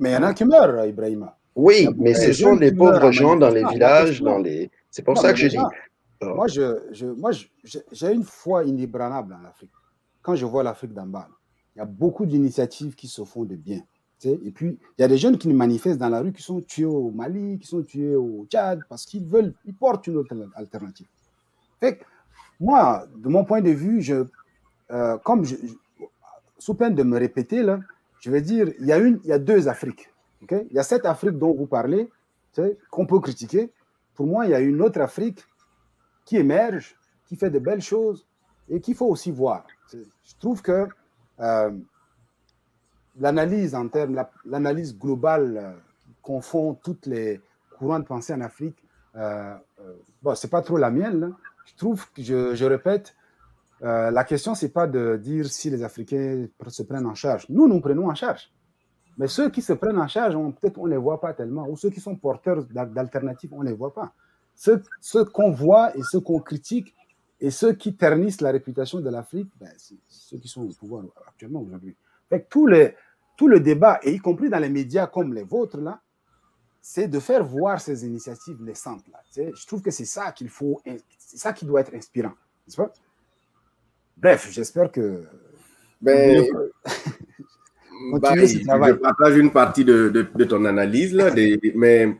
Mais 0.00 0.10
il 0.10 0.14
y 0.14 0.16
en 0.16 0.22
a 0.22 0.34
qui 0.34 0.44
meurent, 0.44 0.86
Ibrahima. 0.86 1.36
Oui, 1.54 1.88
mais 1.96 2.14
ce 2.14 2.32
sont 2.32 2.54
les 2.54 2.72
pauvres 2.72 3.12
gens 3.12 3.36
dans 3.36 3.50
les 3.50 3.64
villages, 3.64 4.22
dans 4.22 4.38
les. 4.38 4.70
C'est 4.90 5.02
pour 5.02 5.18
ça 5.18 5.32
que 5.32 5.38
je 5.38 5.48
dis. 5.48 5.58
Euh, 6.22 6.34
moi, 6.34 6.46
je, 6.46 6.78
je, 6.92 7.06
moi, 7.06 7.32
j'ai 7.64 8.12
une 8.12 8.22
foi 8.24 8.64
inébranlable 8.64 9.34
en 9.34 9.46
Afrique. 9.46 9.70
Quand 10.22 10.36
je 10.36 10.46
vois 10.46 10.62
l'Afrique 10.62 10.94
d'en 10.94 11.06
bas, 11.06 11.28
il 11.74 11.80
y 11.80 11.82
a 11.82 11.84
beaucoup 11.84 12.26
d'initiatives 12.26 12.94
qui 12.94 13.08
se 13.08 13.24
font 13.24 13.44
de 13.44 13.56
bien. 13.56 13.80
Et 14.24 14.52
puis, 14.52 14.78
il 14.98 15.02
y 15.02 15.04
a 15.04 15.08
des 15.08 15.18
jeunes 15.18 15.36
qui 15.36 15.48
manifestent 15.48 15.98
dans 15.98 16.08
la 16.08 16.20
rue, 16.20 16.32
qui 16.32 16.42
sont 16.42 16.60
tués 16.60 16.84
au 16.84 17.10
Mali, 17.10 17.58
qui 17.58 17.66
sont 17.66 17.82
tués 17.82 18.14
au 18.14 18.46
Tchad, 18.48 18.80
parce 18.88 19.04
qu'ils 19.04 19.26
veulent, 19.26 19.52
ils 19.64 19.74
portent 19.74 20.06
une 20.06 20.16
autre 20.16 20.34
alternative. 20.54 21.08
Fait 21.80 21.98
moi, 22.62 23.06
de 23.16 23.28
mon 23.28 23.44
point 23.44 23.60
de 23.60 23.70
vue, 23.70 24.00
je, 24.00 24.24
euh, 24.92 25.18
comme 25.18 25.44
sous 26.58 26.74
peine 26.74 26.94
de 26.94 27.02
me 27.02 27.18
répéter, 27.18 27.62
là, 27.62 27.80
je 28.20 28.30
vais 28.30 28.40
dire, 28.40 28.68
il 28.78 28.86
y 28.86 28.92
a, 28.92 28.98
une, 28.98 29.18
il 29.24 29.30
y 29.30 29.32
a 29.32 29.38
deux 29.38 29.66
Afriques. 29.66 30.08
il 30.48 30.72
y 30.72 30.78
a 30.78 30.84
cette 30.84 31.04
Afrique 31.04 31.38
dont 31.38 31.52
vous 31.52 31.66
parlez, 31.66 32.08
qu'on 32.90 33.06
peut 33.06 33.18
critiquer. 33.18 33.72
Pour 34.14 34.26
moi, 34.26 34.46
il 34.46 34.52
y 34.52 34.54
a 34.54 34.60
une 34.60 34.80
autre 34.80 35.00
Afrique 35.00 35.44
qui 36.24 36.36
émerge, 36.36 36.96
qui 37.26 37.34
fait 37.34 37.50
de 37.50 37.58
belles 37.58 37.82
choses 37.82 38.26
et 38.68 38.80
qu'il 38.80 38.94
faut 38.94 39.06
aussi 39.06 39.32
voir. 39.32 39.66
Je 39.92 40.34
trouve 40.38 40.62
que 40.62 40.86
euh, 41.40 41.70
l'analyse 43.18 43.74
en 43.74 43.88
termes, 43.88 44.24
l'analyse 44.44 44.96
globale 44.96 45.56
euh, 45.56 45.72
confond 46.22 46.74
toutes 46.74 47.06
les 47.06 47.40
courants 47.76 47.98
de 47.98 48.04
pensée 48.04 48.32
en 48.32 48.40
Afrique. 48.40 48.76
Euh, 49.16 49.54
bon, 50.22 50.36
c'est 50.36 50.50
pas 50.50 50.62
trop 50.62 50.76
la 50.76 50.90
mienne, 50.90 51.34
je 51.66 51.76
trouve 51.76 52.10
que, 52.12 52.22
je, 52.22 52.64
répète, 52.64 53.14
euh, 53.82 54.10
la 54.10 54.24
question, 54.24 54.54
c'est 54.54 54.72
pas 54.72 54.86
de 54.86 55.16
dire 55.16 55.46
si 55.46 55.70
les 55.70 55.82
Africains 55.82 56.46
se 56.68 56.82
prennent 56.82 57.06
en 57.06 57.14
charge. 57.14 57.46
Nous, 57.48 57.68
nous 57.68 57.80
prenons 57.80 58.08
en 58.08 58.14
charge. 58.14 58.50
Mais 59.18 59.28
ceux 59.28 59.50
qui 59.50 59.60
se 59.60 59.72
prennent 59.72 59.98
en 59.98 60.08
charge, 60.08 60.34
peut-être 60.60 60.78
on 60.78 60.86
ne 60.86 60.92
les 60.92 60.96
voit 60.96 61.20
pas 61.20 61.34
tellement. 61.34 61.68
Ou 61.68 61.76
ceux 61.76 61.90
qui 61.90 62.00
sont 62.00 62.16
porteurs 62.16 62.64
d'alternatives, 62.64 63.52
on 63.52 63.62
ne 63.62 63.68
les 63.68 63.74
voit 63.74 63.92
pas. 63.92 64.12
ceux, 64.54 64.82
qu'on 65.32 65.50
voit 65.50 65.96
et 65.96 66.02
ceux 66.10 66.20
qu'on 66.20 66.40
critique 66.40 66.94
et 67.40 67.50
ceux 67.50 67.72
qui 67.72 67.94
ternissent 67.94 68.40
la 68.40 68.52
réputation 68.52 69.00
de 69.00 69.10
l'Afrique, 69.10 69.50
ben, 69.60 69.70
c'est 69.76 69.96
ceux 70.06 70.38
qui 70.38 70.48
sont 70.48 70.62
au 70.62 70.72
pouvoir 70.72 71.04
actuellement 71.26 71.60
aujourd'hui. 71.60 71.96
Tout, 72.48 72.66
les, 72.66 72.94
tout 73.36 73.48
le 73.48 73.60
débat, 73.60 73.98
et 74.02 74.12
y 74.12 74.18
compris 74.18 74.48
dans 74.48 74.60
les 74.60 74.70
médias 74.70 75.06
comme 75.06 75.34
les 75.34 75.42
vôtres, 75.42 75.78
là, 75.78 76.00
c'est 76.84 77.06
de 77.06 77.20
faire 77.20 77.44
voir 77.44 77.80
ces 77.80 78.04
initiatives 78.04 78.60
naissantes. 78.60 79.04
Là. 79.12 79.22
Je 79.36 79.66
trouve 79.66 79.80
que 79.80 79.92
c'est 79.92 80.04
ça 80.04 80.32
qu'il 80.32 80.48
faut, 80.48 80.82
c'est 81.16 81.38
ça 81.38 81.52
qui 81.52 81.64
doit 81.64 81.80
être 81.80 81.94
inspirant. 81.94 82.32
Pas? 82.76 82.92
Bref, 84.16 84.48
j'espère 84.50 84.90
que. 84.90 85.22
Ben, 86.00 86.44
bah, 88.20 88.34
je 88.36 88.92
partage 88.94 89.36
une 89.36 89.52
partie 89.52 89.84
de, 89.84 90.08
de, 90.08 90.44
ton 90.44 90.64
analyse, 90.64 91.14
là, 91.14 91.32
mais 91.76 92.16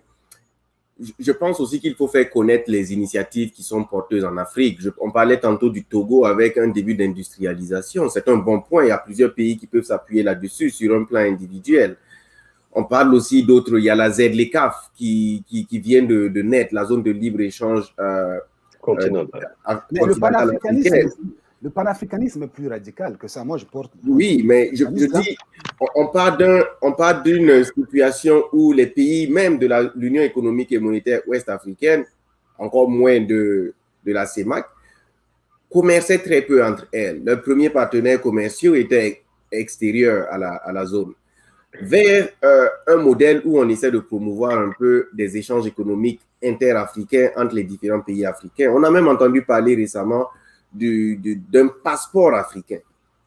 je 1.18 1.32
pense 1.32 1.58
aussi 1.58 1.80
qu'il 1.80 1.96
faut 1.96 2.06
faire 2.06 2.30
connaître 2.30 2.70
les 2.70 2.92
initiatives 2.92 3.50
qui 3.50 3.64
sont 3.64 3.82
porteuses 3.82 4.24
en 4.24 4.36
Afrique. 4.36 4.78
on 5.00 5.10
parlait 5.10 5.40
tantôt 5.40 5.70
du 5.70 5.84
Togo 5.84 6.24
avec 6.24 6.56
un 6.58 6.68
début 6.68 6.94
d'industrialisation. 6.94 8.08
C'est 8.08 8.28
un 8.28 8.36
bon 8.36 8.60
point. 8.60 8.84
Il 8.84 8.88
y 8.88 8.92
a 8.92 8.98
plusieurs 8.98 9.34
pays 9.34 9.56
qui 9.56 9.66
peuvent 9.66 9.82
s'appuyer 9.82 10.22
là-dessus 10.22 10.70
sur 10.70 10.94
un 10.94 11.02
plan 11.02 11.20
individuel. 11.20 11.96
On 12.74 12.84
parle 12.84 13.14
aussi 13.14 13.42
d'autres. 13.42 13.78
Il 13.78 13.84
y 13.84 13.90
a 13.90 13.94
la 13.94 14.10
ZLECAF 14.10 14.90
qui, 14.94 15.44
qui, 15.46 15.66
qui 15.66 15.78
vient 15.78 16.02
de, 16.02 16.28
de 16.28 16.42
naître, 16.42 16.74
la 16.74 16.84
zone 16.84 17.02
de 17.02 17.10
libre-échange 17.10 17.94
euh, 17.98 18.38
continentale. 18.80 19.54
Euh, 19.68 19.74
le 20.06 20.14
panafricanisme, 20.18 21.10
le 21.62 21.70
panafricanisme 21.70 22.42
est 22.44 22.48
plus 22.48 22.68
radical 22.68 23.18
que 23.18 23.28
ça. 23.28 23.44
Moi, 23.44 23.58
je 23.58 23.66
porte. 23.66 23.92
Oui, 24.06 24.42
mais 24.44 24.70
je, 24.74 24.84
dis, 24.86 25.36
on, 25.80 26.10
on 26.82 26.92
parle 26.92 27.22
d'une 27.22 27.62
situation 27.64 28.44
où 28.52 28.72
les 28.72 28.86
pays, 28.86 29.30
même 29.30 29.58
de 29.58 29.68
l'Union 29.94 30.22
économique 30.22 30.72
et 30.72 30.78
monétaire 30.78 31.20
ouest-africaine, 31.26 32.04
encore 32.58 32.88
moins 32.88 33.20
de, 33.20 33.74
de 34.04 34.12
la 34.12 34.26
CEMAC, 34.26 34.64
commerçaient 35.70 36.18
très 36.18 36.42
peu 36.42 36.64
entre 36.64 36.86
elles. 36.92 37.22
Leurs 37.24 37.42
premiers 37.42 37.70
partenaires 37.70 38.20
commerciaux 38.20 38.74
étaient 38.74 39.22
extérieurs 39.50 40.26
à 40.30 40.38
la, 40.38 40.54
à 40.54 40.72
la 40.72 40.84
zone. 40.86 41.12
Vers 41.80 42.28
euh, 42.44 42.68
un 42.86 42.96
modèle 42.96 43.40
où 43.44 43.58
on 43.58 43.68
essaie 43.68 43.90
de 43.90 43.98
promouvoir 43.98 44.58
un 44.58 44.72
peu 44.78 45.08
des 45.14 45.36
échanges 45.38 45.66
économiques 45.66 46.20
interafricains 46.44 47.30
entre 47.36 47.54
les 47.54 47.64
différents 47.64 48.02
pays 48.02 48.26
africains. 48.26 48.70
On 48.74 48.82
a 48.82 48.90
même 48.90 49.08
entendu 49.08 49.42
parler 49.42 49.74
récemment 49.74 50.28
d'un 50.74 51.68
passeport 51.82 52.34
africain. 52.34 52.78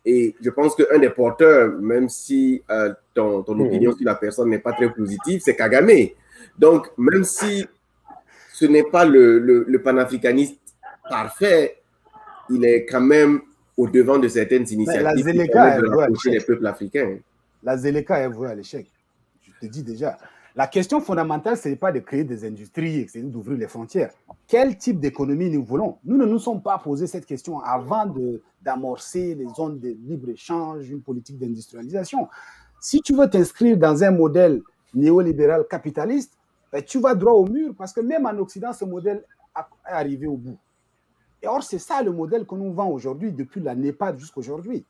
Et 0.05 0.35
je 0.39 0.49
pense 0.51 0.75
qu'un 0.75 0.99
des 0.99 1.09
porteurs, 1.09 1.73
même 1.79 2.09
si 2.09 2.61
euh, 2.69 2.93
ton, 3.15 3.41
ton, 3.41 3.59
opinion 3.59 3.91
sur 3.95 4.05
la 4.05 4.13
personne 4.13 4.49
n'est 4.49 4.59
pas 4.59 4.73
très 4.73 4.93
positive, 4.93 5.41
c'est 5.43 5.55
Kagame. 5.55 6.09
Donc, 6.57 6.91
même 6.97 7.23
si 7.23 7.65
ce 8.53 8.65
n'est 8.65 8.83
pas 8.83 9.03
le, 9.03 9.39
le, 9.39 9.81
panafricaniste 9.81 10.59
parfait, 11.09 11.77
il 12.51 12.63
est 12.63 12.85
quand 12.85 13.01
même 13.01 13.41
au 13.75 13.87
devant 13.87 14.19
de 14.19 14.27
certaines 14.27 14.65
initiatives 14.69 15.03
la 15.03 15.15
Zéléka 15.15 15.81
de 15.81 15.87
rapprocher 15.87 16.29
les 16.29 16.41
peuples 16.41 16.67
africains. 16.67 17.17
La 17.65 17.77
Zéléka 17.77 18.19
est 18.19 18.27
vouée 18.27 18.49
à 18.49 18.53
l'échec. 18.53 18.91
Je 19.41 19.51
te 19.59 19.65
dis 19.65 19.81
déjà. 19.81 20.19
La 20.55 20.67
question 20.67 21.01
fondamentale, 21.01 21.57
ce 21.57 21.67
n'est 21.67 21.75
pas 21.75 21.91
de 21.91 21.99
créer 21.99 22.23
des 22.23 22.45
industries, 22.45 23.07
c'est 23.09 23.23
d'ouvrir 23.23 23.57
les 23.57 23.67
frontières. 23.67 24.11
Quel 24.47 24.77
type 24.77 24.99
d'économie 24.99 25.49
nous 25.49 25.65
voulons? 25.65 25.97
Nous 26.05 26.15
ne 26.15 26.25
nous 26.25 26.37
sommes 26.37 26.61
pas 26.61 26.77
posé 26.77 27.07
cette 27.07 27.25
question 27.25 27.59
avant 27.61 28.05
d'amorcer 28.61 29.33
les 29.33 29.47
zones 29.49 29.79
de 29.79 29.89
libre-échange, 29.89 30.87
une 30.91 31.01
politique 31.01 31.39
d'industrialisation. 31.39 32.29
Si 32.79 33.01
tu 33.01 33.15
veux 33.15 33.27
t'inscrire 33.27 33.77
dans 33.77 34.03
un 34.03 34.11
modèle 34.11 34.61
néolibéral 34.93 35.65
capitaliste, 35.67 36.37
ben, 36.71 36.83
tu 36.83 36.99
vas 36.99 37.15
droit 37.15 37.33
au 37.33 37.47
mur 37.47 37.73
parce 37.75 37.93
que 37.93 38.01
même 38.01 38.27
en 38.27 38.37
Occident, 38.37 38.73
ce 38.73 38.85
modèle 38.85 39.25
est 39.57 39.61
arrivé 39.85 40.27
au 40.27 40.37
bout. 40.37 40.59
Et 41.41 41.47
or, 41.47 41.63
c'est 41.63 41.79
ça 41.79 42.03
le 42.03 42.11
modèle 42.11 42.45
que 42.45 42.53
nous 42.53 42.71
vend 42.71 42.89
aujourd'hui, 42.89 43.31
depuis 43.31 43.59
la 43.59 43.73
NEPAD 43.73 44.19
jusqu'à 44.19 44.39
aujourd'hui. 44.39 44.85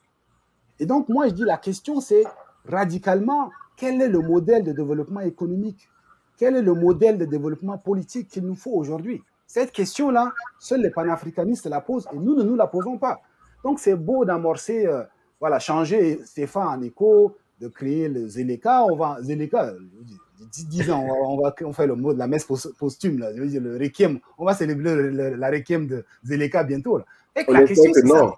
Et 0.78 0.86
donc, 0.86 1.07
moi, 1.07 1.30
je 1.30 1.34
dis 1.34 1.45
la 1.45 1.57
question, 1.57 2.01
c'est 2.01 2.26
radicalement 2.68 3.51
quel 3.78 4.01
est 4.01 4.07
le 4.07 4.20
modèle 4.20 4.63
de 4.63 4.72
développement 4.72 5.22
économique? 5.22 5.89
Quel 6.38 6.55
est 6.55 6.61
le 6.61 6.74
modèle 6.74 7.18
de 7.18 7.26
développement 7.26 7.78
politique 7.78 8.30
qu'il 8.30 8.45
nous 8.45 8.55
faut 8.55 8.72
aujourd'hui? 8.72 9.22
Cette 9.47 9.72
question-là, 9.72 10.34
seuls 10.59 10.82
les 10.82 10.89
panafricanistes 10.89 11.68
la 11.68 11.82
posent 11.82 12.07
et 12.13 12.18
nous 12.18 12.36
ne 12.36 12.43
nous 12.43 12.55
la 12.55 12.68
posons 12.68 12.97
pas. 12.97 13.22
Donc 13.63 13.80
c'est 13.80 13.95
beau 13.95 14.26
d'amorcer, 14.26 14.86
euh, 14.86 15.03
voilà, 15.39 15.59
changer 15.59 16.20
Stéphane 16.26 16.68
en 16.68 16.82
écho, 16.82 17.36
de 17.59 17.68
créer 17.68 18.09
le 18.09 18.28
Zéléka. 18.28 18.86
On 18.86 18.95
va, 18.95 19.18
Zéléka, 19.22 19.74
10 20.39 20.91
ans, 20.91 21.05
on, 21.09 21.41
va, 21.41 21.55
on 21.63 21.74
fait 21.74 21.88
le 21.88 21.95
mot 21.95 22.13
de 22.13 22.20
la 22.20 22.28
messe 22.28 22.45
posthume, 22.45 23.20
là, 23.20 23.34
je 23.36 23.41
veux 23.41 23.47
dire, 23.47 23.61
le 23.61 23.78
requiem. 23.78 24.20
On 24.38 24.45
va 24.45 24.53
célébrer 24.53 25.11
la 25.36 25.49
requiem 25.49 25.88
de 25.88 26.05
Zéléka 26.24 26.63
bientôt. 26.63 26.97
Là. 26.97 27.05
Et 27.36 27.51
la 27.51 27.63
question, 27.63 27.91
c'est 27.93 28.03
non. 28.03 28.34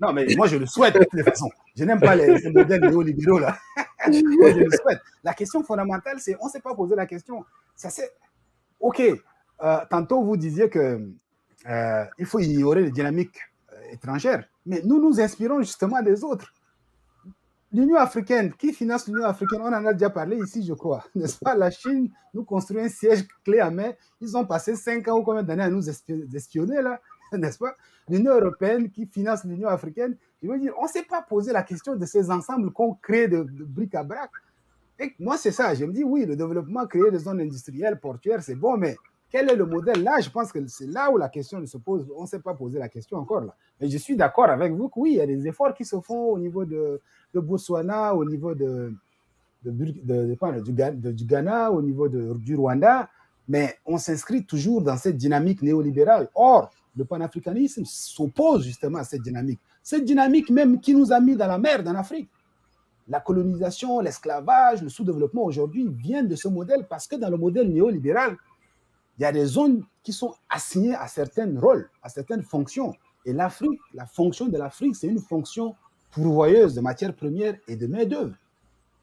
Non, 0.00 0.12
mais 0.12 0.26
moi, 0.36 0.46
je 0.46 0.56
le 0.56 0.66
souhaite 0.66 0.94
de 0.94 1.04
toute 1.04 1.22
façon. 1.22 1.48
Je 1.74 1.84
n'aime 1.84 2.00
pas 2.00 2.16
les, 2.16 2.50
modèles 2.50 2.82
néolibéraux, 2.82 3.38
là. 3.38 3.56
moi, 4.06 4.50
je 4.52 4.58
le 4.58 4.70
souhaite. 4.70 5.00
La 5.24 5.32
question 5.32 5.62
fondamentale, 5.62 6.20
c'est 6.20 6.36
on 6.40 6.46
ne 6.46 6.50
s'est 6.50 6.60
pas 6.60 6.74
posé 6.74 6.94
la 6.94 7.06
question. 7.06 7.44
Ça, 7.74 7.88
c'est. 7.90 8.12
OK. 8.80 9.00
Euh, 9.00 9.78
tantôt, 9.88 10.22
vous 10.22 10.36
disiez 10.36 10.68
que 10.68 11.00
euh, 11.68 12.04
il 12.18 12.26
faut 12.26 12.38
ignorer 12.40 12.82
les 12.82 12.90
dynamiques 12.90 13.38
euh, 13.72 13.76
étrangères. 13.92 14.46
Mais 14.66 14.82
nous 14.84 15.00
nous 15.00 15.20
inspirons 15.20 15.60
justement 15.60 16.02
des 16.02 16.22
autres. 16.24 16.52
L'Union 17.72 17.96
africaine, 17.96 18.52
qui 18.52 18.72
finance 18.72 19.06
l'Union 19.08 19.24
africaine? 19.24 19.60
On 19.62 19.72
en 19.72 19.84
a 19.86 19.92
déjà 19.92 20.10
parlé 20.10 20.36
ici, 20.36 20.64
je 20.64 20.74
crois. 20.74 21.04
N'est-ce 21.14 21.38
pas? 21.38 21.54
La 21.54 21.70
Chine 21.70 22.10
nous 22.34 22.44
construit 22.44 22.80
un 22.80 22.88
siège 22.88 23.26
clé 23.44 23.60
à 23.60 23.70
main. 23.70 23.92
Ils 24.20 24.36
ont 24.36 24.44
passé 24.44 24.76
cinq 24.76 25.08
ans 25.08 25.18
ou 25.18 25.22
combien 25.22 25.42
d'années 25.42 25.64
à 25.64 25.70
nous 25.70 25.88
espionner, 25.88 26.82
là? 26.82 27.00
n'est-ce 27.32 27.58
pas? 27.58 27.74
L'Union 28.08 28.34
européenne 28.34 28.90
qui 28.90 29.06
finance 29.06 29.44
l'Union 29.44 29.68
africaine, 29.68 30.16
je 30.42 30.48
veux 30.48 30.58
dire, 30.58 30.72
on 30.78 30.84
ne 30.84 30.88
s'est 30.88 31.02
pas 31.02 31.22
posé 31.22 31.52
la 31.52 31.62
question 31.62 31.96
de 31.96 32.04
ces 32.06 32.30
ensembles 32.30 32.70
qu'on 32.72 32.94
crée 32.94 33.28
de, 33.28 33.42
bric-à-brac. 33.42 34.30
Et 34.98 35.14
moi, 35.18 35.36
c'est 35.36 35.50
ça. 35.50 35.74
Je 35.74 35.84
me 35.84 35.92
dis, 35.92 36.04
oui, 36.04 36.24
le 36.24 36.36
développement, 36.36 36.86
créer 36.86 37.10
des 37.10 37.18
zones 37.18 37.40
industrielles, 37.40 37.98
portuaires, 37.98 38.42
c'est 38.42 38.54
bon, 38.54 38.76
mais 38.76 38.96
quel 39.30 39.50
est 39.50 39.56
le 39.56 39.66
modèle? 39.66 40.02
Là, 40.02 40.20
je 40.20 40.30
pense 40.30 40.52
que 40.52 40.64
c'est 40.68 40.86
là 40.86 41.10
où 41.10 41.18
la 41.18 41.28
question 41.28 41.64
se 41.66 41.76
pose. 41.78 42.06
On 42.16 42.22
ne 42.22 42.26
s'est 42.26 42.38
pas 42.38 42.54
posé 42.54 42.78
la 42.78 42.88
question 42.88 43.18
encore 43.18 43.40
là. 43.40 43.54
Mais 43.80 43.88
je 43.88 43.98
suis 43.98 44.16
d'accord 44.16 44.48
avec 44.48 44.72
vous 44.72 44.88
que 44.88 45.00
oui, 45.00 45.12
il 45.12 45.16
y 45.16 45.20
a 45.20 45.26
des 45.26 45.46
efforts 45.46 45.74
qui 45.74 45.84
se 45.84 46.00
font 46.00 46.30
au 46.30 46.38
niveau 46.38 46.64
de, 46.64 47.00
de 47.34 47.40
Botswana, 47.40 48.14
au 48.14 48.24
niveau 48.24 48.54
de, 48.54 48.94
de, 49.64 49.70
de, 49.72 51.12
du, 51.12 51.24
Ghana, 51.24 51.72
au 51.72 51.82
niveau 51.82 52.08
du 52.08 52.54
Rwanda, 52.54 53.08
mais 53.48 53.76
on 53.84 53.98
s'inscrit 53.98 54.44
toujours 54.44 54.82
dans 54.82 54.96
cette 54.96 55.16
dynamique 55.16 55.62
néolibérale. 55.62 56.28
Or, 56.34 56.70
le 56.96 57.04
panafricanisme 57.04 57.84
s'oppose 57.84 58.64
justement 58.64 58.98
à 58.98 59.04
cette 59.04 59.22
dynamique. 59.22 59.60
Cette 59.82 60.04
dynamique 60.04 60.50
même 60.50 60.80
qui 60.80 60.94
nous 60.94 61.12
a 61.12 61.20
mis 61.20 61.36
dans 61.36 61.46
la 61.46 61.58
merde 61.58 61.86
en 61.88 61.94
Afrique. 61.94 62.28
La 63.08 63.20
colonisation, 63.20 64.00
l'esclavage, 64.00 64.82
le 64.82 64.88
sous-développement 64.88 65.44
aujourd'hui 65.44 65.86
viennent 65.88 66.26
de 66.26 66.34
ce 66.34 66.48
modèle 66.48 66.86
parce 66.88 67.06
que 67.06 67.16
dans 67.16 67.30
le 67.30 67.36
modèle 67.36 67.72
néolibéral, 67.72 68.36
il 69.18 69.22
y 69.22 69.24
a 69.24 69.32
des 69.32 69.44
zones 69.44 69.84
qui 70.02 70.12
sont 70.12 70.34
assignées 70.48 70.94
à 70.94 71.06
certains 71.06 71.58
rôles, 71.58 71.88
à 72.02 72.08
certaines 72.08 72.42
fonctions. 72.42 72.92
Et 73.24 73.32
l'Afrique, 73.32 73.80
la 73.94 74.06
fonction 74.06 74.46
de 74.46 74.56
l'Afrique, 74.58 74.96
c'est 74.96 75.06
une 75.06 75.20
fonction 75.20 75.74
pourvoyeuse 76.10 76.74
de 76.74 76.80
matières 76.80 77.14
premières 77.14 77.56
et 77.68 77.76
de 77.76 77.86
main-d'œuvre. 77.86 78.34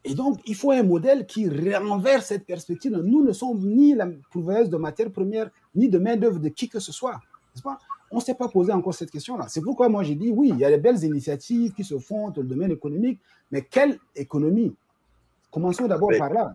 Et 0.04 0.14
donc, 0.14 0.40
il 0.44 0.54
faut 0.54 0.70
un 0.70 0.82
modèle 0.82 1.26
qui 1.26 1.48
renverse 1.48 2.26
cette 2.26 2.44
perspective. 2.44 2.92
Nous 2.92 3.24
ne 3.24 3.32
sommes 3.32 3.60
ni 3.60 3.94
la 3.94 4.06
pourvoyeuse 4.30 4.68
de 4.68 4.76
matières 4.76 5.10
premières, 5.10 5.50
ni 5.74 5.88
de 5.88 5.98
main-d'œuvre 5.98 6.38
de 6.40 6.48
qui 6.50 6.68
que 6.68 6.78
ce 6.78 6.92
soit. 6.92 7.20
Pas? 7.62 7.78
On 8.10 8.16
ne 8.16 8.20
s'est 8.20 8.34
pas 8.34 8.48
posé 8.48 8.72
encore 8.72 8.94
cette 8.94 9.10
question-là. 9.10 9.46
C'est 9.48 9.60
pourquoi 9.60 9.88
moi 9.88 10.02
j'ai 10.02 10.14
dit 10.14 10.30
oui, 10.30 10.50
il 10.50 10.58
y 10.58 10.64
a 10.64 10.70
des 10.70 10.78
belles 10.78 11.02
initiatives 11.02 11.72
qui 11.72 11.84
se 11.84 11.98
font 11.98 12.30
dans 12.30 12.42
le 12.42 12.48
domaine 12.48 12.72
économique, 12.72 13.20
mais 13.50 13.62
quelle 13.62 13.98
économie? 14.14 14.74
Commençons 15.50 15.86
d'abord 15.86 16.10
par 16.18 16.32
là. 16.32 16.54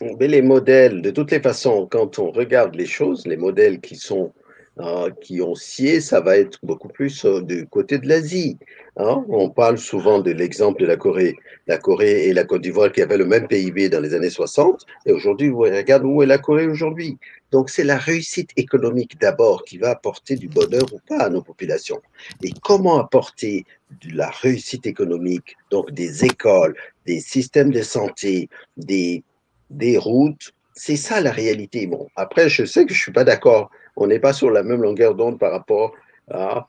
Mais 0.00 0.28
les 0.28 0.42
modèles, 0.42 1.02
de 1.02 1.10
toutes 1.10 1.30
les 1.30 1.40
façons, 1.40 1.86
quand 1.90 2.18
on 2.18 2.30
regarde 2.30 2.74
les 2.74 2.86
choses, 2.86 3.26
les 3.26 3.36
modèles 3.36 3.80
qui 3.80 3.96
sont 3.96 4.32
euh, 4.80 5.10
qui 5.20 5.40
ont 5.40 5.54
scié, 5.54 6.00
ça 6.00 6.20
va 6.20 6.36
être 6.36 6.58
beaucoup 6.64 6.88
plus 6.88 7.24
euh, 7.24 7.40
du 7.42 7.64
côté 7.66 7.98
de 7.98 8.08
l'Asie. 8.08 8.58
Hein. 8.96 9.24
On 9.28 9.48
parle 9.48 9.78
souvent 9.78 10.18
de 10.20 10.32
l'exemple 10.32 10.80
de 10.80 10.86
la 10.86 10.96
Corée. 10.96 11.36
La 11.68 11.78
Corée 11.78 12.24
et 12.26 12.32
la 12.32 12.42
Côte 12.42 12.62
d'Ivoire 12.62 12.90
qui 12.90 13.00
avaient 13.00 13.16
le 13.16 13.24
même 13.24 13.46
PIB 13.46 13.88
dans 13.88 14.00
les 14.00 14.14
années 14.14 14.30
60, 14.30 14.84
et 15.06 15.12
aujourd'hui, 15.12 15.50
regarde 15.50 16.02
où 16.04 16.22
est 16.22 16.26
la 16.26 16.38
Corée 16.38 16.66
aujourd'hui. 16.66 17.18
Donc 17.52 17.70
c'est 17.70 17.84
la 17.84 17.98
réussite 17.98 18.50
économique 18.56 19.16
d'abord 19.20 19.62
qui 19.62 19.78
va 19.78 19.90
apporter 19.90 20.34
du 20.34 20.48
bonheur 20.48 20.92
ou 20.92 20.98
pas 21.06 21.22
à 21.22 21.30
nos 21.30 21.42
populations. 21.42 22.02
Et 22.42 22.50
comment 22.60 22.98
apporter 22.98 23.64
de 24.02 24.16
la 24.16 24.28
réussite 24.28 24.86
économique, 24.86 25.56
donc 25.70 25.92
des 25.92 26.24
écoles, 26.24 26.74
des 27.06 27.20
systèmes 27.20 27.70
de 27.70 27.82
santé, 27.82 28.48
des, 28.76 29.22
des 29.70 29.98
routes, 29.98 30.52
c'est 30.74 30.96
ça 30.96 31.20
la 31.20 31.30
réalité. 31.30 31.86
Bon, 31.86 32.08
après, 32.16 32.48
je 32.48 32.64
sais 32.64 32.86
que 32.86 32.92
je 32.92 32.98
ne 32.98 33.02
suis 33.02 33.12
pas 33.12 33.22
d'accord 33.22 33.70
on 33.96 34.06
n'est 34.06 34.18
pas 34.18 34.32
sur 34.32 34.50
la 34.50 34.62
même 34.62 34.82
longueur 34.82 35.14
d'onde 35.14 35.38
par 35.38 35.52
rapport 35.52 35.92
Ah, 36.30 36.66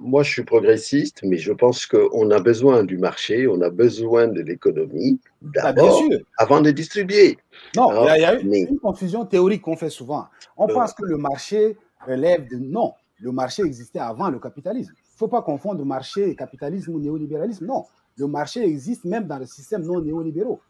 moi, 0.00 0.22
je 0.24 0.30
suis 0.30 0.44
progressiste, 0.44 1.20
mais 1.22 1.36
je 1.36 1.52
pense 1.52 1.86
qu'on 1.86 2.30
a 2.30 2.40
besoin 2.40 2.82
du 2.84 2.98
marché, 2.98 3.46
on 3.46 3.60
a 3.60 3.70
besoin 3.70 4.26
de 4.28 4.40
l'économie 4.42 5.20
Ah, 5.56 5.72
d'abord 5.72 5.98
sûr. 5.98 6.18
avant 6.36 6.60
de 6.60 6.70
distribuer. 6.72 7.38
Non, 7.76 7.86
il 7.90 7.94
y 7.94 8.08
Ah, 8.08 8.12
a, 8.12 8.18
il 8.18 8.22
y 8.22 8.24
a 8.24 8.34
une, 8.40 8.48
mais 8.48 8.62
une 8.62 8.78
confusion 8.80 9.24
théorique 9.24 9.62
qu'on 9.62 9.76
fait 9.76 9.90
souvent. 9.90 10.26
On 10.56 10.68
euh, 10.68 10.74
pense 10.74 10.92
que 10.94 11.04
le 11.04 11.16
marché 11.16 11.76
relève 12.06 12.48
de... 12.50 12.56
Non, 12.56 12.92
le 13.20 13.30
marché 13.32 13.62
existait 13.62 14.00
avant 14.00 14.30
le 14.30 14.38
capitalisme. 14.40 14.92
Il 14.96 15.14
ne 15.14 15.18
faut 15.18 15.28
pas 15.28 15.42
confondre 15.42 15.84
marché, 15.84 16.34
capitalisme 16.34 16.92
ou 16.92 16.98
néolibéralisme. 17.00 17.66
Non, 17.66 17.84
le 18.16 18.26
marché 18.26 18.64
existe 18.64 19.04
même 19.04 19.26
dans 19.26 19.38
le 19.38 19.46
système 19.46 19.82
non 19.82 20.00
néolibéraux. 20.00 20.60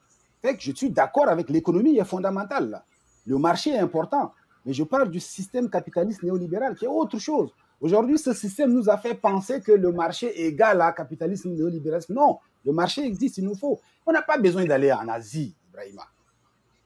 Fait 0.43 0.55
que 0.55 0.63
je 0.63 0.73
suis 0.73 0.91
d'accord 0.91 1.29
avec 1.29 1.49
l'économie 1.51 1.99
est 1.99 2.05
fondamentale. 2.05 2.83
Le 3.27 3.39
marché 3.39 3.71
est 3.71 3.79
important, 3.79 4.33
mais 4.69 4.75
je 4.75 4.85
parle 4.85 5.11
du 5.11 5.19
système 5.19 5.71
capitaliste 5.71 6.23
néolibéral 6.23 6.75
qui 6.75 6.85
est 6.85 6.89
autre 6.89 7.19
chose. 7.19 7.49
Aujourd'hui, 7.81 8.19
ce 8.19 8.35
système 8.35 8.71
nous 8.71 8.91
a 8.91 8.99
fait 8.99 9.15
penser 9.15 9.63
que 9.63 9.73
le 9.73 9.93
marché 9.93 10.27
est 10.27 10.49
égal 10.49 10.83
à 10.83 10.93
capitalisme 10.93 11.55
néolibéralisme. 11.55 12.13
Non, 12.13 12.37
le 12.67 12.73
marché 12.73 13.03
existe, 13.03 13.39
il 13.39 13.45
nous 13.45 13.55
faut. 13.55 13.81
On 14.05 14.13
n'a 14.13 14.21
pas 14.21 14.37
besoin 14.37 14.67
d'aller 14.67 14.93
en 14.93 15.09
Asie, 15.09 15.55
Ibrahima. 15.71 16.03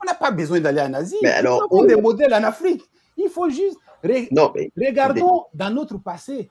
On 0.01 0.07
n'a 0.07 0.14
pas 0.14 0.30
besoin 0.30 0.61
d'aller 0.61 0.80
en 0.80 0.95
Asie. 0.95 1.16
mais 1.24 1.30
alors, 1.30 1.64
avons 1.64 1.85
des 1.85 2.01
modèles 2.01 2.33
en 2.33 2.45
Afrique. 2.45 2.85
Il 3.16 3.28
faut 3.28 3.51
juste... 3.51 3.78
Non, 4.30 4.53
mais 4.55 4.70
Regardons 4.76 5.47
dans 5.53 5.70
notre 5.70 5.99
passé 5.99 6.51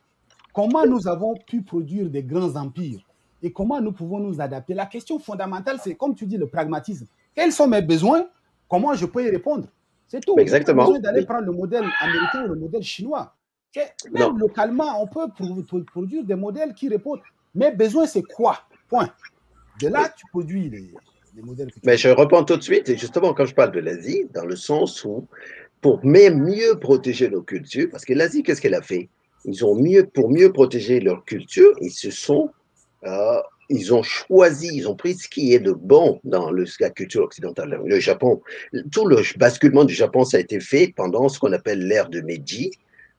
comment 0.54 0.86
nous 0.86 1.08
avons 1.08 1.36
pu 1.48 1.62
produire 1.62 2.10
des 2.10 2.24
grands 2.24 2.58
empires 2.58 3.00
et 3.42 3.54
comment 3.54 3.80
nous 3.80 3.94
pouvons 3.94 4.20
nous 4.20 4.42
adapter. 4.42 4.74
La 4.74 4.86
question 4.86 5.18
fondamentale, 5.18 5.80
c'est 5.82 5.96
comme 5.96 6.14
tu 6.14 6.26
dis, 6.26 6.38
le 6.38 6.48
pragmatisme. 6.48 7.08
Quels 7.34 7.54
sont 7.54 7.70
mes 7.70 7.82
besoins? 7.82 8.26
Comment 8.68 8.94
je 8.96 9.06
peux 9.06 9.26
y 9.26 9.30
répondre? 9.30 9.70
C'est 10.12 10.20
tout. 10.20 10.36
mais 10.36 10.42
exactement. 10.42 10.84
besoin 10.84 11.00
d'aller 11.00 11.22
Mais 11.22 11.26
prendre 11.26 11.46
le 11.46 11.54
modèle 11.54 11.86
américain 12.02 12.44
ou 12.44 12.48
le 12.50 12.60
modèle 12.60 12.84
chinois. 12.84 13.34
Non, 14.12 14.32
Même 14.32 14.38
localement, 14.40 15.02
on 15.02 15.08
peut 15.08 15.28
pro- 15.34 15.64
pro- 15.64 15.84
produire 15.86 16.26
des 16.26 16.36
modèles 16.36 16.74
qui 16.74 16.90
répondent. 16.90 17.22
Mes 17.56 17.72
besoins, 17.72 18.06
c'est 18.06 18.22
quoi? 18.24 18.60
Point. 18.90 19.10
De 19.80 19.86
mais, 19.86 19.92
là, 19.92 20.14
tu 20.18 20.26
produis 20.28 20.70
les, 20.70 20.94
les 21.38 21.42
modèles 21.42 21.68
que 21.72 21.80
tu 21.80 21.86
mais 21.86 21.96
je 21.96 22.10
reprends 22.10 22.44
tout 22.44 22.58
de 22.58 22.62
suite, 22.62 22.90
et 22.90 22.98
justement, 22.98 23.34
quand 23.34 23.46
je 23.46 23.56
parle 23.56 23.72
de 23.72 23.80
l'Asie, 23.80 24.28
dans 24.34 24.44
le 24.44 24.58
sens 24.58 25.06
où, 25.06 25.26
pour 25.80 26.04
même 26.06 26.44
mieux 26.44 26.78
protéger 26.78 27.30
nos 27.30 27.42
cultures, 27.42 27.88
parce 27.90 28.04
que 28.04 28.14
l'Asie, 28.14 28.44
qu'est-ce 28.44 28.60
qu'elle 28.60 28.76
a 28.76 28.82
fait? 28.82 29.08
Ils 29.46 29.66
ont 29.66 29.76
mieux, 29.76 30.06
pour 30.06 30.30
mieux 30.30 30.52
protéger 30.52 31.00
leur 31.00 31.24
culture, 31.24 31.72
ils 31.80 31.92
se 31.92 32.12
sont 32.12 32.52
Euh, 33.04 33.42
ils 33.72 33.94
ont 33.94 34.04
choisi, 34.04 34.70
ils 34.74 34.88
ont 34.88 34.96
pris 34.96 35.16
ce 35.16 35.28
qui 35.28 35.54
est 35.54 35.60
de 35.60 35.72
bon 35.72 36.20
dans 36.24 36.52
le, 36.52 36.66
la 36.80 36.90
culture 36.90 37.24
occidentale. 37.24 37.80
Le 37.86 38.00
Japon, 38.00 38.42
tout 38.92 39.06
le 39.06 39.18
basculement 39.38 39.86
du 39.86 39.94
Japon, 39.94 40.26
ça 40.26 40.38
a 40.38 40.40
été 40.42 40.60
fait 40.60 40.94
pendant 40.96 41.30
ce 41.30 41.40
qu'on 41.40 41.54
appelle 41.54 41.88
l'ère 41.88 42.10
de 42.10 42.22
Meiji, 42.22 42.72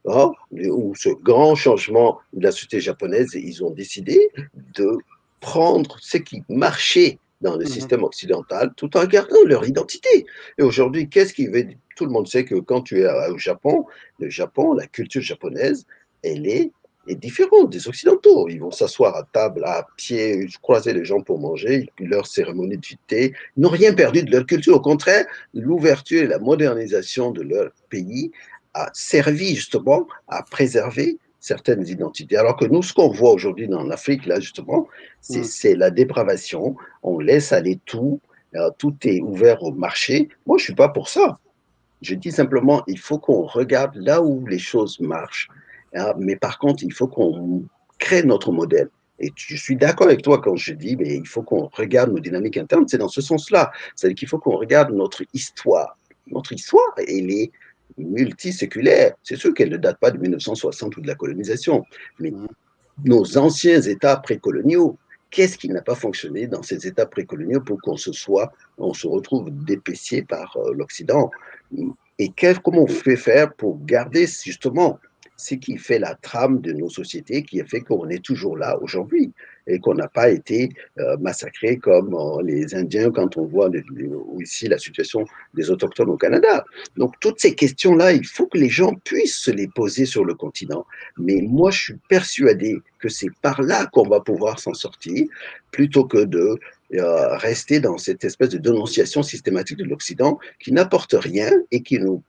hein, 0.07 0.31
où 0.53 0.95
ce 0.95 1.09
grand 1.09 1.55
changement 1.55 2.19
de 2.35 2.45
la 2.45 2.53
société 2.53 2.81
japonaise, 2.81 3.31
ils 3.35 3.65
ont 3.65 3.71
décidé 3.71 4.31
de 4.75 4.99
prendre 5.41 5.97
ce 6.01 6.19
qui 6.19 6.43
marchait 6.49 7.19
dans 7.41 7.57
le 7.57 7.65
Mhm. 7.65 7.67
système 7.67 8.05
occidental 8.05 8.73
tout 8.77 8.97
en 8.97 9.05
gardant 9.07 9.43
leur 9.47 9.67
identité. 9.67 10.27
Et 10.59 10.63
aujourd'hui, 10.63 11.09
qu'est-ce 11.09 11.33
qui 11.35 11.49
veut 11.49 11.67
Tout 11.97 12.05
le 12.05 12.13
monde 12.13 12.29
sait 12.29 12.45
que 12.45 12.57
quand 12.57 12.83
tu 12.83 13.01
es 13.01 13.09
au 13.31 13.39
Japon, 13.39 13.87
le 14.21 14.29
Japon, 14.31 14.75
la 14.75 14.87
culture 14.87 15.23
japonaise, 15.23 15.85
elle 16.23 16.47
est 16.47 16.71
est 17.09 17.15
différente 17.17 17.71
des 17.71 17.89
Occidentaux. 17.89 18.49
Ils 18.49 18.61
vont 18.61 18.71
s'asseoir 18.71 19.17
à 19.17 19.25
table, 19.33 19.63
à 19.65 19.87
pied, 19.97 20.47
croiser 20.63 20.93
les 20.93 21.05
gens 21.05 21.21
pour 21.21 21.39
manger, 21.39 21.91
leur 21.99 22.27
cérémonie 22.27 22.77
de 22.77 22.87
thé. 23.07 23.35
Ils 23.57 23.61
n'ont 23.63 23.69
rien 23.71 23.93
perdu 23.93 24.23
de 24.23 24.31
leur 24.31 24.47
culture. 24.47 24.77
Au 24.77 24.81
contraire, 24.81 25.27
l'ouverture 25.55 26.23
et 26.23 26.27
la 26.27 26.39
modernisation 26.39 27.31
de 27.33 27.43
leur 27.43 27.71
pays 27.91 28.31
a 28.75 28.91
servi 28.95 29.55
justement 29.57 30.07
à 30.29 30.43
préserver 30.43 31.19
certaines 31.41 31.87
identités. 31.87 32.37
Alors 32.37 32.57
que 32.57 32.65
nous, 32.65 32.83
ce 32.83 32.93
qu'on 32.95 33.11
voit 33.11 33.33
aujourd'hui 33.33 33.67
dans 33.67 33.83
l'Afrique, 33.83 34.27
là, 34.27 34.39
justement, 34.39 34.87
c'est 35.21 35.75
Mm. 35.75 35.79
la 35.79 35.91
dépravation. 35.91 36.77
On 37.03 37.19
laisse 37.19 37.53
aller 37.53 37.79
tout. 37.85 38.21
euh, 38.55 38.71
Tout 38.79 38.95
est 39.05 39.21
ouvert 39.21 39.63
au 39.63 39.73
marché. 39.73 40.29
Moi, 40.47 40.59
je 40.59 40.65
suis 40.65 40.75
pas 40.75 40.89
pour 40.89 41.09
ça. 41.09 41.39
Je 42.03 42.15
dis 42.15 42.31
simplement, 42.31 42.83
il 42.87 42.99
faut 42.99 43.19
qu'on 43.19 43.43
regarde 43.43 43.97
là 43.97 44.21
où 44.23 44.47
les 44.47 44.59
choses 44.59 45.01
marchent. 45.01 45.49
Hein, 45.95 46.15
Mais 46.19 46.37
par 46.37 46.59
contre, 46.59 46.83
il 46.83 46.93
faut 46.93 47.09
qu'on 47.09 47.65
crée 47.99 48.23
notre 48.23 48.53
modèle. 48.53 48.89
Et 49.19 49.33
je 49.37 49.57
suis 49.57 49.77
d'accord 49.77 50.09
avec 50.09 50.23
toi 50.23 50.41
quand 50.41 50.57
je 50.57 50.73
dis, 50.73 50.97
mais 50.97 51.17
il 51.17 51.27
faut 51.27 51.43
qu'on 51.43 51.69
regarde 51.73 52.11
nos 52.11 52.19
dynamiques 52.19 52.57
internes. 52.57 52.89
C'est 52.89 52.99
dans 52.99 53.09
ce 53.09 53.21
sens-là. 53.21 53.71
C'est-à-dire 53.95 54.17
qu'il 54.17 54.29
faut 54.29 54.39
qu'on 54.39 54.57
regarde 54.57 54.93
notre 54.93 55.23
histoire. 55.33 55.97
Notre 56.27 56.53
histoire, 56.53 56.93
elle 56.97 57.31
est 57.31 57.53
multiséculaire. 57.99 59.15
C'est 59.23 59.37
sûr 59.37 59.55
qu'elle 59.55 59.71
ne 59.71 59.77
date 59.77 59.99
pas 59.99 60.11
de 60.11 60.19
1960 60.19 60.97
ou 60.97 61.01
de 61.01 61.07
la 61.07 61.15
colonisation, 61.15 61.85
mais 62.19 62.33
nos 63.05 63.39
anciens 63.39 63.81
États 63.81 64.17
précoloniaux, 64.17 64.99
qu'est-ce 65.31 65.59
qui 65.59 65.69
n'a 65.69 65.83
pas 65.83 65.95
fonctionné 65.95 66.47
dans 66.47 66.63
ces 66.63 66.87
États 66.87 67.07
précoloniaux 67.07 67.61
pour 67.61 67.81
qu'on 67.81 67.97
se 67.97 68.13
soit, 68.13 68.53
on 68.79 68.95
se 68.95 69.07
retrouve 69.07 69.51
dépécié 69.51 70.23
par 70.23 70.57
euh, 70.57 70.73
l'Occident? 70.75 71.31
Et 72.19 72.29
quel, 72.31 72.61
comment 72.61 72.83
on 72.83 72.87
fait 72.87 73.17
faire 73.17 73.53
pour 73.55 73.85
garder 73.85 74.27
justement 74.27 74.99
ce 75.37 75.55
qui 75.55 75.77
fait 75.77 75.99
la 75.99 76.15
trame 76.15 76.61
de 76.61 76.73
nos 76.73 76.89
sociétés, 76.89 77.43
qui 77.43 77.61
a 77.61 77.65
fait 77.65 77.81
qu'on 77.81 78.09
est 78.09 78.25
toujours 78.25 78.57
là 78.57 78.79
aujourd'hui 78.81 79.33
et 79.67 79.79
qu'on 79.79 79.95
n'a 79.95 80.09
pas 80.09 80.29
été 80.31 80.71
euh, 80.99 81.17
massacré 81.19 81.79
comme 81.79 82.15
euh, 82.15 82.43
les 82.43 82.75
Indiens 82.75 83.11
quand 83.11 83.37
on 83.37 83.47
voit 83.47 83.71
ici 84.41 84.67
la 84.69 84.79
situation 84.79 85.25
des 85.55 85.71
autochtones 85.71 86.11
au 86.11 86.17
Canada. 86.17 86.65
Donc 86.97 87.15
toutes 87.21 87.41
ces 87.41 87.55
questions-là, 87.55 88.13
il 88.13 88.27
faut 88.27 88.47
que 88.47 88.59
les 88.59 88.69
gens 88.69 88.95
puissent 89.05 89.39
se 89.39 89.51
les 89.51 89.69
poser 89.69 90.05
sur 90.05 90.25
le 90.25 90.35
continent. 90.35 90.85
Mais 91.17 91.41
moi, 91.43 91.71
je 91.71 91.81
suis 91.81 91.99
persuadé 92.09 92.79
que 92.99 93.09
c'est 93.09 93.31
par 93.41 93.63
là 93.63 93.87
qu'on 93.87 94.09
va 94.09 94.21
pouvoir 94.21 94.59
s'en 94.59 94.75
sortir, 94.75 95.27
plutôt 95.71 96.05
que 96.05 96.25
de 96.25 96.59
euh, 96.95 97.37
rester 97.37 97.81
dans 97.81 97.99
cette 97.99 98.25
espèce 98.25 98.51
de 98.51 98.59
dénonciation 98.59 99.23
systématique 99.23 99.79
de 99.79 99.85
l'Occident 99.85 100.39
qui 100.61 100.73
n'apporte 100.73 101.15
rien 101.19 101.51
et 101.71 101.83
qui 101.83 101.99
nous 101.99 102.23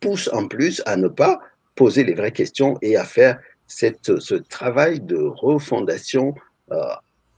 pousse 0.00 0.28
en 0.32 0.46
plus 0.46 0.82
à 0.86 0.96
ne 0.96 1.08
pas 1.08 1.40
poser 1.76 2.02
les 2.02 2.14
vraies 2.14 2.32
questions 2.32 2.76
et 2.82 2.96
à 2.96 3.04
faire 3.04 3.38
cette, 3.66 4.18
ce 4.18 4.34
travail 4.34 5.00
de 5.00 5.16
refondation 5.16 6.34
euh, 6.72 6.82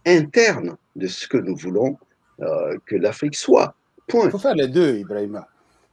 interne 0.06 0.76
de 0.96 1.06
ce 1.06 1.28
que 1.28 1.36
nous 1.36 1.56
voulons 1.56 1.98
euh, 2.40 2.78
que 2.86 2.96
l'Afrique 2.96 3.36
soit. 3.36 3.74
Point. 4.06 4.26
Il 4.26 4.30
faut 4.30 4.38
faire 4.38 4.54
les 4.54 4.68
deux, 4.68 4.96
Ibrahima. 4.96 5.46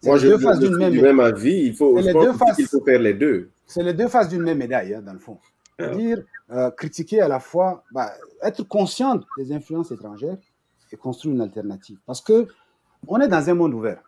Moi, 0.03 0.17
je, 0.17 0.27
je, 0.27 0.37
je 0.37 0.77
même, 0.77 0.91
du 0.91 1.01
même 1.01 1.19
avis. 1.19 1.65
Il 1.65 1.75
faut, 1.75 1.99
je 1.99 2.11
pense 2.11 2.37
faces, 2.37 2.55
qu'il 2.55 2.67
faut 2.67 2.83
faire 2.83 2.99
les 2.99 3.13
deux. 3.13 3.49
C'est 3.65 3.83
les 3.83 3.93
deux 3.93 4.07
faces 4.07 4.29
d'une 4.29 4.43
même 4.43 4.59
médaille, 4.59 4.93
hein, 4.93 5.01
dans 5.01 5.13
le 5.13 5.19
fond. 5.19 5.37
C'est-à-dire 5.77 6.19
euh, 6.51 6.69
critiquer 6.71 7.21
à 7.21 7.27
la 7.27 7.39
fois, 7.39 7.83
bah, 7.91 8.13
être 8.41 8.63
conscient 8.63 9.19
des 9.37 9.51
influences 9.51 9.91
étrangères 9.91 10.37
et 10.91 10.95
construire 10.95 11.35
une 11.35 11.41
alternative. 11.41 11.97
Parce 12.05 12.21
que 12.21 12.47
on 13.07 13.19
est 13.19 13.27
dans 13.27 13.49
un 13.49 13.53
monde 13.53 13.73
ouvert. 13.73 14.01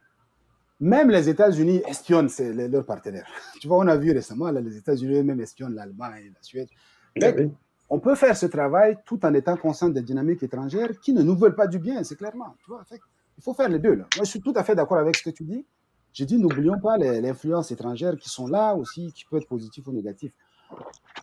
Même 0.80 1.10
les 1.10 1.28
États-Unis 1.28 1.82
espionnent 1.88 2.30
leurs 2.40 2.86
partenaires. 2.86 3.28
Tu 3.60 3.68
vois, 3.68 3.78
on 3.78 3.88
a 3.88 3.98
vu 3.98 4.12
récemment, 4.12 4.52
là, 4.52 4.62
les 4.62 4.78
États-Unis 4.78 5.24
même 5.24 5.42
espionnent 5.42 5.74
l'Allemagne 5.74 6.26
et 6.28 6.30
la 6.30 6.42
Suède. 6.42 6.70
Oui. 7.16 7.52
On 7.90 8.00
peut 8.00 8.16
faire 8.16 8.36
ce 8.36 8.46
travail 8.46 8.98
tout 9.06 9.26
en 9.26 9.34
étant 9.34 9.56
conscient 9.56 9.90
des 9.90 10.02
dynamiques 10.02 10.44
étrangères 10.44 11.00
qui 11.00 11.14
ne 11.14 11.24
nous 11.24 11.36
veulent 11.36 11.56
pas 11.56 11.68
du 11.68 11.80
bien, 11.80 12.04
c'est 12.04 12.18
clairement. 12.18 12.54
Tu 12.64 12.70
vois, 12.70 12.84
fait, 12.84 13.00
il 13.38 13.44
faut 13.44 13.54
faire 13.54 13.70
les 13.70 13.80
deux. 13.80 13.96
Là. 13.96 14.06
Moi, 14.16 14.26
je 14.26 14.30
suis 14.30 14.42
tout 14.42 14.54
à 14.56 14.64
fait 14.64 14.76
d'accord 14.76 14.98
avec 14.98 15.16
ce 15.16 15.24
que 15.24 15.30
tu 15.30 15.44
dis. 15.44 15.66
Je 16.14 16.26
dis, 16.26 16.38
n'oublions 16.38 16.80
pas 16.80 16.98
l'influence 16.98 17.72
étrangère 17.72 18.18
qui 18.18 18.30
sont 18.30 18.48
là 18.48 18.76
aussi, 18.76 19.14
qui 19.14 19.26
peut 19.26 19.38
être 19.38 19.48
positif 19.48 19.88
ou 19.88 19.94
négatif. 19.94 20.32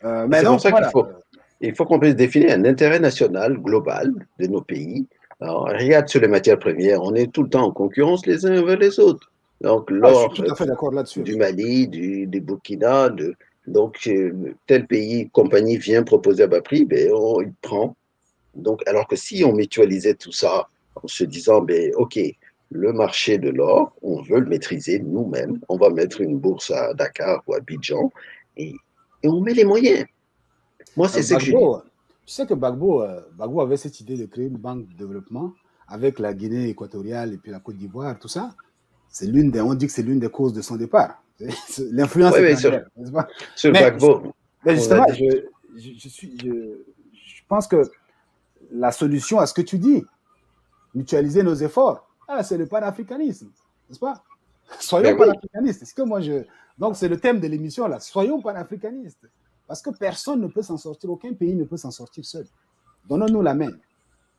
Euh, 0.04 0.26
mais 0.28 0.42
donc, 0.42 0.52
pour 0.52 0.60
ça 0.60 0.70
voilà. 0.70 0.86
qu'il 0.86 0.92
faut, 0.92 1.06
il 1.60 1.74
faut 1.74 1.84
qu'on 1.84 1.98
puisse 1.98 2.16
définir 2.16 2.52
un 2.52 2.64
intérêt 2.64 3.00
national 3.00 3.58
global 3.58 4.12
de 4.38 4.46
nos 4.46 4.62
pays. 4.62 5.06
Alors, 5.40 5.66
regarde 5.66 6.08
sur 6.08 6.20
les 6.20 6.28
matières 6.28 6.58
premières, 6.58 7.02
on 7.02 7.14
est 7.14 7.30
tout 7.32 7.42
le 7.42 7.50
temps 7.50 7.64
en 7.64 7.72
concurrence 7.72 8.24
les 8.26 8.46
uns 8.46 8.56
avec 8.56 8.80
les 8.80 9.00
autres. 9.00 9.32
Donc, 9.60 9.90
l'or 9.90 10.34
ah, 10.36 11.22
du 11.22 11.36
Mali, 11.36 11.88
du, 11.88 12.26
du 12.26 12.40
Burkina, 12.40 13.08
de, 13.08 13.34
donc 13.66 14.00
euh, 14.06 14.54
tel 14.66 14.86
pays, 14.86 15.30
compagnie 15.30 15.78
vient 15.78 16.02
proposer 16.02 16.42
à 16.42 16.46
bas 16.46 16.60
prix, 16.60 16.84
ben, 16.84 17.10
on, 17.12 17.40
il 17.40 17.52
prend. 17.62 17.96
Donc, 18.54 18.86
alors 18.86 19.06
que 19.06 19.16
si 19.16 19.44
on 19.44 19.54
mutualisait 19.54 20.14
tout 20.14 20.32
ça 20.32 20.68
en 21.02 21.08
se 21.08 21.24
disant, 21.24 21.62
ben, 21.62 21.92
OK, 21.96 22.18
le 22.70 22.92
marché 22.92 23.38
de 23.38 23.50
l'or, 23.50 23.92
on 24.02 24.20
veut 24.22 24.40
le 24.40 24.46
maîtriser 24.46 24.98
nous-mêmes, 24.98 25.60
on 25.68 25.76
va 25.76 25.90
mettre 25.90 26.20
une 26.20 26.38
bourse 26.38 26.70
à 26.70 26.92
Dakar 26.94 27.42
ou 27.46 27.54
à 27.54 27.58
Abidjan 27.58 28.12
et, 28.56 28.74
et 29.22 29.28
on 29.28 29.40
met 29.40 29.54
les 29.54 29.64
moyens. 29.64 30.04
Moi, 30.96 31.08
c'est 31.08 31.22
ce 31.22 31.34
que 31.34 31.40
je 31.40 31.52
dis. 31.52 31.56
Tu 32.26 32.32
sais 32.32 32.46
que 32.46 32.54
Bagbo, 32.54 33.02
euh, 33.02 33.20
Bagbo 33.36 33.60
avait 33.60 33.76
cette 33.76 34.00
idée 34.00 34.16
de 34.16 34.24
créer 34.24 34.46
une 34.46 34.56
banque 34.56 34.88
de 34.88 34.94
développement 34.94 35.52
avec 35.86 36.18
la 36.18 36.32
Guinée 36.32 36.68
équatoriale 36.68 37.34
et 37.34 37.36
puis 37.36 37.50
la 37.50 37.60
Côte 37.60 37.76
d'Ivoire, 37.76 38.18
tout 38.18 38.28
ça. 38.28 38.54
C'est 39.14 39.26
l'une 39.26 39.52
des, 39.52 39.60
on 39.60 39.74
dit 39.74 39.86
que 39.86 39.92
c'est 39.92 40.02
l'une 40.02 40.18
des 40.18 40.28
causes 40.28 40.52
de 40.52 40.60
son 40.60 40.74
départ. 40.74 41.22
L'influence 41.92 42.34
oui, 42.36 42.56
sur, 42.56 42.80
sur 43.54 43.72
mais, 43.72 43.82
Bagbo. 43.82 44.34
Mais 44.64 44.74
justement, 44.74 45.06
je, 45.08 45.44
je, 45.76 45.90
je, 45.96 46.08
suis, 46.08 46.36
je, 46.42 46.50
je, 47.12 47.42
pense 47.46 47.68
que 47.68 47.88
la 48.72 48.90
solution 48.90 49.38
à 49.38 49.46
ce 49.46 49.54
que 49.54 49.62
tu 49.62 49.78
dis, 49.78 50.04
mutualiser 50.96 51.44
nos 51.44 51.54
efforts, 51.54 52.08
ah, 52.26 52.42
c'est 52.42 52.58
le 52.58 52.66
panafricanisme, 52.66 53.52
n'est-ce 53.88 54.00
pas? 54.00 54.24
Soyons 54.80 55.16
panafricanistes. 55.16 55.82
Oui. 55.82 55.92
Que 55.94 56.02
moi 56.02 56.20
je. 56.20 56.42
Donc, 56.76 56.96
c'est 56.96 57.08
le 57.08 57.20
thème 57.20 57.38
de 57.38 57.46
l'émission 57.46 57.86
là. 57.86 58.00
Soyons 58.00 58.42
panafricanistes. 58.42 59.28
Parce 59.68 59.80
que 59.80 59.90
personne 59.90 60.40
ne 60.40 60.48
peut 60.48 60.62
s'en 60.62 60.76
sortir, 60.76 61.08
aucun 61.08 61.34
pays 61.34 61.54
ne 61.54 61.62
peut 61.62 61.76
s'en 61.76 61.92
sortir 61.92 62.24
seul. 62.24 62.46
Donnons-nous 63.08 63.42
la 63.42 63.54
main. 63.54 63.70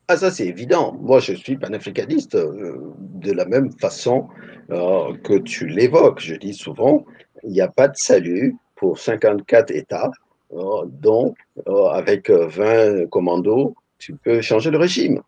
Ah, 0.08 0.18
ça, 0.18 0.30
c'est 0.30 0.46
évident. 0.46 0.96
Moi, 1.02 1.20
je 1.20 1.34
suis 1.34 1.58
panafricaniste 1.58 2.36
euh, 2.36 2.94
de 3.00 3.32
la 3.32 3.46
même 3.46 3.72
façon 3.72 4.28
euh, 4.70 5.18
que 5.24 5.34
tu 5.40 5.66
l'évoques. 5.66 6.20
Je 6.20 6.36
dis 6.36 6.54
souvent, 6.54 7.06
il 7.44 7.52
n'y 7.52 7.62
a 7.62 7.68
pas 7.68 7.88
de 7.88 7.98
salut 7.98 8.56
pour 8.76 9.00
54 9.00 9.72
États, 9.72 10.12
euh, 10.54 10.86
dont 10.86 11.34
avec 11.92 12.30
20 12.30 13.08
commandos, 13.10 13.76
tu 13.98 14.14
peux 14.16 14.42
changer 14.42 14.70
le 14.70 14.78
régime. 14.78 15.22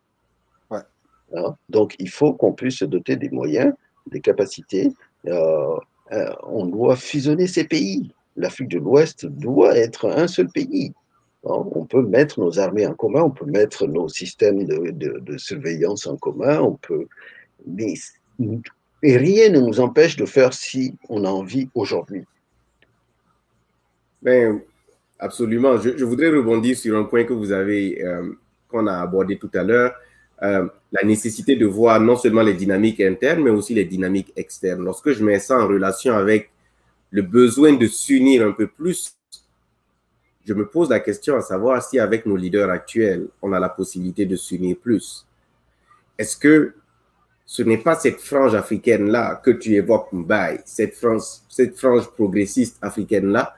Hein? 0.70 1.56
Donc, 1.70 1.96
il 1.98 2.10
faut 2.10 2.34
qu'on 2.34 2.54
puisse 2.54 2.78
se 2.78 2.86
doter 2.86 3.16
des 3.16 3.30
moyens, 3.30 3.74
des 4.12 4.22
capacités. 4.22 4.94
on 5.26 6.66
doit 6.68 6.96
fusionner 6.96 7.48
ces 7.48 7.64
pays. 7.64 8.12
L'Afrique 8.36 8.70
de 8.70 8.78
l'Ouest 8.78 9.26
doit 9.26 9.76
être 9.76 10.08
un 10.08 10.28
seul 10.28 10.50
pays. 10.50 10.94
On 11.44 11.77
peut 11.88 12.04
mettre 12.04 12.40
nos 12.40 12.60
armées 12.60 12.86
en 12.86 12.94
commun, 12.94 13.24
on 13.24 13.32
peut 13.32 13.46
mettre 13.46 13.88
nos 13.88 14.08
systèmes 14.08 14.66
de, 14.66 15.38
surveillance 15.38 16.06
en 16.06 16.18
commun, 16.18 16.60
on 16.60 16.76
peut, 16.76 17.08
mais 17.66 17.94
et 19.04 19.18
rien 19.18 19.50
ne 19.50 19.60
nous 19.60 19.80
empêche 19.80 20.16
de 20.16 20.26
faire 20.26 20.54
si 20.54 20.96
on 21.10 21.24
a 21.24 21.30
envie 21.30 21.70
aujourd'hui. 21.76 22.24
Ben, 24.22 24.62
absolument. 25.20 25.78
Je, 25.78 26.04
voudrais 26.04 26.30
rebondir 26.30 26.76
sur 26.78 26.98
un 26.98 27.04
point 27.04 27.24
que 27.24 27.34
vous 27.34 27.52
avez, 27.52 28.04
euh, 28.04 28.34
qu'on 28.68 28.88
a 28.88 28.98
abordé 28.98 29.38
tout 29.38 29.52
à 29.54 29.64
l'heure, 29.64 29.94
euh, 30.44 30.68
la 30.92 31.04
nécessité 31.04 31.56
de 31.56 31.66
voir 31.66 32.00
non 32.00 32.16
seulement 32.16 32.42
les 32.42 32.54
dynamiques 32.54 33.02
internes, 33.02 33.44
mais 33.44 33.50
aussi 33.50 33.74
les 33.74 33.86
dynamiques 33.86 34.34
externes. 34.36 34.84
Lorsque 34.84 35.12
je 35.12 35.24
mets 35.24 35.40
ça 35.40 35.60
en 35.60 35.68
relation 35.68 36.16
avec 36.16 36.50
le 37.12 37.22
besoin 37.22 37.74
de 37.74 37.88
s'unir 37.88 38.46
un 38.46 38.52
peu 38.52 38.68
plus 38.68 39.17
je 40.48 40.54
me 40.54 40.66
pose 40.66 40.90
la 40.90 41.02
question 41.02 41.36
à 41.36 41.42
savoir 41.42 41.84
si 41.84 42.00
avec 42.00 42.26
nos 42.26 42.38
leaders 42.38 42.70
actuels, 42.70 43.28
on 43.42 43.52
a 43.52 43.60
la 43.60 43.68
possibilité 43.68 44.26
de 44.26 44.38
s'unir 44.38 44.78
plus. 44.78 45.26
Est-ce 46.18 46.38
que 46.38 46.74
ce 47.46 47.64
n'est 47.64 47.78
pas 47.78 47.96
cette 47.96 48.22
frange 48.22 48.56
africaine-là 48.56 49.42
que 49.44 49.52
tu 49.52 49.76
évoques, 49.76 50.12
Mbaye, 50.14 50.60
cette 50.64 50.96
frange, 50.96 52.08
progressiste 52.16 52.78
africaine-là, 52.82 53.56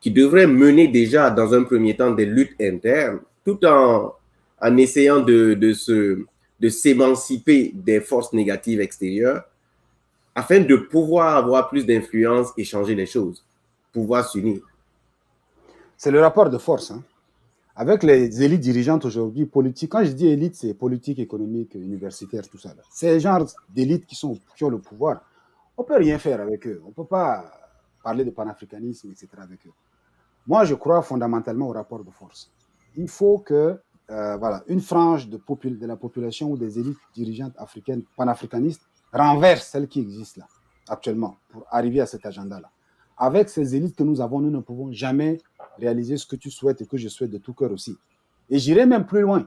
qui 0.00 0.10
devrait 0.10 0.46
mener 0.46 0.88
déjà 0.88 1.30
dans 1.30 1.52
un 1.52 1.64
premier 1.64 1.96
temps 1.96 2.10
des 2.12 2.26
luttes 2.26 2.56
internes, 2.60 3.20
tout 3.44 3.62
en, 3.66 4.16
essayant 4.78 5.20
de, 5.20 5.72
se, 5.74 6.24
de 6.60 6.68
s'émanciper 6.70 7.72
des 7.74 8.00
forces 8.00 8.32
négatives 8.32 8.80
extérieures, 8.80 9.44
afin 10.34 10.60
de 10.60 10.76
pouvoir 10.76 11.36
avoir 11.36 11.68
plus 11.68 11.84
d'influence 11.84 12.48
et 12.56 12.64
changer 12.64 12.94
les 12.94 13.06
choses, 13.06 13.44
pouvoir 13.92 14.26
s'unir? 14.26 14.62
C'est 16.02 16.10
le 16.10 16.20
rapport 16.20 16.50
de 16.50 16.58
force. 16.58 16.90
Hein. 16.90 17.00
Avec 17.76 18.02
les 18.02 18.42
élites 18.42 18.58
dirigeantes 18.60 19.04
aujourd'hui, 19.04 19.46
politiques, 19.46 19.92
quand 19.92 20.02
je 20.02 20.10
dis 20.10 20.26
élite, 20.26 20.56
c'est 20.56 20.74
politique, 20.74 21.20
économique, 21.20 21.76
universitaire, 21.76 22.42
tout 22.48 22.58
ça. 22.58 22.70
C'est 22.90 23.12
le 23.14 23.18
genre 23.20 23.46
d'élites 23.68 24.04
qui, 24.04 24.16
qui 24.56 24.64
ont 24.64 24.68
le 24.68 24.78
pouvoir. 24.78 25.20
On 25.76 25.82
ne 25.82 25.86
peut 25.86 25.94
rien 25.94 26.18
faire 26.18 26.40
avec 26.40 26.66
eux. 26.66 26.82
On 26.84 26.88
ne 26.88 26.92
peut 26.92 27.04
pas 27.04 27.44
parler 28.02 28.24
de 28.24 28.30
panafricanisme, 28.30 29.12
etc. 29.12 29.28
avec 29.38 29.64
eux. 29.64 29.70
Moi, 30.44 30.64
je 30.64 30.74
crois 30.74 31.02
fondamentalement 31.02 31.68
au 31.68 31.72
rapport 31.72 32.02
de 32.02 32.10
force. 32.10 32.50
Il 32.96 33.08
faut 33.08 33.38
que 33.38 33.78
euh, 34.10 34.36
voilà, 34.38 34.64
une 34.66 34.80
frange 34.80 35.28
de, 35.28 35.38
de 35.38 35.86
la 35.86 35.94
population 35.94 36.50
ou 36.50 36.56
des 36.56 36.80
élites 36.80 36.98
dirigeantes 37.14 37.54
africaines 37.58 38.02
panafricanistes 38.16 38.82
renverse 39.12 39.68
celle 39.68 39.86
qui 39.86 40.00
existe 40.00 40.38
là, 40.38 40.48
actuellement, 40.88 41.36
pour 41.48 41.64
arriver 41.70 42.00
à 42.00 42.06
cet 42.06 42.26
agenda-là 42.26 42.72
avec 43.22 43.48
ces 43.48 43.76
élites 43.76 43.94
que 43.94 44.02
nous 44.02 44.20
avons, 44.20 44.40
nous 44.40 44.50
ne 44.50 44.60
pouvons 44.60 44.90
jamais 44.90 45.38
réaliser 45.78 46.16
ce 46.16 46.26
que 46.26 46.36
tu 46.36 46.50
souhaites 46.50 46.80
et 46.80 46.86
que 46.86 46.96
je 46.96 47.08
souhaite 47.08 47.30
de 47.30 47.38
tout 47.38 47.52
cœur 47.52 47.72
aussi. 47.72 47.96
Et 48.50 48.58
j'irai 48.58 48.86
même 48.86 49.06
plus 49.06 49.22
loin. 49.22 49.46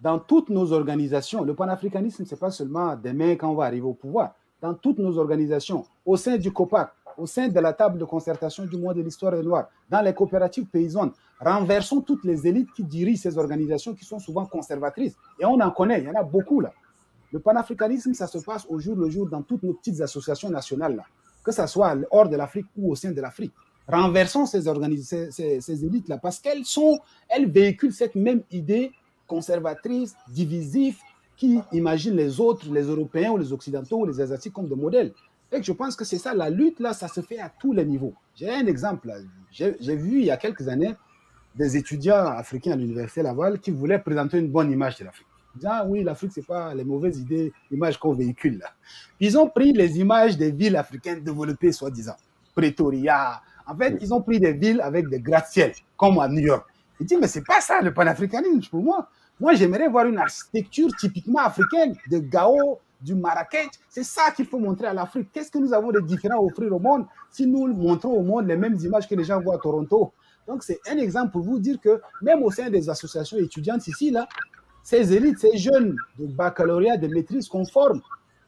Dans 0.00 0.18
toutes 0.18 0.50
nos 0.50 0.72
organisations, 0.72 1.44
le 1.44 1.54
panafricanisme, 1.54 2.24
ce 2.24 2.34
n'est 2.34 2.38
pas 2.38 2.50
seulement 2.50 2.96
demain 2.96 3.36
quand 3.36 3.50
on 3.50 3.54
va 3.54 3.64
arriver 3.64 3.86
au 3.86 3.94
pouvoir. 3.94 4.34
Dans 4.60 4.74
toutes 4.74 4.98
nos 4.98 5.18
organisations, 5.18 5.84
au 6.04 6.16
sein 6.16 6.36
du 6.36 6.52
COPAC, 6.52 6.90
au 7.16 7.26
sein 7.26 7.48
de 7.48 7.60
la 7.60 7.72
table 7.72 7.98
de 7.98 8.04
concertation 8.04 8.66
du 8.66 8.76
mois 8.76 8.92
de 8.92 9.02
l'histoire 9.02 9.32
des 9.32 9.42
Noirs, 9.42 9.68
dans 9.88 10.00
les 10.00 10.12
coopératives 10.12 10.66
paysannes, 10.66 11.12
renversons 11.40 12.00
toutes 12.00 12.24
les 12.24 12.46
élites 12.46 12.72
qui 12.72 12.82
dirigent 12.82 13.22
ces 13.22 13.38
organisations 13.38 13.94
qui 13.94 14.04
sont 14.04 14.18
souvent 14.18 14.46
conservatrices. 14.46 15.14
Et 15.38 15.44
on 15.44 15.60
en 15.60 15.70
connaît, 15.70 16.00
il 16.00 16.06
y 16.06 16.10
en 16.10 16.14
a 16.14 16.22
beaucoup 16.22 16.60
là. 16.60 16.72
Le 17.32 17.38
panafricanisme, 17.38 18.14
ça 18.14 18.26
se 18.26 18.38
passe 18.38 18.66
au 18.68 18.78
jour 18.78 18.96
le 18.96 19.10
jour 19.10 19.28
dans 19.28 19.42
toutes 19.42 19.62
nos 19.62 19.74
petites 19.74 20.00
associations 20.00 20.50
nationales 20.50 20.96
là 20.96 21.04
que 21.44 21.52
ce 21.52 21.66
soit 21.66 21.94
hors 22.10 22.28
de 22.28 22.36
l'Afrique 22.36 22.66
ou 22.76 22.90
au 22.90 22.94
sein 22.94 23.12
de 23.12 23.20
l'Afrique. 23.20 23.52
Renversons 23.86 24.46
ces, 24.46 24.66
élites-là 25.84 26.18
parce 26.18 26.40
qu'elles 26.40 26.64
sont, 26.64 26.98
elles 27.28 27.50
véhiculent 27.50 27.92
cette 27.92 28.14
même 28.14 28.42
idée 28.50 28.92
conservatrice, 29.26 30.14
divisive, 30.28 30.98
qui 31.36 31.58
imagine 31.72 32.14
les 32.14 32.40
autres, 32.40 32.72
les 32.72 32.82
Européens 32.84 33.32
ou 33.32 33.36
les 33.36 33.52
Occidentaux 33.52 34.00
ou 34.00 34.06
les 34.06 34.20
Asiatiques 34.20 34.52
comme 34.52 34.68
des 34.68 34.76
modèles. 34.76 35.12
Et 35.50 35.62
je 35.62 35.72
pense 35.72 35.96
que 35.96 36.04
c'est 36.04 36.18
ça, 36.18 36.34
la 36.34 36.50
lutte, 36.50 36.80
là, 36.80 36.92
ça 36.92 37.08
se 37.08 37.20
fait 37.20 37.38
à 37.38 37.48
tous 37.48 37.72
les 37.72 37.84
niveaux. 37.84 38.14
J'ai 38.34 38.50
un 38.50 38.66
exemple, 38.66 39.12
j'ai 39.50 39.96
vu 39.96 40.20
il 40.20 40.26
y 40.26 40.30
a 40.30 40.36
quelques 40.36 40.68
années 40.68 40.94
des 41.54 41.76
étudiants 41.76 42.26
africains 42.26 42.72
à 42.72 42.76
l'Université 42.76 43.22
Laval 43.22 43.60
qui 43.60 43.70
voulaient 43.70 43.98
présenter 43.98 44.38
une 44.38 44.48
bonne 44.48 44.70
image 44.70 44.98
de 44.98 45.04
l'Afrique 45.04 45.26
ah 45.64 45.84
oui, 45.86 46.02
l'Afrique, 46.02 46.32
c'est 46.34 46.46
pas 46.46 46.74
les 46.74 46.84
mauvaises 46.84 47.18
idées, 47.18 47.52
images 47.70 47.98
qu'on 47.98 48.12
véhicule 48.12 48.58
là. 48.58 48.70
Ils 49.20 49.38
ont 49.38 49.48
pris 49.48 49.72
les 49.72 49.98
images 49.98 50.36
des 50.36 50.50
villes 50.50 50.76
africaines 50.76 51.22
développées, 51.22 51.72
soi-disant. 51.72 52.16
Pretoria. 52.54 53.40
En 53.66 53.76
fait, 53.76 53.96
ils 54.00 54.12
ont 54.12 54.20
pris 54.20 54.38
des 54.38 54.52
villes 54.52 54.80
avec 54.80 55.08
des 55.08 55.20
gratte-ciel, 55.20 55.72
comme 55.96 56.18
à 56.18 56.28
New 56.28 56.40
York. 56.40 56.66
Ils 57.00 57.06
disent, 57.06 57.18
mais 57.20 57.28
c'est 57.28 57.44
pas 57.44 57.60
ça 57.60 57.80
le 57.80 57.92
panafricanisme 57.92 58.70
pour 58.70 58.82
moi. 58.82 59.08
Moi, 59.40 59.54
j'aimerais 59.54 59.88
voir 59.88 60.06
une 60.06 60.18
architecture 60.18 60.88
typiquement 60.98 61.40
africaine, 61.40 61.96
de 62.10 62.18
Gao, 62.18 62.78
du 63.00 63.14
Marrakech. 63.14 63.70
C'est 63.88 64.04
ça 64.04 64.30
qu'il 64.30 64.46
faut 64.46 64.58
montrer 64.58 64.86
à 64.86 64.94
l'Afrique. 64.94 65.28
Qu'est-ce 65.32 65.50
que 65.50 65.58
nous 65.58 65.72
avons 65.72 65.90
de 65.90 66.00
différent 66.00 66.38
à 66.38 66.42
offrir 66.42 66.72
au 66.72 66.78
monde 66.78 67.06
si 67.30 67.46
nous 67.46 67.66
montrons 67.66 68.12
au 68.12 68.22
monde 68.22 68.46
les 68.46 68.56
mêmes 68.56 68.76
images 68.80 69.08
que 69.08 69.14
les 69.14 69.24
gens 69.24 69.40
voient 69.40 69.56
à 69.56 69.58
Toronto? 69.58 70.12
Donc, 70.46 70.62
c'est 70.62 70.78
un 70.90 70.98
exemple 70.98 71.32
pour 71.32 71.42
vous 71.42 71.58
dire 71.58 71.80
que 71.80 72.00
même 72.22 72.42
au 72.42 72.50
sein 72.50 72.70
des 72.70 72.88
associations 72.88 73.38
étudiantes 73.38 73.86
ici, 73.88 74.10
là, 74.10 74.28
ces 74.82 75.12
élites, 75.14 75.38
ces 75.38 75.56
jeunes 75.56 75.96
de 76.18 76.26
baccalauréat, 76.26 76.98
de 76.98 77.08
maîtrise 77.08 77.48
qu'on 77.48 77.64
forme, 77.64 78.02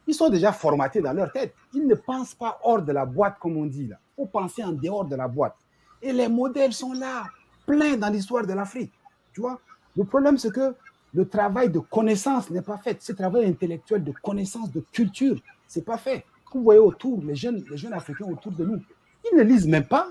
ils 0.05 0.13
sont 0.13 0.29
déjà 0.29 0.51
formatés 0.53 1.01
dans 1.01 1.13
leur 1.13 1.31
tête. 1.31 1.53
Ils 1.73 1.85
ne 1.85 1.95
pensent 1.95 2.35
pas 2.35 2.59
hors 2.63 2.81
de 2.81 2.91
la 2.91 3.05
boîte, 3.05 3.37
comme 3.39 3.57
on 3.57 3.65
dit 3.65 3.87
là. 3.87 3.97
Faut 4.17 4.25
penser 4.25 4.63
en 4.63 4.73
dehors 4.73 5.05
de 5.05 5.15
la 5.15 5.29
boîte. 5.29 5.55
Et 6.01 6.11
les 6.11 6.27
modèles 6.27 6.73
sont 6.73 6.91
là, 6.91 7.23
pleins 7.65 7.95
dans 7.95 8.09
l'histoire 8.09 8.45
de 8.45 8.51
l'Afrique. 8.51 8.91
Tu 9.33 9.39
vois 9.39 9.61
Le 9.95 10.03
problème, 10.03 10.37
c'est 10.37 10.51
que 10.51 10.75
le 11.13 11.27
travail 11.27 11.69
de 11.69 11.79
connaissance 11.79 12.49
n'est 12.49 12.61
pas 12.61 12.77
fait. 12.77 13.01
Ce 13.01 13.13
travail 13.13 13.45
intellectuel 13.45 14.03
de 14.03 14.11
connaissance, 14.21 14.71
de 14.71 14.83
culture, 14.91 15.39
c'est 15.67 15.85
pas 15.85 15.97
fait. 15.97 16.25
Vous 16.53 16.63
voyez 16.63 16.79
autour, 16.79 17.23
les 17.23 17.35
jeunes, 17.35 17.63
les 17.69 17.77
jeunes 17.77 17.93
Africains 17.93 18.25
autour 18.25 18.51
de 18.51 18.65
nous, 18.65 18.81
ils 19.31 19.37
ne 19.37 19.43
lisent 19.43 19.67
même 19.67 19.85
pas. 19.85 20.07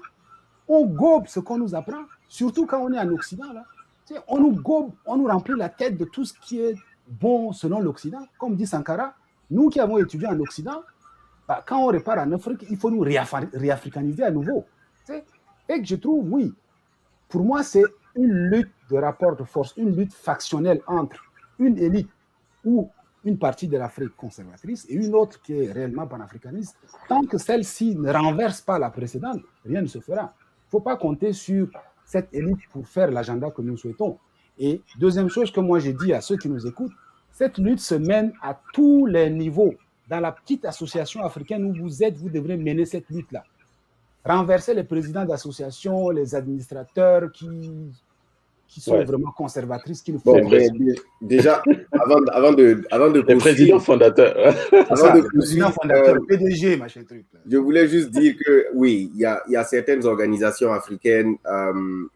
On 0.68 0.86
gobe 0.86 1.26
ce 1.26 1.40
qu'on 1.40 1.58
nous 1.58 1.74
apprend, 1.74 2.04
surtout 2.28 2.66
quand 2.66 2.78
on 2.78 2.92
est 2.92 2.98
en 2.98 3.08
Occident. 3.10 3.52
Là 3.52 3.64
on 4.28 4.40
nous 4.40 4.52
gobe, 4.52 4.92
on 5.04 5.16
nous 5.16 5.26
remplit 5.26 5.54
la 5.56 5.68
tête 5.68 5.96
de 5.96 6.04
tout 6.04 6.24
ce 6.24 6.32
qui 6.40 6.60
est 6.60 6.74
bon 7.08 7.52
selon 7.52 7.80
l'Occident. 7.80 8.26
Comme 8.38 8.56
dit 8.56 8.66
Sankara, 8.66 9.14
nous 9.50 9.68
qui 9.68 9.80
avons 9.80 9.98
étudié 9.98 10.28
en 10.28 10.38
Occident, 10.40 10.82
bah, 11.48 11.64
quand 11.66 11.78
on 11.78 11.86
repart 11.86 12.18
en 12.18 12.32
Afrique, 12.32 12.64
il 12.68 12.76
faut 12.76 12.90
nous 12.90 13.00
réafricaniser 13.00 14.22
à 14.22 14.30
nouveau. 14.30 14.64
Et 15.68 15.80
que 15.80 15.86
je 15.86 15.96
trouve, 15.96 16.32
oui, 16.32 16.54
pour 17.28 17.44
moi, 17.44 17.62
c'est 17.62 17.84
une 18.14 18.32
lutte 18.50 18.72
de 18.90 18.96
rapport 18.96 19.36
de 19.36 19.44
force, 19.44 19.74
une 19.76 19.96
lutte 19.96 20.14
factionnelle 20.14 20.80
entre 20.86 21.20
une 21.58 21.78
élite 21.78 22.08
ou 22.64 22.90
une 23.24 23.38
partie 23.38 23.66
de 23.66 23.76
l'Afrique 23.76 24.16
conservatrice 24.16 24.86
et 24.88 24.94
une 24.94 25.14
autre 25.14 25.40
qui 25.42 25.52
est 25.52 25.72
réellement 25.72 26.06
panafricaniste. 26.06 26.76
Tant 27.08 27.22
que 27.22 27.38
celle-ci 27.38 27.96
ne 27.96 28.12
renverse 28.12 28.60
pas 28.60 28.78
la 28.78 28.90
précédente, 28.90 29.40
rien 29.64 29.82
ne 29.82 29.86
se 29.86 29.98
fera. 29.98 30.32
Il 30.32 30.66
ne 30.66 30.70
faut 30.70 30.80
pas 30.80 30.96
compter 30.96 31.32
sur 31.32 31.68
cette 32.04 32.32
élite 32.32 32.60
pour 32.70 32.86
faire 32.86 33.10
l'agenda 33.10 33.50
que 33.50 33.62
nous 33.62 33.76
souhaitons. 33.76 34.18
Et 34.58 34.80
deuxième 34.98 35.28
chose 35.28 35.50
que 35.50 35.60
moi 35.60 35.80
j'ai 35.80 35.92
dit 35.92 36.12
à 36.12 36.20
ceux 36.20 36.36
qui 36.36 36.48
nous 36.48 36.66
écoutent, 36.66 36.92
cette 37.32 37.58
lutte 37.58 37.80
se 37.80 37.96
mène 37.96 38.32
à 38.42 38.58
tous 38.72 39.06
les 39.06 39.28
niveaux. 39.28 39.74
Dans 40.08 40.20
la 40.20 40.32
petite 40.32 40.64
association 40.64 41.22
africaine 41.24 41.64
où 41.64 41.74
vous 41.74 42.02
êtes, 42.02 42.16
vous 42.16 42.30
devrez 42.30 42.56
mener 42.56 42.84
cette 42.84 43.08
lutte-là. 43.10 43.44
Renverser 44.24 44.74
les 44.74 44.84
présidents 44.84 45.24
d'associations, 45.24 46.10
les 46.10 46.34
administrateurs 46.34 47.30
qui 47.32 47.92
qui 48.68 48.80
sont 48.80 49.02
vraiment 49.04 49.30
conservatrices, 49.30 50.02
qui 50.02 50.12
nous 50.12 50.18
font. 50.18 50.34
déjà, 51.22 51.62
avant, 51.92 52.22
avant, 52.32 52.52
de, 52.52 52.84
avant 52.90 53.10
de 53.10 53.20
Le 53.20 53.38
président 53.38 53.78
fondateur. 53.78 54.36
avant 54.90 55.14
de 55.14 55.22
président 55.22 55.70
fondateur, 55.70 56.16
euh, 56.20 56.26
PDG, 56.26 56.76
machin 56.76 57.04
truc. 57.04 57.24
Je 57.48 57.56
voulais 57.56 57.86
juste 57.86 58.10
dire 58.10 58.34
que 58.44 58.66
oui, 58.74 59.10
il 59.14 59.20
y 59.20 59.24
a, 59.24 59.42
y 59.48 59.56
a, 59.56 59.64
certaines 59.64 60.04
organisations 60.04 60.72
africaines 60.72 61.36
euh, 61.46 62.06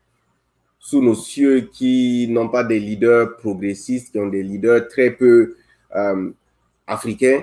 sous 0.79 1.03
nos 1.03 1.15
cieux 1.15 1.69
qui 1.73 2.27
n'ont 2.29 2.49
pas 2.49 2.65
des 2.65 2.81
leaders 2.81 3.37
progressistes, 3.37 4.13
qui 4.13 4.19
ont 4.19 4.29
des 4.29 4.43
leaders 4.43 4.89
très 4.89 5.11
peu 5.11 5.55
euh, 5.95 6.31
africains, 6.87 7.43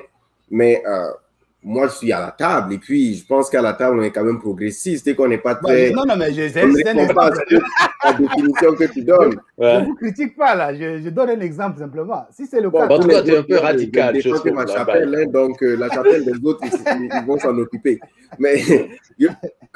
mais 0.49 0.81
moi, 1.67 1.87
je 1.87 1.95
suis 1.95 2.11
à 2.13 2.21
la 2.21 2.31
table 2.31 2.73
et 2.75 2.77
puis 2.77 3.15
je 3.15 3.25
pense 3.25 3.49
qu'à 3.49 3.61
la 3.61 3.73
table, 3.73 3.99
on 3.99 4.03
est 4.03 4.11
quand 4.11 4.23
même 4.23 4.39
progressiste 4.39 5.07
et 5.07 5.15
qu'on 5.15 5.27
n'est 5.27 5.37
pas 5.37 5.55
très. 5.55 5.91
non, 5.91 6.05
non, 6.07 6.15
mais 6.15 6.31
je 6.31 6.47
sais 6.47 7.13
pas 7.13 7.29
la 8.03 8.13
définition 8.13 8.73
que 8.73 8.83
tu 8.85 9.01
donnes. 9.03 9.35
Je 9.59 9.79
ne 9.79 9.85
vous 9.85 9.95
critique 9.95 10.37
pas 10.37 10.55
là, 10.55 10.73
je, 10.73 11.09
donne 11.09 11.31
un 11.31 11.39
exemple 11.41 11.79
simplement. 11.79 12.25
Si 12.31 12.45
c'est 12.45 12.61
le 12.61 12.71
cas. 12.71 12.87
Bon, 12.87 12.99
toi, 12.99 13.21
tu 13.21 13.31
es 13.31 13.37
un 13.37 13.43
peu 13.43 13.57
radical. 13.57 14.15
Je 14.19 14.29
défends 14.29 14.53
ma 14.53 14.67
chapelle, 14.67 15.13
hein, 15.13 15.25
donc 15.29 15.61
euh, 15.61 15.75
la 15.75 15.89
chapelle 15.89 16.23
des 16.23 16.45
autres, 16.45 16.61
ils, 16.63 17.25
vont 17.25 17.37
s'en 17.37 17.57
occuper. 17.57 17.99
Mais 18.39 18.61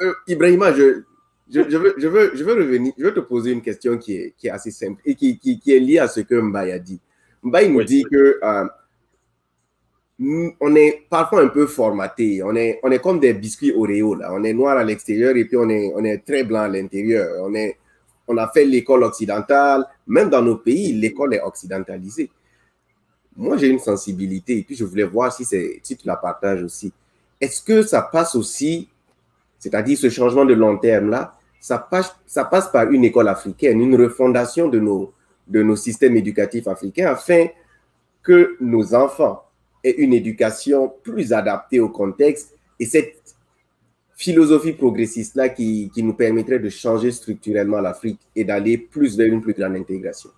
euh, 0.00 0.12
Ibrahima, 0.28 0.72
je, 0.72 1.02
je, 1.50 1.60
veux, 1.60 1.94
je, 1.98 2.08
veux, 2.08 2.32
je 2.34 2.44
veux 2.44 2.54
revenir, 2.54 2.92
je 2.96 3.04
veux 3.04 3.12
te 3.12 3.20
poser 3.20 3.50
une 3.52 3.62
question 3.62 3.98
qui 3.98 4.16
est, 4.16 4.34
qui 4.38 4.46
est 4.46 4.50
assez 4.50 4.70
simple 4.70 5.00
et 5.04 5.14
qui, 5.14 5.38
qui, 5.38 5.58
qui 5.58 5.74
est 5.74 5.80
liée 5.80 5.98
à 5.98 6.08
ce 6.08 6.20
que 6.20 6.40
Mbaye 6.40 6.72
a 6.72 6.78
dit. 6.78 7.00
Mbaye 7.42 7.70
nous 7.70 7.82
dit 7.84 8.04
que. 8.10 8.38
Euh, 8.42 8.64
on 10.60 10.74
est 10.76 11.02
parfois 11.08 11.42
un 11.42 11.48
peu 11.48 11.66
formaté. 11.66 12.42
On 12.42 12.54
est, 12.54 12.78
on 12.82 12.90
est 12.90 13.00
comme 13.00 13.18
des 13.18 13.32
biscuits 13.34 13.72
Oreo. 13.72 14.14
Là. 14.14 14.32
On 14.32 14.44
est 14.44 14.52
noir 14.52 14.76
à 14.76 14.84
l'extérieur 14.84 15.36
et 15.36 15.44
puis 15.44 15.56
on 15.56 15.68
est, 15.68 15.92
on 15.94 16.04
est 16.04 16.18
très 16.18 16.44
blanc 16.44 16.60
à 16.60 16.68
l'intérieur. 16.68 17.44
On, 17.44 17.52
on 18.28 18.36
a 18.36 18.48
fait 18.48 18.64
l'école 18.64 19.02
occidentale. 19.04 19.84
Même 20.06 20.30
dans 20.30 20.42
nos 20.42 20.56
pays, 20.56 20.92
l'école 20.92 21.34
est 21.34 21.40
occidentalisée. 21.40 22.30
Moi, 23.36 23.56
j'ai 23.56 23.68
une 23.68 23.78
sensibilité 23.78 24.58
et 24.58 24.62
puis 24.62 24.76
je 24.76 24.84
voulais 24.84 25.04
voir 25.04 25.32
si, 25.32 25.44
si 25.44 25.96
tu 25.96 26.06
la 26.06 26.16
partages 26.16 26.62
aussi. 26.62 26.92
Est-ce 27.40 27.62
que 27.62 27.82
ça 27.82 28.02
passe 28.02 28.34
aussi, 28.34 28.88
c'est-à-dire 29.58 29.96
ce 29.98 30.10
changement 30.10 30.44
de 30.44 30.54
long 30.54 30.76
terme-là, 30.76 31.34
ça 31.58 31.78
passe, 31.78 32.14
ça 32.26 32.44
passe 32.44 32.70
par 32.70 32.90
une 32.90 33.04
école 33.04 33.28
africaine, 33.28 33.80
une 33.80 33.96
refondation 34.00 34.68
de 34.68 34.78
nos, 34.78 35.12
de 35.48 35.62
nos 35.62 35.76
systèmes 35.76 36.16
éducatifs 36.16 36.68
africains 36.68 37.06
afin 37.06 37.46
que 38.22 38.56
nos 38.60 38.94
enfants 38.94 39.42
et 39.84 40.00
une 40.02 40.12
éducation 40.12 40.92
plus 41.02 41.32
adaptée 41.32 41.80
au 41.80 41.88
contexte 41.88 42.56
et 42.78 42.86
cette 42.86 43.16
philosophie 44.14 44.72
progressiste-là 44.72 45.48
qui, 45.48 45.90
qui, 45.92 46.02
nous 46.02 46.14
permettrait 46.14 46.58
de 46.58 46.68
changer 46.68 47.10
structurellement 47.10 47.80
l'Afrique 47.80 48.20
et 48.36 48.44
d'aller 48.44 48.78
plus 48.78 49.16
vers 49.16 49.26
une 49.26 49.40
plus 49.40 49.54
grande 49.54 49.76
intégration. 49.76 50.30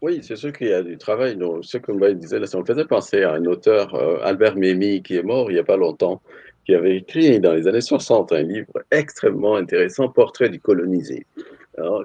Oui, 0.00 0.20
c'est 0.22 0.34
sûr 0.34 0.52
qu'il 0.52 0.66
y 0.66 0.72
a 0.72 0.82
du 0.82 0.98
travail. 0.98 1.36
Donc, 1.36 1.64
ce 1.64 1.78
que 1.78 1.92
Mbaye 1.92 2.16
disait, 2.16 2.40
là, 2.40 2.46
ça 2.46 2.58
me 2.58 2.64
faisait 2.64 2.84
penser 2.84 3.22
à 3.22 3.34
un 3.34 3.44
auteur, 3.44 3.94
euh, 3.94 4.18
Albert 4.22 4.56
Memmi, 4.56 5.00
qui 5.02 5.16
est 5.16 5.22
mort 5.22 5.50
il 5.50 5.54
n'y 5.54 5.60
a 5.60 5.64
pas 5.64 5.76
longtemps, 5.76 6.20
qui 6.66 6.74
avait 6.74 6.96
écrit 6.96 7.38
dans 7.38 7.52
les 7.52 7.68
années 7.68 7.80
60 7.80 8.32
un 8.32 8.42
livre 8.42 8.72
extrêmement 8.90 9.54
intéressant, 9.54 10.08
Portrait 10.08 10.48
du 10.48 10.58
colonisé, 10.60 11.26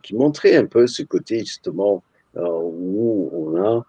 qui 0.03 0.15
montrait 0.15 0.55
un 0.55 0.65
peu 0.65 0.87
ce 0.87 1.03
côté 1.03 1.39
justement 1.39 2.03
euh, 2.37 2.47
où 2.47 3.29
on 3.33 3.61
a 3.61 3.85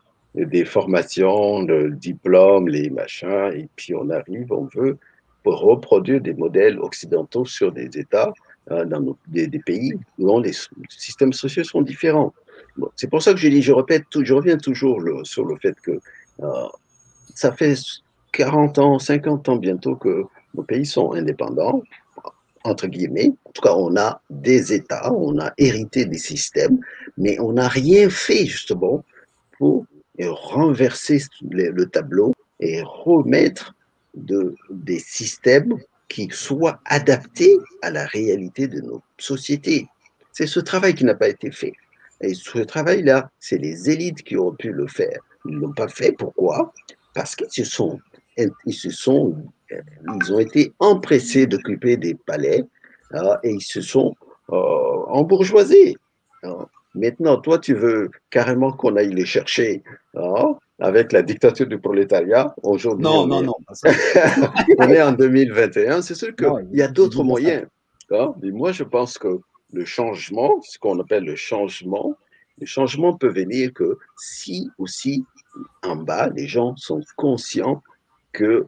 des 0.47 0.65
formations, 0.65 1.63
le 1.63 1.91
diplôme, 1.91 2.69
les 2.69 2.91
machins, 2.91 3.51
et 3.55 3.69
puis 3.77 3.95
on 3.95 4.09
arrive, 4.11 4.53
on 4.53 4.69
veut 4.75 4.99
reproduire 5.45 6.21
des 6.21 6.35
modèles 6.35 6.79
occidentaux 6.79 7.45
sur 7.45 7.73
des 7.73 7.99
États 7.99 8.33
euh, 8.71 8.85
dans 8.85 9.17
des, 9.27 9.49
pays 9.65 9.95
où 10.19 10.41
les 10.41 10.53
systèmes 10.91 11.33
sociaux 11.33 11.65
sont 11.65 11.83
différents. 11.83 12.33
c'est 12.97 13.09
pour 13.09 13.23
ça 13.23 13.33
que 13.33 13.39
je 13.39 13.49
dis, 13.49 13.63
je 13.63 13.73
répète, 13.73 14.05
je 14.21 14.35
reviens 14.35 14.59
toujours 14.59 15.01
sur 15.25 15.45
le 15.45 15.57
fait 15.57 15.75
que 15.81 15.99
euh, 16.43 16.67
ça 17.35 17.53
fait 17.53 17.75
40 18.33 18.79
ans, 18.79 18.99
50 18.99 19.49
ans 19.49 19.57
bientôt 19.57 19.97
que 19.97 20.25
nos 20.55 20.63
pays 20.63 20.87
sont 20.87 21.13
indépendants, 21.13 21.83
entre 22.65 22.87
guillemets. 22.87 23.33
En 23.45 23.51
tout 23.53 23.63
cas, 23.63 23.75
on 23.75 23.97
a 23.97 24.21
des 24.29 24.73
États, 24.73 25.13
on 25.13 25.39
a 25.39 25.53
hérité 25.57 26.05
des 26.05 26.19
systèmes, 26.19 26.79
mais 27.17 27.39
on 27.41 27.53
n'a 27.53 27.69
rien 27.69 28.11
fait 28.11 28.45
justement 28.45 29.05
pour 29.59 29.87
et 30.19 30.29
renverser 30.29 31.23
le 31.51 31.85
tableau 31.87 32.33
et 32.61 32.83
remettre 32.83 33.75
de, 34.15 34.55
des 34.71 34.99
systèmes 34.99 35.79
qui 36.09 36.29
soient 36.33 36.81
adaptés 36.85 37.57
à 37.83 37.91
la 37.91 38.07
réalité 38.07 38.67
de 38.67 38.81
nos 38.81 39.03
sociétés. 39.19 39.87
C'est 40.33 40.47
ce 40.47 40.61
travail 40.61 40.95
qui 40.95 41.05
n'a 41.05 41.15
pas 41.15 41.29
été 41.29 41.51
fait. 41.51 41.75
Et 42.21 42.35
ce 42.35 42.59
travail-là, 42.59 43.31
c'est 43.39 43.59
les 43.59 43.91
élites 43.91 44.23
qui 44.23 44.37
ont 44.37 44.53
pu 44.53 44.73
le 44.73 44.87
faire. 44.89 45.21
Ils 45.45 45.55
ne 45.55 45.61
l'ont 45.61 45.73
pas 45.73 45.89
fait. 45.89 46.13
Pourquoi? 46.13 46.73
Parce 47.15 47.37
qu'ils 47.37 47.51
se 47.51 47.65
sont, 47.65 48.01
ils 48.37 48.75
se 48.75 48.91
sont, 48.91 49.37
ils 49.71 50.33
ont 50.33 50.39
été 50.39 50.73
empressés 50.79 51.47
d'occuper 51.47 51.97
des 51.97 52.15
palais 52.15 52.65
hein, 53.13 53.37
et 53.45 53.51
ils 53.51 53.63
se 53.63 53.81
sont 53.81 54.17
euh, 54.51 54.57
embourgeoisés. 55.09 55.97
Maintenant, 56.95 57.37
toi, 57.39 57.59
tu 57.59 57.75
veux 57.75 58.11
carrément 58.31 58.73
qu'on 58.73 58.97
aille 58.97 59.13
les 59.13 59.27
chercher 59.27 59.83
hein, 60.15 60.57
avec 60.79 61.13
la 61.13 61.23
dictature 61.23 61.67
du 61.67 61.79
prolétariat. 61.79 62.55
Aujourd'hui, 62.63 63.05
non, 63.05 63.27
non, 63.27 63.43
non. 63.43 63.55
on 64.79 64.89
est 64.89 65.03
en 65.03 65.13
2021. 65.13 66.03
C'est 66.03 66.15
sûr 66.15 66.35
qu'il 66.35 66.69
y 66.73 66.83
a 66.83 66.89
d'autres 66.89 67.23
moyens. 67.23 67.67
Hein. 68.11 68.35
Mais 68.43 68.51
moi, 68.51 68.73
je 68.73 68.85
pense 68.85 69.19
que 69.19 69.41
le 69.73 69.85
changement, 69.85 70.61
ce 70.63 70.79
qu'on 70.79 70.99
appelle 70.99 71.25
le 71.25 71.37
changement, 71.37 72.17
le 72.59 72.67
changement 72.67 73.15
peut 73.17 73.29
venir 73.29 73.73
que 73.73 73.99
si 74.17 74.71
aussi 74.79 75.25
en 75.83 75.97
bas, 75.97 76.31
les 76.35 76.47
gens 76.47 76.75
sont 76.77 77.01
conscients 77.17 77.83
que 78.33 78.67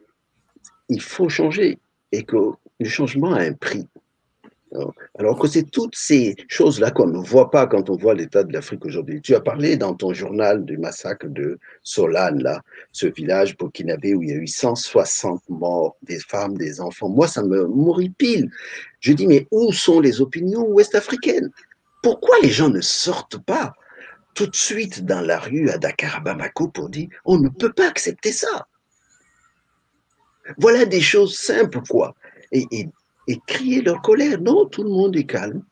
il 0.88 1.00
faut 1.00 1.28
changer 1.28 1.78
et 2.12 2.24
que 2.24 2.36
le 2.80 2.88
changement 2.88 3.32
a 3.34 3.40
un 3.40 3.52
prix. 3.52 3.86
Alors 5.18 5.38
que 5.38 5.48
c'est 5.48 5.68
toutes 5.68 5.96
ces 5.96 6.36
choses-là 6.48 6.92
qu'on 6.92 7.08
ne 7.08 7.18
voit 7.18 7.50
pas 7.50 7.66
quand 7.66 7.90
on 7.90 7.96
voit 7.96 8.14
l'état 8.14 8.44
de 8.44 8.52
l'Afrique 8.52 8.84
aujourd'hui. 8.84 9.20
Tu 9.20 9.34
as 9.34 9.40
parlé 9.40 9.76
dans 9.76 9.94
ton 9.94 10.12
journal 10.12 10.64
du 10.64 10.78
massacre 10.78 11.26
de 11.26 11.58
Solane, 11.82 12.42
là, 12.42 12.62
ce 12.92 13.08
village 13.08 13.56
burkinabé 13.56 14.14
où 14.14 14.22
il 14.22 14.28
y 14.28 14.32
a 14.32 14.36
eu 14.36 14.46
160 14.46 15.42
morts, 15.48 15.96
des 16.02 16.20
femmes, 16.20 16.56
des 16.56 16.80
enfants. 16.80 17.08
Moi, 17.08 17.26
ça 17.26 17.42
me 17.42 17.66
pile. 18.16 18.50
Je 19.00 19.12
dis, 19.12 19.26
mais 19.26 19.48
où 19.50 19.72
sont 19.72 20.00
les 20.00 20.20
opinions 20.20 20.66
ouest-africaines? 20.68 21.50
Pourquoi 22.02 22.36
les 22.42 22.50
gens 22.50 22.70
ne 22.70 22.80
sortent 22.80 23.38
pas 23.38 23.74
tout 24.34 24.46
de 24.46 24.56
suite 24.56 25.04
dans 25.04 25.20
la 25.20 25.38
rue 25.38 25.68
à 25.70 25.78
Dakar, 25.78 26.22
Bamako, 26.22 26.68
pour 26.68 26.88
dire, 26.88 27.08
on 27.24 27.38
ne 27.38 27.48
peut 27.48 27.72
pas 27.72 27.88
accepter 27.88 28.30
ça? 28.30 28.68
Voilà 30.58 30.84
des 30.84 31.00
choses 31.00 31.36
simples, 31.36 31.80
quoi. 31.88 32.14
Et, 32.52 32.66
et, 32.70 32.88
et 33.30 33.38
crier 33.46 33.80
leur 33.80 34.02
colère. 34.02 34.40
Non, 34.40 34.66
tout 34.66 34.82
le 34.82 34.90
monde 34.90 35.16
est 35.16 35.24
calme. 35.24 35.62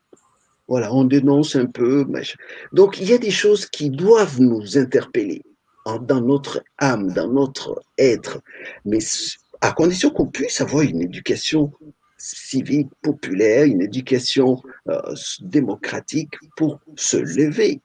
Voilà, 0.68 0.94
on 0.94 1.04
dénonce 1.04 1.56
un 1.56 1.66
peu. 1.66 2.06
Donc, 2.72 3.00
il 3.00 3.08
y 3.08 3.14
a 3.14 3.18
des 3.18 3.30
choses 3.30 3.66
qui 3.66 3.90
doivent 3.90 4.40
nous 4.40 4.78
interpeller 4.78 5.42
dans 6.02 6.20
notre 6.20 6.62
âme, 6.76 7.12
dans 7.14 7.28
notre 7.28 7.82
être, 7.96 8.42
mais 8.84 8.98
à 9.62 9.72
condition 9.72 10.10
qu'on 10.10 10.26
puisse 10.26 10.60
avoir 10.60 10.82
une 10.82 11.00
éducation 11.00 11.72
civique, 12.18 12.90
populaire, 13.00 13.64
une 13.64 13.80
éducation 13.80 14.60
euh, 14.88 15.00
démocratique 15.40 16.34
pour 16.56 16.78
se 16.96 17.16
lever. 17.16 17.80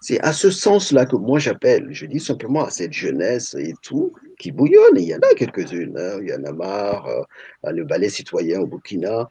C'est 0.00 0.20
à 0.20 0.32
ce 0.32 0.50
sens-là 0.50 1.06
que 1.06 1.16
moi 1.16 1.38
j'appelle, 1.38 1.88
je 1.90 2.06
dis 2.06 2.20
simplement 2.20 2.64
à 2.64 2.70
cette 2.70 2.92
jeunesse 2.92 3.54
et 3.58 3.74
tout, 3.82 4.12
qui 4.38 4.52
bouillonnent. 4.52 4.96
Il 4.96 5.04
y 5.04 5.14
en 5.14 5.18
a 5.18 5.34
quelques-unes. 5.36 5.96
Hein. 5.98 6.18
Il 6.22 6.28
y 6.28 6.34
en 6.34 6.44
a 6.44 6.52
marre, 6.52 7.06
euh, 7.08 7.70
le 7.70 7.84
ballet 7.84 8.08
citoyen 8.08 8.60
au 8.60 8.66
Burkina. 8.66 9.30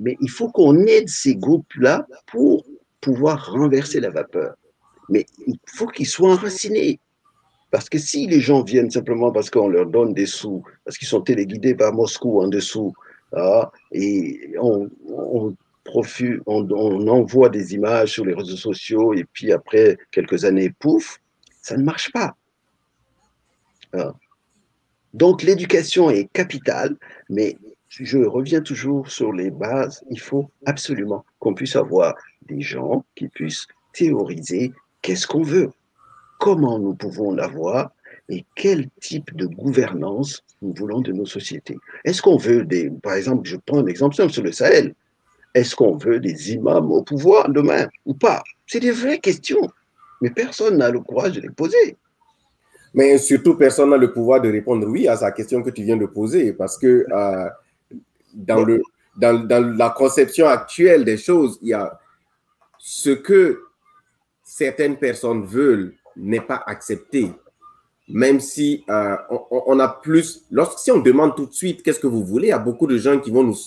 Mais 0.00 0.16
il 0.20 0.30
faut 0.30 0.50
qu'on 0.50 0.76
aide 0.86 1.08
ces 1.08 1.34
groupes-là 1.34 2.06
pour 2.26 2.64
pouvoir 3.00 3.52
renverser 3.52 4.00
la 4.00 4.10
vapeur. 4.10 4.54
Mais 5.08 5.24
il 5.46 5.56
faut 5.66 5.86
qu'ils 5.86 6.06
soient 6.06 6.32
enracinés. 6.32 7.00
Parce 7.70 7.88
que 7.88 7.98
si 7.98 8.26
les 8.26 8.40
gens 8.40 8.62
viennent 8.62 8.90
simplement 8.90 9.30
parce 9.30 9.50
qu'on 9.50 9.68
leur 9.68 9.86
donne 9.86 10.14
des 10.14 10.26
sous, 10.26 10.62
parce 10.84 10.96
qu'ils 10.96 11.08
sont 11.08 11.20
téléguidés 11.20 11.74
par 11.74 11.92
Moscou 11.92 12.40
en 12.40 12.48
dessous, 12.48 12.94
ah, 13.32 13.70
et 13.92 14.54
on, 14.58 14.88
on, 15.06 15.54
on, 16.46 17.08
envoie 17.08 17.48
des 17.50 17.74
images 17.74 18.12
sur 18.12 18.24
les 18.24 18.34
réseaux 18.34 18.56
sociaux, 18.56 19.12
et 19.12 19.24
puis 19.32 19.52
après 19.52 19.98
quelques 20.10 20.44
années, 20.44 20.70
pouf, 20.78 21.20
ça 21.60 21.76
ne 21.76 21.82
marche 21.82 22.10
pas. 22.12 22.34
Hein. 23.94 24.12
Donc 25.14 25.42
l'éducation 25.42 26.10
est 26.10 26.30
capitale, 26.32 26.96
mais 27.28 27.56
je 27.88 28.18
reviens 28.18 28.60
toujours 28.60 29.10
sur 29.10 29.32
les 29.32 29.50
bases. 29.50 30.04
Il 30.10 30.20
faut 30.20 30.50
absolument 30.66 31.24
qu'on 31.38 31.54
puisse 31.54 31.76
avoir 31.76 32.14
des 32.42 32.60
gens 32.60 33.04
qui 33.14 33.28
puissent 33.28 33.66
théoriser 33.92 34.72
qu'est-ce 35.02 35.26
qu'on 35.26 35.42
veut, 35.42 35.70
comment 36.38 36.78
nous 36.78 36.94
pouvons 36.94 37.32
l'avoir 37.32 37.90
et 38.28 38.44
quel 38.54 38.88
type 39.00 39.34
de 39.34 39.46
gouvernance 39.46 40.44
nous 40.60 40.74
voulons 40.74 41.00
de 41.00 41.12
nos 41.12 41.26
sociétés. 41.26 41.78
Est-ce 42.04 42.20
qu'on 42.20 42.36
veut 42.36 42.64
des, 42.64 42.90
par 42.90 43.14
exemple, 43.14 43.48
je 43.48 43.56
prends 43.56 43.78
un 43.78 43.86
exemple 43.86 44.14
simple 44.14 44.32
sur 44.32 44.42
le 44.42 44.52
Sahel, 44.52 44.94
est-ce 45.54 45.74
qu'on 45.74 45.96
veut 45.96 46.20
des 46.20 46.52
imams 46.52 46.92
au 46.92 47.02
pouvoir 47.02 47.48
demain 47.48 47.88
ou 48.04 48.14
pas? 48.14 48.42
C'est 48.66 48.80
des 48.80 48.90
vraies 48.90 49.18
questions, 49.18 49.66
mais 50.20 50.30
personne 50.30 50.76
n'a 50.76 50.90
le 50.90 51.00
courage 51.00 51.32
de 51.32 51.40
les 51.40 51.50
poser. 51.50 51.96
Mais 52.98 53.16
surtout, 53.16 53.54
personne 53.54 53.90
n'a 53.90 53.96
le 53.96 54.12
pouvoir 54.12 54.40
de 54.40 54.50
répondre 54.50 54.84
oui 54.88 55.06
à 55.06 55.16
sa 55.16 55.30
question 55.30 55.62
que 55.62 55.70
tu 55.70 55.84
viens 55.84 55.96
de 55.96 56.06
poser, 56.06 56.52
parce 56.52 56.76
que 56.76 57.06
euh, 57.08 57.48
dans, 58.34 58.64
le, 58.64 58.82
dans, 59.16 59.38
dans, 59.46 59.76
la 59.76 59.90
conception 59.90 60.48
actuelle 60.48 61.04
des 61.04 61.16
choses, 61.16 61.60
il 61.62 61.68
y 61.68 61.74
a 61.74 61.96
ce 62.76 63.10
que 63.10 63.60
certaines 64.42 64.96
personnes 64.96 65.44
veulent 65.44 65.94
n'est 66.16 66.40
pas 66.40 66.60
accepté. 66.66 67.30
même 68.08 68.40
si 68.40 68.84
euh, 68.90 69.14
on, 69.30 69.78
a 69.78 69.86
plus, 69.86 70.44
lorsque 70.50 70.80
si 70.80 70.90
on 70.90 70.98
demande 70.98 71.36
tout 71.36 71.46
de 71.46 71.52
suite 71.52 71.84
qu'est-ce 71.84 72.00
que 72.00 72.08
vous 72.08 72.24
voulez, 72.24 72.48
il 72.48 72.50
y 72.50 72.52
a 72.52 72.58
beaucoup 72.58 72.88
de 72.88 72.98
gens 72.98 73.20
qui 73.20 73.30
vont 73.30 73.44
nous, 73.44 73.58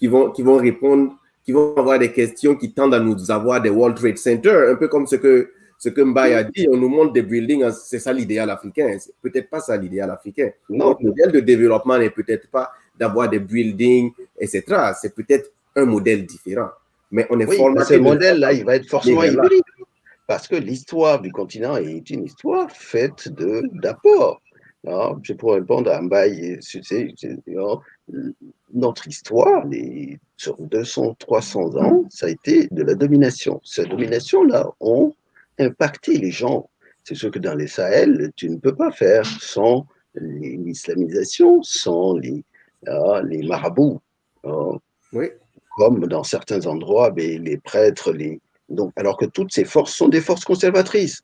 qui 0.00 0.08
vont, 0.08 0.32
qui 0.32 0.42
vont 0.42 0.56
répondre, 0.56 1.14
qui 1.44 1.52
vont 1.52 1.76
avoir 1.76 2.00
des 2.00 2.10
questions 2.10 2.56
qui 2.56 2.72
tendent 2.72 2.94
à 2.94 2.98
nous 2.98 3.30
avoir 3.30 3.62
des 3.62 3.70
World 3.70 3.96
Trade 3.96 4.18
Center, 4.18 4.66
un 4.68 4.74
peu 4.74 4.88
comme 4.88 5.06
ce 5.06 5.14
que 5.14 5.52
ce 5.84 5.90
que 5.90 6.00
Mbaye 6.00 6.32
a 6.32 6.44
dit, 6.44 6.66
on 6.70 6.78
nous 6.78 6.88
montre 6.88 7.12
des 7.12 7.20
buildings, 7.20 7.70
c'est 7.72 7.98
ça 7.98 8.10
l'idéal 8.10 8.48
africain. 8.48 8.96
C'est 8.98 9.12
peut-être 9.20 9.50
pas 9.50 9.60
ça 9.60 9.76
l'idéal 9.76 10.10
africain. 10.10 10.50
Notre 10.70 11.02
modèle 11.02 11.30
de 11.30 11.40
développement 11.40 11.98
n'est 11.98 12.08
peut-être 12.08 12.48
pas 12.48 12.72
d'avoir 12.98 13.28
des 13.28 13.38
buildings, 13.38 14.10
etc. 14.38 14.62
C'est 14.98 15.14
peut-être 15.14 15.52
un 15.76 15.84
modèle 15.84 16.24
différent. 16.24 16.70
Mais 17.10 17.26
on 17.28 17.38
est 17.38 17.44
oui, 17.44 17.58
Ce 17.86 17.98
modèle-là, 17.98 18.54
il 18.54 18.64
va 18.64 18.76
être 18.76 18.88
forcément 18.88 19.24
hybride. 19.24 19.62
Parce 20.26 20.48
que 20.48 20.56
l'histoire 20.56 21.20
du 21.20 21.30
continent 21.30 21.76
est 21.76 22.08
une 22.08 22.24
histoire 22.24 22.70
faite 22.70 23.28
d'apports. 23.74 24.40
Je 25.22 25.34
pourrais 25.34 25.58
répondre 25.58 25.90
à 25.90 26.00
Mbaye, 26.00 26.60
notre 28.72 29.06
histoire, 29.06 29.66
les, 29.66 30.18
sur 30.38 30.56
200, 30.56 31.16
300 31.18 31.76
ans, 31.76 32.04
ça 32.08 32.24
a 32.24 32.30
été 32.30 32.68
de 32.70 32.82
la 32.82 32.94
domination. 32.94 33.60
Cette 33.64 33.90
domination-là 33.90 34.70
ont 34.80 35.12
impacté 35.58 36.18
les 36.18 36.30
gens. 36.30 36.68
C'est 37.04 37.14
ce 37.14 37.26
que 37.26 37.38
dans 37.38 37.54
les 37.54 37.66
Sahel, 37.66 38.32
tu 38.36 38.48
ne 38.48 38.56
peux 38.56 38.74
pas 38.74 38.90
faire 38.90 39.26
sans 39.26 39.86
l'islamisation, 40.14 41.62
sans 41.62 42.16
les, 42.16 42.44
ah, 42.86 43.20
les 43.24 43.42
marabouts. 43.42 44.00
Hein. 44.44 44.78
Oui. 45.12 45.26
Comme 45.76 46.06
dans 46.06 46.24
certains 46.24 46.66
endroits, 46.66 47.12
mais 47.14 47.38
les 47.38 47.58
prêtres, 47.58 48.12
les, 48.12 48.40
donc, 48.68 48.92
alors 48.96 49.16
que 49.16 49.26
toutes 49.26 49.52
ces 49.52 49.64
forces 49.64 49.94
sont 49.94 50.08
des 50.08 50.20
forces 50.20 50.44
conservatrices 50.44 51.22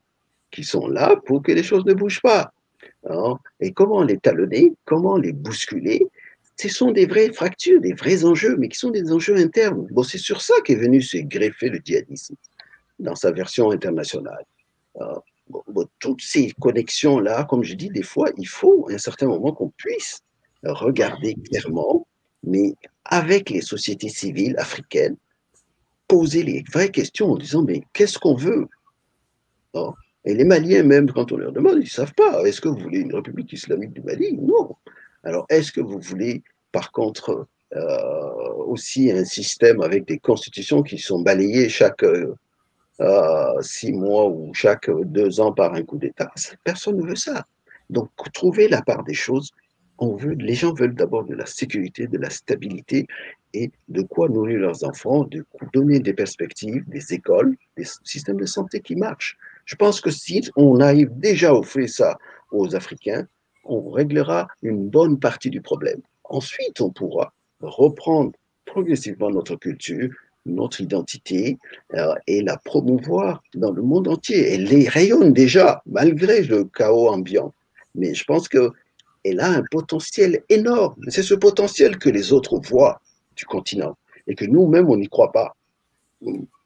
qui 0.51 0.63
sont 0.63 0.87
là 0.87 1.15
pour 1.25 1.41
que 1.41 1.51
les 1.51 1.63
choses 1.63 1.85
ne 1.85 1.93
bougent 1.93 2.21
pas. 2.21 2.51
Hein. 3.09 3.37
Et 3.59 3.71
comment 3.71 4.03
les 4.03 4.17
talonner, 4.17 4.73
comment 4.85 5.17
les 5.17 5.31
bousculer? 5.31 6.05
Ce 6.57 6.69
sont 6.69 6.91
des 6.91 7.07
vraies 7.07 7.31
fractures, 7.33 7.81
des 7.81 7.93
vrais 7.93 8.23
enjeux, 8.23 8.55
mais 8.57 8.67
qui 8.67 8.77
sont 8.77 8.91
des 8.91 9.11
enjeux 9.11 9.37
internes. 9.37 9.87
Bon, 9.89 10.03
c'est 10.03 10.19
sur 10.19 10.41
ça 10.41 10.53
qu'est 10.63 10.75
venu 10.75 11.01
se 11.01 11.17
greffer 11.17 11.69
le 11.69 11.79
djihadisme 11.83 12.35
dans 13.01 13.15
sa 13.15 13.31
version 13.31 13.71
internationale. 13.71 14.45
Toutes 15.99 16.21
ces 16.21 16.51
connexions-là, 16.59 17.43
comme 17.43 17.63
je 17.63 17.73
dis, 17.73 17.89
des 17.89 18.03
fois, 18.03 18.29
il 18.37 18.47
faut 18.47 18.87
à 18.89 18.93
un 18.93 18.97
certain 18.97 19.27
moment 19.27 19.51
qu'on 19.51 19.69
puisse 19.69 20.21
regarder 20.63 21.35
clairement, 21.35 22.07
mais 22.43 22.73
avec 23.05 23.49
les 23.49 23.61
sociétés 23.61 24.09
civiles 24.09 24.55
africaines, 24.57 25.17
poser 26.07 26.43
les 26.43 26.63
vraies 26.71 26.89
questions 26.89 27.31
en 27.31 27.37
disant 27.37 27.63
mais 27.63 27.83
qu'est-ce 27.93 28.19
qu'on 28.19 28.35
veut? 28.35 28.67
Et 30.25 30.33
les 30.35 30.43
Maliens, 30.43 30.83
même 30.83 31.11
quand 31.11 31.31
on 31.31 31.37
leur 31.37 31.51
demande, 31.51 31.77
ils 31.77 31.85
ne 31.85 31.85
savent 31.85 32.13
pas. 32.13 32.43
Est-ce 32.43 32.61
que 32.61 32.69
vous 32.69 32.77
voulez 32.77 32.99
une 32.99 33.15
république 33.15 33.51
islamique 33.53 33.93
du 33.93 34.01
Mali? 34.01 34.37
Non. 34.37 34.75
Alors, 35.23 35.45
est-ce 35.49 35.71
que 35.71 35.81
vous 35.81 35.99
voulez, 35.99 36.43
par 36.71 36.91
contre, 36.91 37.47
euh, 37.75 38.53
aussi 38.67 39.11
un 39.11 39.25
système 39.25 39.81
avec 39.81 40.05
des 40.05 40.19
constitutions 40.19 40.83
qui 40.83 40.97
sont 40.97 41.21
balayées 41.21 41.69
chaque 41.69 42.03
euh, 43.01 43.61
six 43.61 43.91
mois 43.91 44.27
ou 44.27 44.53
chaque 44.53 44.89
deux 45.05 45.39
ans 45.39 45.51
par 45.51 45.73
un 45.73 45.83
coup 45.83 45.97
d'État 45.97 46.31
Personne 46.63 46.97
ne 46.97 47.03
veut 47.03 47.15
ça. 47.15 47.45
Donc, 47.89 48.09
trouver 48.33 48.67
la 48.67 48.81
part 48.81 49.03
des 49.03 49.13
choses. 49.13 49.51
On 49.97 50.15
veut, 50.15 50.33
les 50.33 50.53
gens 50.53 50.73
veulent 50.73 50.95
d'abord 50.95 51.25
de 51.25 51.35
la 51.35 51.45
sécurité, 51.45 52.07
de 52.07 52.17
la 52.17 52.29
stabilité 52.29 53.07
et 53.53 53.71
de 53.89 54.01
quoi 54.01 54.29
nourrir 54.29 54.59
leurs 54.59 54.83
enfants, 54.83 55.25
de 55.25 55.45
donner 55.73 55.99
des 55.99 56.13
perspectives, 56.13 56.87
des 56.87 57.13
écoles, 57.13 57.55
des 57.77 57.85
systèmes 58.03 58.39
de 58.39 58.45
santé 58.45 58.79
qui 58.79 58.95
marchent. 58.95 59.37
Je 59.65 59.75
pense 59.75 60.01
que 60.01 60.09
si 60.09 60.49
on 60.55 60.79
arrive 60.79 61.09
déjà 61.19 61.49
à 61.49 61.53
offrir 61.53 61.89
ça 61.89 62.17
aux 62.51 62.75
Africains, 62.75 63.27
on 63.63 63.89
réglera 63.89 64.47
une 64.63 64.89
bonne 64.89 65.19
partie 65.19 65.49
du 65.49 65.61
problème. 65.61 66.01
Ensuite, 66.23 66.81
on 66.81 66.89
pourra 66.89 67.33
reprendre 67.61 68.31
progressivement 68.65 69.29
notre 69.29 69.55
culture, 69.55 70.09
notre 70.45 70.81
identité 70.81 71.57
euh, 71.93 72.13
et 72.27 72.41
la 72.41 72.57
promouvoir 72.57 73.43
dans 73.53 73.71
le 73.71 73.81
monde 73.81 74.07
entier. 74.07 74.53
Elle 74.53 74.65
les 74.65 74.87
rayonne 74.87 75.33
déjà, 75.33 75.81
malgré 75.85 76.41
le 76.43 76.65
chaos 76.65 77.09
ambiant. 77.09 77.53
Mais 77.95 78.13
je 78.13 78.23
pense 78.23 78.47
qu'elle 78.47 79.39
a 79.39 79.49
un 79.49 79.63
potentiel 79.69 80.43
énorme. 80.49 80.95
C'est 81.09 81.23
ce 81.23 81.35
potentiel 81.35 81.97
que 81.97 82.09
les 82.09 82.33
autres 82.33 82.59
voient 82.59 83.01
du 83.35 83.45
continent 83.45 83.97
et 84.27 84.35
que 84.35 84.45
nous-mêmes, 84.45 84.89
on 84.89 84.97
n'y 84.97 85.09
croit 85.09 85.31
pas. 85.31 85.55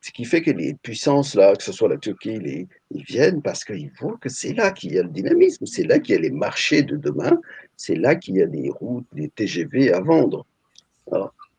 Ce 0.02 0.12
qui 0.12 0.26
fait 0.26 0.42
que 0.42 0.52
les 0.52 0.76
puissances, 0.76 1.34
là, 1.34 1.56
que 1.56 1.64
ce 1.64 1.72
soit 1.72 1.90
la 1.90 1.98
Turquie, 1.98 2.68
ils 2.92 3.04
viennent 3.04 3.42
parce 3.42 3.64
qu'ils 3.64 3.92
voient 4.00 4.18
que 4.22 4.30
c'est 4.30 4.54
là 4.54 4.72
qu'il 4.72 4.94
y 4.94 5.00
a 5.00 5.04
le 5.04 5.10
dynamisme, 5.10 5.66
c'est 5.66 5.84
là 5.84 6.00
qu'il 6.00 6.16
y 6.16 6.18
a 6.18 6.22
les 6.22 6.30
marchés 6.30 6.84
de 6.84 6.96
demain, 6.96 7.40
c'est 7.76 7.96
là 7.96 8.16
qu'il 8.16 8.36
y 8.36 8.42
a 8.42 8.46
des 8.46 8.70
routes, 8.70 9.08
des 9.14 9.30
TGV 9.30 9.92
à 9.94 10.02
vendre. 10.02 10.46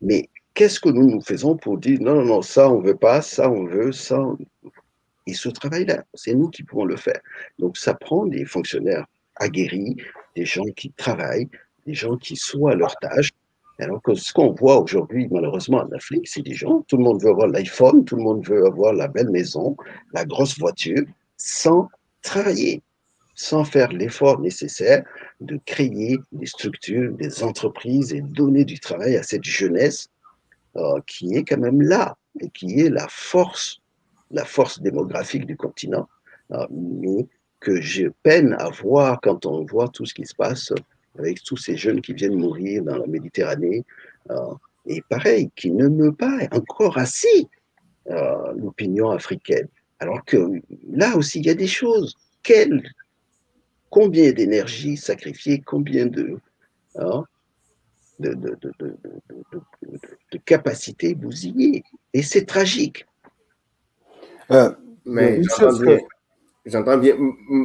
mais 0.00 0.28
qu'est-ce 0.56 0.80
que 0.80 0.88
nous 0.88 1.08
nous 1.08 1.20
faisons 1.20 1.56
pour 1.56 1.78
dire 1.78 2.00
non, 2.00 2.16
non, 2.16 2.24
non, 2.24 2.42
ça 2.42 2.68
on 2.68 2.80
veut 2.80 2.96
pas, 2.96 3.22
ça 3.22 3.48
on 3.48 3.66
veut, 3.66 3.92
ça. 3.92 4.18
Et 5.26 5.34
ce 5.34 5.50
travail-là, 5.50 6.02
c'est 6.14 6.34
nous 6.34 6.48
qui 6.48 6.62
pouvons 6.64 6.86
le 6.86 6.96
faire. 6.96 7.20
Donc 7.58 7.76
ça 7.76 7.94
prend 7.94 8.26
des 8.26 8.44
fonctionnaires 8.44 9.04
aguerris, 9.36 9.96
des 10.34 10.46
gens 10.46 10.64
qui 10.74 10.90
travaillent, 10.92 11.48
des 11.86 11.94
gens 11.94 12.16
qui 12.16 12.36
soient 12.36 12.72
à 12.72 12.74
leur 12.74 12.96
tâche, 12.96 13.30
alors 13.78 14.00
que 14.00 14.14
ce 14.14 14.32
qu'on 14.32 14.52
voit 14.52 14.80
aujourd'hui, 14.80 15.28
malheureusement, 15.30 15.78
en 15.78 15.92
Afrique, 15.92 16.26
c'est 16.26 16.40
des 16.40 16.54
gens, 16.54 16.82
tout 16.88 16.96
le 16.96 17.04
monde 17.04 17.22
veut 17.22 17.30
avoir 17.30 17.48
l'iPhone, 17.48 18.06
tout 18.06 18.16
le 18.16 18.22
monde 18.22 18.46
veut 18.46 18.64
avoir 18.64 18.94
la 18.94 19.08
belle 19.08 19.28
maison, 19.28 19.76
la 20.14 20.24
grosse 20.24 20.58
voiture, 20.58 21.04
sans 21.36 21.90
travailler, 22.22 22.80
sans 23.34 23.64
faire 23.64 23.92
l'effort 23.92 24.40
nécessaire 24.40 25.04
de 25.40 25.60
créer 25.66 26.16
des 26.32 26.46
structures, 26.46 27.12
des 27.12 27.42
entreprises 27.42 28.14
et 28.14 28.22
donner 28.22 28.64
du 28.64 28.80
travail 28.80 29.16
à 29.16 29.22
cette 29.22 29.44
jeunesse 29.44 30.08
euh, 30.76 31.00
qui 31.06 31.34
est 31.34 31.44
quand 31.44 31.58
même 31.58 31.80
là 31.80 32.16
et 32.40 32.50
qui 32.50 32.80
est 32.80 32.90
la 32.90 33.06
force, 33.08 33.80
la 34.30 34.44
force 34.44 34.80
démographique 34.80 35.46
du 35.46 35.56
continent, 35.56 36.06
euh, 36.52 36.66
mais 36.70 37.26
que 37.60 37.80
j'ai 37.80 38.10
peine 38.22 38.54
à 38.58 38.68
voir 38.68 39.20
quand 39.22 39.46
on 39.46 39.64
voit 39.64 39.88
tout 39.88 40.04
ce 40.04 40.12
qui 40.12 40.26
se 40.26 40.34
passe 40.34 40.72
avec 41.18 41.42
tous 41.42 41.56
ces 41.56 41.76
jeunes 41.76 42.02
qui 42.02 42.12
viennent 42.12 42.36
mourir 42.36 42.82
dans 42.82 42.98
la 42.98 43.06
Méditerranée. 43.06 43.84
Euh, 44.30 44.54
et 44.84 45.02
pareil, 45.08 45.50
qui 45.56 45.70
ne 45.70 45.88
meut 45.88 46.12
pas 46.12 46.38
encore 46.52 46.98
assez 46.98 47.48
l'opinion 48.54 49.10
africaine. 49.10 49.66
Alors 49.98 50.24
que 50.24 50.60
là 50.92 51.16
aussi, 51.16 51.40
il 51.40 51.46
y 51.46 51.50
a 51.50 51.54
des 51.54 51.66
choses. 51.66 52.14
Quelle, 52.44 52.82
combien 53.90 54.30
d'énergie 54.30 54.96
sacrifiée, 54.96 55.60
combien 55.60 56.06
de, 56.06 56.38
hein, 56.96 57.24
de, 58.18 58.34
de, 58.34 58.56
de, 58.78 58.96
de, 60.32 60.38
capacités 60.44 61.14
bousillées. 61.14 61.84
Et 62.12 62.22
c'est 62.22 62.44
tragique. 62.44 63.06
Euh, 64.50 64.70
mais 65.04 65.40
j'entends 66.64 66.98
bien. 66.98 67.14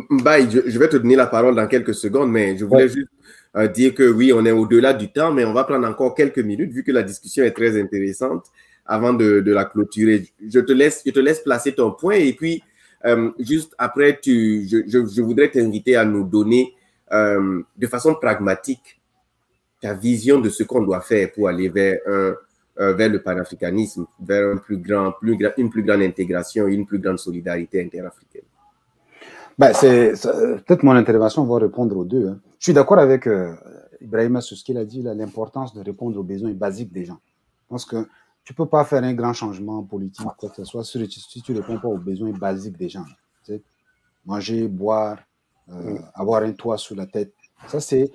Mbaye, 0.09 0.49
je, 0.49 0.69
je, 0.69 0.79
vais 0.79 0.89
te 0.89 0.97
donner 0.97 1.15
la 1.15 1.27
parole 1.27 1.55
dans 1.55 1.67
quelques 1.67 1.95
secondes, 1.95 2.31
mais 2.31 2.57
je 2.57 2.65
voulais 2.65 2.89
juste 2.89 3.09
euh, 3.55 3.67
dire 3.67 3.93
que 3.93 4.09
oui, 4.09 4.31
on 4.33 4.45
est 4.45 4.51
au-delà 4.51 4.93
du 4.93 5.11
temps, 5.11 5.31
mais 5.31 5.45
on 5.45 5.53
va 5.53 5.63
prendre 5.63 5.87
encore 5.87 6.15
quelques 6.15 6.39
minutes 6.39 6.71
vu 6.71 6.83
que 6.83 6.91
la 6.91 7.03
discussion 7.03 7.43
est 7.43 7.51
très 7.51 7.79
intéressante 7.79 8.45
avant 8.85 9.13
de, 9.13 9.41
de 9.41 9.51
la 9.51 9.65
clôturer. 9.65 10.27
Je 10.47 10.59
te, 10.59 10.71
laisse, 10.71 11.01
je 11.05 11.11
te 11.11 11.19
laisse 11.19 11.39
placer 11.41 11.73
ton 11.73 11.91
point 11.91 12.15
et 12.15 12.33
puis 12.33 12.63
euh, 13.05 13.31
juste 13.39 13.73
après, 13.77 14.19
tu, 14.21 14.67
je, 14.67 14.77
je, 14.87 15.05
je 15.05 15.21
voudrais 15.21 15.49
t'inviter 15.49 15.95
à 15.95 16.05
nous 16.05 16.23
donner 16.23 16.73
euh, 17.11 17.61
de 17.77 17.87
façon 17.87 18.15
pragmatique 18.15 19.00
ta 19.81 19.93
vision 19.93 20.39
de 20.39 20.49
ce 20.49 20.63
qu'on 20.63 20.83
doit 20.83 21.01
faire 21.01 21.31
pour 21.33 21.49
aller 21.49 21.67
vers, 21.69 21.99
un, 22.07 22.33
euh, 22.79 22.93
vers 22.93 23.09
le 23.09 23.21
panafricanisme, 23.21 24.05
vers 24.21 24.53
un 24.53 24.57
plus 24.57 24.77
grand, 24.77 25.11
plus, 25.13 25.37
une 25.57 25.69
plus 25.69 25.83
grande 25.83 26.01
intégration 26.01 26.67
et 26.67 26.73
une 26.73 26.85
plus 26.85 26.99
grande 26.99 27.19
solidarité 27.19 27.83
interafricaine? 27.83 28.43
Ben, 29.57 29.73
c'est, 29.73 30.13
peut-être 30.65 30.83
mon 30.83 30.95
intervention 30.95 31.43
va 31.45 31.57
répondre 31.57 31.97
aux 31.97 32.05
deux. 32.05 32.27
Hein. 32.27 32.39
Je 32.59 32.65
suis 32.65 32.73
d'accord 32.73 32.99
avec 32.99 33.27
euh, 33.27 33.53
Ibrahima 33.99 34.41
sur 34.41 34.57
ce 34.57 34.63
qu'il 34.63 34.77
a 34.77 34.85
dit, 34.85 35.01
l'importance 35.01 35.73
de 35.73 35.81
répondre 35.81 36.19
aux 36.19 36.23
besoins 36.23 36.51
basiques 36.53 36.91
des 36.91 37.05
gens. 37.05 37.19
Parce 37.69 37.85
que 37.85 38.07
tu 38.43 38.53
peux 38.53 38.65
pas 38.65 38.83
faire 38.85 39.03
un 39.03 39.13
grand 39.13 39.33
changement 39.33 39.83
politique, 39.83 40.25
quoi 40.37 40.49
que 40.49 40.55
ce 40.55 40.63
soit, 40.63 40.83
si 40.83 41.41
tu 41.43 41.53
ne 41.53 41.59
réponds 41.59 41.79
pas 41.79 41.87
aux 41.87 41.97
besoins 41.97 42.31
basiques 42.31 42.77
des 42.77 42.89
gens. 42.89 43.05
Tu 43.45 43.53
sais, 43.53 43.61
manger, 44.25 44.67
boire, 44.67 45.19
euh, 45.69 45.97
avoir 46.13 46.43
un 46.43 46.51
toit 46.53 46.77
sur 46.77 46.95
la 46.95 47.05
tête. 47.05 47.33
Ça, 47.67 47.79
c'est, 47.79 48.11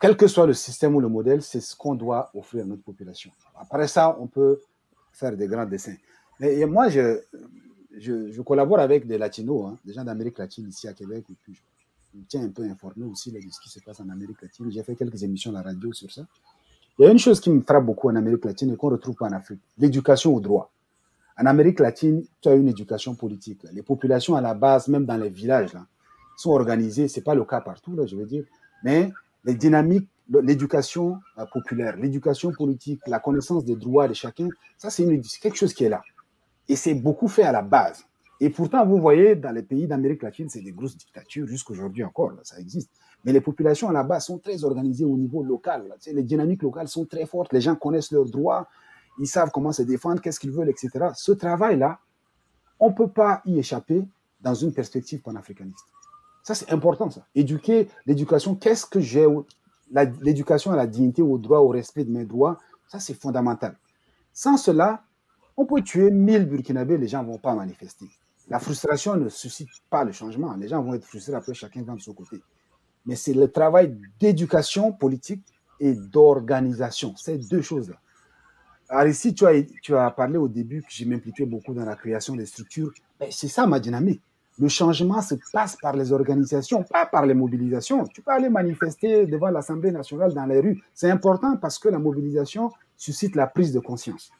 quel 0.00 0.16
que 0.16 0.26
soit 0.26 0.46
le 0.46 0.54
système 0.54 0.96
ou 0.96 1.00
le 1.00 1.08
modèle, 1.08 1.42
c'est 1.42 1.60
ce 1.60 1.76
qu'on 1.76 1.94
doit 1.94 2.30
offrir 2.34 2.64
à 2.64 2.66
notre 2.66 2.82
population. 2.82 3.30
Après 3.58 3.86
ça, 3.86 4.16
on 4.18 4.26
peut 4.26 4.58
faire 5.12 5.36
des 5.36 5.46
grands 5.46 5.66
dessins. 5.66 5.96
Mais 6.40 6.64
moi, 6.64 6.88
je, 6.88 7.20
je, 7.98 8.32
je 8.32 8.42
collabore 8.42 8.78
avec 8.78 9.06
des 9.06 9.18
latinos, 9.18 9.66
hein, 9.66 9.78
des 9.84 9.92
gens 9.92 10.04
d'Amérique 10.04 10.38
latine 10.38 10.68
ici 10.68 10.88
à 10.88 10.94
Québec, 10.94 11.26
et 11.30 11.36
puis 11.42 11.54
je 11.54 12.20
tiens 12.28 12.42
un 12.42 12.48
peu 12.48 12.62
informé 12.62 13.04
aussi 13.04 13.30
de 13.30 13.38
ce 13.40 13.60
qui 13.60 13.68
se 13.68 13.78
passe 13.80 14.00
en 14.00 14.08
Amérique 14.08 14.40
latine. 14.40 14.70
J'ai 14.70 14.82
fait 14.82 14.96
quelques 14.96 15.22
émissions 15.22 15.50
à 15.50 15.54
la 15.54 15.62
radio 15.62 15.92
sur 15.92 16.10
ça. 16.10 16.22
Il 16.98 17.04
y 17.04 17.08
a 17.08 17.12
une 17.12 17.18
chose 17.18 17.40
qui 17.40 17.50
me 17.50 17.60
frappe 17.60 17.84
beaucoup 17.84 18.08
en 18.08 18.16
Amérique 18.16 18.44
latine 18.44 18.72
et 18.72 18.76
qu'on 18.76 18.88
ne 18.88 18.94
retrouve 18.94 19.14
pas 19.16 19.26
en 19.26 19.32
Afrique, 19.32 19.60
l'éducation 19.78 20.34
au 20.34 20.40
droit. 20.40 20.72
En 21.38 21.46
Amérique 21.46 21.80
latine, 21.80 22.24
tu 22.40 22.48
as 22.48 22.54
une 22.54 22.68
éducation 22.68 23.14
politique. 23.14 23.64
Les 23.72 23.82
populations 23.82 24.34
à 24.34 24.40
la 24.40 24.54
base, 24.54 24.88
même 24.88 25.04
dans 25.06 25.16
les 25.16 25.30
villages, 25.30 25.72
là, 25.72 25.86
sont 26.36 26.50
organisées, 26.50 27.06
ce 27.08 27.20
n'est 27.20 27.24
pas 27.24 27.34
le 27.34 27.44
cas 27.44 27.60
partout, 27.60 27.94
là, 27.94 28.06
je 28.06 28.16
veux 28.16 28.26
dire, 28.26 28.44
mais 28.82 29.12
les 29.44 29.54
dynamiques, 29.54 30.08
l'éducation 30.42 31.18
euh, 31.38 31.44
populaire, 31.52 31.96
l'éducation 31.96 32.52
politique, 32.52 33.00
la 33.06 33.18
connaissance 33.18 33.64
des 33.64 33.76
droits 33.76 34.08
de 34.08 34.14
chacun, 34.14 34.48
ça, 34.78 34.90
c'est 34.90 35.04
quelque 35.40 35.56
chose 35.56 35.74
qui 35.74 35.84
est 35.84 35.88
là. 35.88 36.02
Et 36.68 36.76
c'est 36.76 36.94
beaucoup 36.94 37.28
fait 37.28 37.42
à 37.42 37.52
la 37.52 37.62
base. 37.62 38.04
Et 38.38 38.48
pourtant, 38.48 38.86
vous 38.86 38.98
voyez, 38.98 39.34
dans 39.34 39.52
les 39.52 39.62
pays 39.62 39.86
d'Amérique 39.86 40.22
latine, 40.22 40.48
c'est 40.48 40.62
des 40.62 40.72
grosses 40.72 40.96
dictatures, 40.96 41.46
jusqu'aujourd'hui 41.46 42.04
encore, 42.04 42.32
ça 42.42 42.58
existe. 42.58 42.90
Mais 43.24 43.32
les 43.32 43.40
populations 43.42 43.90
là-bas 43.90 44.20
sont 44.20 44.38
très 44.38 44.64
organisées 44.64 45.04
au 45.04 45.16
niveau 45.16 45.42
local. 45.42 45.94
Les 46.06 46.22
dynamiques 46.22 46.62
locales 46.62 46.88
sont 46.88 47.04
très 47.04 47.26
fortes, 47.26 47.52
les 47.52 47.60
gens 47.60 47.76
connaissent 47.76 48.12
leurs 48.12 48.24
droits, 48.24 48.66
ils 49.18 49.26
savent 49.26 49.50
comment 49.52 49.72
se 49.72 49.82
défendre, 49.82 50.22
qu'est-ce 50.22 50.40
qu'ils 50.40 50.52
veulent, 50.52 50.70
etc. 50.70 51.08
Ce 51.14 51.32
travail-là, 51.32 51.98
on 52.78 52.88
ne 52.90 52.94
peut 52.94 53.10
pas 53.10 53.42
y 53.44 53.58
échapper 53.58 54.02
dans 54.40 54.54
une 54.54 54.72
perspective 54.72 55.20
panafricaniste. 55.20 55.84
Ça, 56.42 56.54
c'est 56.54 56.72
important, 56.72 57.10
ça. 57.10 57.26
Éduquer 57.34 57.88
l'éducation, 58.06 58.54
qu'est-ce 58.54 58.86
que 58.86 59.00
j'ai 59.00 59.26
L'éducation 60.22 60.72
à 60.72 60.76
la 60.76 60.86
dignité, 60.86 61.22
au 61.22 61.38
droit, 61.38 61.58
au 61.58 61.68
respect 61.68 62.04
de 62.04 62.10
mes 62.10 62.24
droits, 62.24 62.58
ça, 62.88 62.98
c'est 62.98 63.14
fondamental. 63.14 63.76
Sans 64.32 64.56
cela, 64.56 65.02
on 65.56 65.66
peut 65.66 65.82
tuer 65.82 66.10
1000 66.10 66.46
Burkinabés, 66.46 66.96
les 66.96 67.08
gens 67.08 67.22
ne 67.22 67.28
vont 67.28 67.38
pas 67.38 67.54
manifester. 67.54 68.06
La 68.48 68.58
frustration 68.58 69.16
ne 69.16 69.28
suscite 69.28 69.68
pas 69.88 70.04
le 70.04 70.12
changement. 70.12 70.54
Les 70.56 70.68
gens 70.68 70.82
vont 70.82 70.94
être 70.94 71.04
frustrés 71.04 71.34
après 71.34 71.54
chacun 71.54 71.82
va 71.82 71.94
de 71.94 72.00
son 72.00 72.14
côté. 72.14 72.40
Mais 73.06 73.14
c'est 73.14 73.32
le 73.32 73.48
travail 73.48 73.96
d'éducation 74.18 74.92
politique 74.92 75.44
et 75.78 75.94
d'organisation. 75.94 77.14
Ces 77.16 77.38
deux 77.38 77.62
choses-là. 77.62 77.96
Alors 78.88 79.06
ici, 79.06 79.34
tu 79.34 79.46
as, 79.46 79.62
tu 79.82 79.94
as 79.94 80.10
parlé 80.10 80.36
au 80.36 80.48
début 80.48 80.82
que 80.82 80.88
j'ai 80.90 81.04
m'impliqué 81.04 81.46
beaucoup 81.46 81.72
dans 81.74 81.84
la 81.84 81.94
création 81.94 82.34
des 82.34 82.44
structures. 82.44 82.92
C'est 83.30 83.48
ça 83.48 83.66
ma 83.66 83.78
dynamique. 83.78 84.20
Le 84.60 84.68
changement 84.68 85.22
se 85.22 85.36
passe 85.54 85.74
par 85.80 85.96
les 85.96 86.12
organisations, 86.12 86.82
pas 86.82 87.06
par 87.06 87.24
les 87.24 87.32
mobilisations. 87.32 88.04
Tu 88.04 88.20
peux 88.20 88.30
aller 88.30 88.50
manifester 88.50 89.24
devant 89.24 89.48
l'Assemblée 89.48 89.90
nationale 89.90 90.34
dans 90.34 90.44
les 90.44 90.60
rues. 90.60 90.82
C'est 90.92 91.10
important 91.10 91.56
parce 91.56 91.78
que 91.78 91.88
la 91.88 91.98
mobilisation 91.98 92.70
suscite 92.94 93.36
la 93.36 93.46
prise 93.46 93.72
de 93.72 93.80
conscience. 93.80 94.30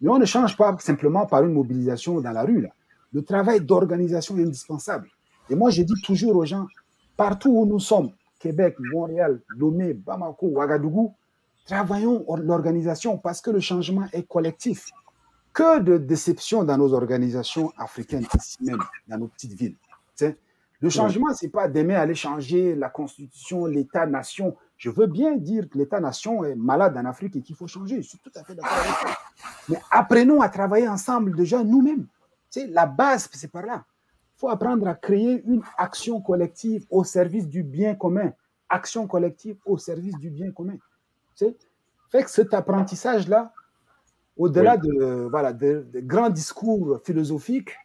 Mais 0.00 0.08
on 0.08 0.18
ne 0.18 0.24
change 0.24 0.56
pas 0.56 0.74
simplement 0.78 1.26
par 1.26 1.44
une 1.44 1.52
mobilisation 1.52 2.18
dans 2.22 2.30
la 2.30 2.44
rue. 2.44 2.66
Le 3.12 3.22
travail 3.22 3.60
d'organisation 3.60 4.38
est 4.38 4.44
indispensable. 4.44 5.10
Et 5.50 5.54
moi, 5.54 5.68
je 5.68 5.82
dis 5.82 6.00
toujours 6.02 6.36
aux 6.36 6.46
gens, 6.46 6.66
partout 7.14 7.50
où 7.50 7.66
nous 7.66 7.78
sommes, 7.78 8.12
Québec, 8.38 8.74
Montréal, 8.78 9.42
Lomé, 9.54 9.92
Bamako, 9.92 10.46
Ouagadougou, 10.46 11.14
travaillons 11.66 12.24
l'organisation 12.38 13.18
parce 13.18 13.42
que 13.42 13.50
le 13.50 13.60
changement 13.60 14.06
est 14.14 14.26
collectif 14.26 14.88
que 15.52 15.80
de 15.80 15.98
déception 15.98 16.64
dans 16.64 16.76
nos 16.76 16.92
organisations 16.92 17.72
africaines, 17.76 18.26
ici 18.38 18.58
même, 18.62 18.82
dans 19.08 19.18
nos 19.18 19.28
petites 19.28 19.54
villes. 19.54 19.76
Le 20.80 20.90
changement, 20.90 21.34
ce 21.34 21.46
n'est 21.46 21.50
pas 21.50 21.66
d'aimer 21.66 21.96
aller 21.96 22.14
changer 22.14 22.76
la 22.76 22.88
constitution, 22.88 23.66
l'État-nation. 23.66 24.56
Je 24.76 24.90
veux 24.90 25.08
bien 25.08 25.36
dire 25.36 25.68
que 25.68 25.76
l'État-nation 25.76 26.44
est 26.44 26.54
malade 26.54 26.96
en 26.96 27.04
Afrique 27.04 27.34
et 27.34 27.42
qu'il 27.42 27.56
faut 27.56 27.66
changer. 27.66 28.00
Je 28.00 28.10
suis 28.10 28.18
tout 28.18 28.30
à 28.36 28.44
fait 28.44 28.54
d'accord 28.54 28.78
avec 28.78 28.92
ça. 28.92 29.18
Mais 29.68 29.80
apprenons 29.90 30.40
à 30.40 30.48
travailler 30.48 30.86
ensemble 30.88 31.34
déjà 31.34 31.64
nous-mêmes. 31.64 32.06
La 32.68 32.86
base, 32.86 33.28
c'est 33.32 33.50
par 33.50 33.66
là. 33.66 33.84
Il 34.36 34.40
faut 34.40 34.48
apprendre 34.48 34.86
à 34.86 34.94
créer 34.94 35.42
une 35.46 35.62
action 35.76 36.20
collective 36.20 36.86
au 36.90 37.02
service 37.02 37.48
du 37.48 37.64
bien 37.64 37.96
commun. 37.96 38.32
Action 38.68 39.08
collective 39.08 39.56
au 39.66 39.78
service 39.78 40.16
du 40.18 40.30
bien 40.30 40.52
commun. 40.52 40.76
Fait 41.36 42.22
que 42.22 42.30
cet 42.30 42.54
apprentissage-là, 42.54 43.52
au-delà 44.38 44.76
de, 44.76 45.28
voilà, 45.28 45.52
de, 45.52 45.84
grands 45.96 46.30
discours 46.30 47.00
philosophiques, 47.04 47.76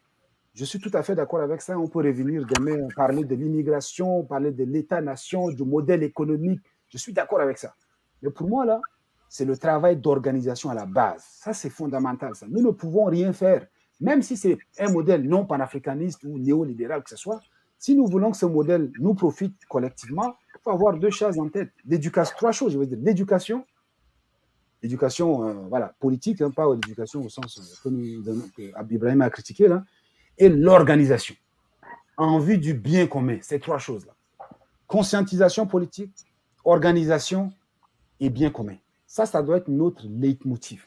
je 0.54 0.66
suis 0.66 0.80
tout 0.80 0.92
à 0.94 1.02
fait 1.02 1.16
d'accord 1.16 1.42
avec 1.42 1.62
ça. 1.62 1.78
On 1.80 1.88
peut 1.88 2.00
revenir 2.00 2.46
demain, 2.46 2.88
parler 2.96 3.26
de 3.26 3.34
l'immigration, 3.34 4.24
parler 4.24 4.52
de 4.52 4.64
l'État-nation, 4.64 5.50
du 5.50 5.64
modèle 5.64 6.04
économique. 6.04 6.62
Je 6.90 6.98
suis 7.00 7.12
d'accord 7.12 7.42
avec 7.42 7.58
ça. 7.58 7.74
Mais 8.22 8.30
pour 8.30 8.48
moi, 8.48 8.66
là, 8.66 8.80
c'est 9.28 9.46
le 9.46 9.58
travail 9.58 9.98
d'organisation 9.98 10.70
à 10.70 10.76
la 10.76 10.86
base. 10.86 11.24
Ça, 11.28 11.54
c'est 11.54 11.72
fondamental. 11.72 12.36
Ça. 12.36 12.46
Nous 12.48 12.62
ne 12.62 12.70
pouvons 12.70 13.06
rien 13.06 13.34
faire, 13.34 13.66
même 14.00 14.22
si 14.22 14.38
c'est 14.38 14.60
un 14.78 14.92
modèle 14.92 15.28
non 15.28 15.46
panafricaniste 15.46 16.24
ou 16.24 16.38
néolibéral 16.38 17.04
que 17.04 17.10
ce 17.10 17.16
soit. 17.16 17.42
Si 17.80 17.96
nous 17.96 18.06
voulons 18.06 18.30
que 18.30 18.38
ce 18.38 18.46
modèle 18.46 18.92
nous 19.00 19.16
profite 19.16 19.66
collectivement, 19.66 20.36
il 20.56 20.60
faut 20.64 20.70
avoir 20.70 20.98
deux 21.00 21.10
choses 21.10 21.40
en 21.40 21.50
tête. 21.50 21.72
L'éducation, 21.84 22.36
trois 22.38 22.52
choses, 22.52 22.74
je 22.74 22.78
veux 22.78 22.86
dire. 22.86 23.00
L'éducation, 23.02 23.66
l'éducation 24.84 25.48
euh, 25.48 25.54
voilà, 25.70 25.96
politique, 26.00 26.42
hein, 26.42 26.52
pas 26.52 26.72
l'éducation 26.72 27.24
au 27.24 27.30
sens 27.30 27.82
euh, 27.88 28.34
que, 28.56 28.94
Ibrahim 28.94 29.22
a 29.22 29.30
critiqué, 29.30 29.68
là, 29.68 29.84
et 30.38 30.50
l'organisation 30.50 31.36
en 32.18 32.38
vue 32.38 32.58
du 32.58 32.74
bien 32.74 33.08
commun. 33.08 33.38
Ces 33.42 33.60
trois 33.60 33.80
choses-là. 33.80 34.14
Conscientisation 34.86 35.66
politique, 35.66 36.14
organisation 36.66 37.52
et 38.20 38.30
bien 38.30 38.52
commun. 38.52 38.76
Ça, 39.08 39.26
ça 39.26 39.42
doit 39.42 39.58
être 39.58 39.70
notre 39.70 40.06
leitmotiv. 40.08 40.84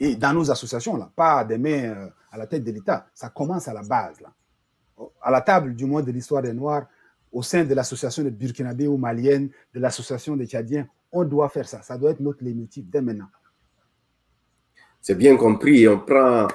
Et 0.00 0.16
dans 0.16 0.32
nos 0.32 0.50
associations, 0.50 0.96
là, 0.96 1.10
pas 1.14 1.44
des 1.44 1.58
mains 1.58 1.84
euh, 1.84 2.08
à 2.32 2.38
la 2.38 2.46
tête 2.46 2.64
de 2.64 2.72
l'État, 2.72 3.06
ça 3.14 3.28
commence 3.28 3.68
à 3.68 3.74
la 3.74 3.82
base. 3.82 4.20
Là. 4.20 4.32
À 5.20 5.30
la 5.30 5.42
table 5.42 5.74
du 5.74 5.84
mois 5.84 6.02
de 6.02 6.10
l'histoire 6.10 6.42
des 6.42 6.54
Noirs, 6.54 6.86
au 7.30 7.42
sein 7.42 7.64
de 7.64 7.74
l'association 7.74 8.22
des 8.22 8.30
Burkinabés 8.30 8.88
ou 8.88 8.96
Maliennes, 8.96 9.50
de 9.74 9.78
l'association 9.80 10.36
des 10.36 10.46
Tchadiens, 10.46 10.88
on 11.12 11.24
doit 11.24 11.48
faire 11.48 11.68
ça. 11.68 11.82
Ça 11.82 11.98
doit 11.98 12.10
être 12.10 12.20
notre 12.20 12.44
limite 12.44 12.88
dès 12.88 13.00
maintenant. 13.00 13.28
C'est 15.00 15.16
bien 15.16 15.36
compris. 15.36 15.88
On 15.88 15.98
prend 15.98 16.48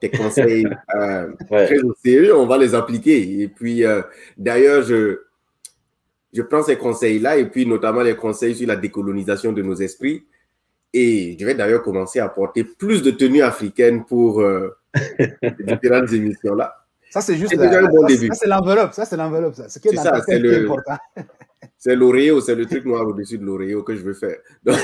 tes 0.00 0.10
conseils 0.10 0.66
euh, 0.94 1.32
très 1.48 1.80
au 1.80 1.94
sérieux. 1.94 2.36
On 2.36 2.46
va 2.46 2.58
les 2.58 2.74
appliquer. 2.74 3.42
Et 3.42 3.48
puis, 3.48 3.84
euh, 3.84 4.02
d'ailleurs, 4.36 4.82
je, 4.82 5.20
je 6.32 6.42
prends 6.42 6.62
ces 6.62 6.76
conseils-là 6.76 7.36
et 7.36 7.46
puis 7.46 7.66
notamment 7.66 8.02
les 8.02 8.16
conseils 8.16 8.54
sur 8.54 8.68
la 8.68 8.76
décolonisation 8.76 9.52
de 9.52 9.62
nos 9.62 9.74
esprits. 9.74 10.26
Et 10.94 11.36
je 11.38 11.44
vais 11.44 11.54
d'ailleurs 11.54 11.82
commencer 11.82 12.18
à 12.18 12.26
apporter 12.26 12.64
plus 12.64 13.02
de 13.02 13.10
tenues 13.10 13.42
africaines 13.42 14.04
pour 14.04 14.40
euh, 14.40 14.76
les 15.18 15.64
différentes 15.66 16.12
émissions-là. 16.12 16.74
Ça, 17.10 17.20
c'est 17.20 17.36
juste 17.36 17.56
déjà 17.56 17.80
un 17.80 17.88
bon 17.88 18.04
début. 18.06 18.28
Ça, 18.28 18.34
c'est 18.34 18.48
l'enveloppe. 18.48 18.92
Ça, 18.92 19.04
c'est 19.04 19.16
l'enveloppe. 19.16 19.54
Ça. 19.54 19.68
Ce 19.68 19.78
qui 19.78 19.88
est, 19.88 19.96
ça, 19.96 20.20
c'est 20.26 20.38
le, 20.38 20.64
important. 20.64 20.96
C'est 21.78 21.94
l'oréo, 21.94 22.40
c'est 22.40 22.56
le 22.56 22.66
truc 22.66 22.84
noir 22.84 23.06
au-dessus 23.06 23.38
de 23.38 23.44
l'oréo 23.44 23.84
que 23.84 23.94
je 23.94 24.02
veux 24.02 24.14
faire. 24.14 24.38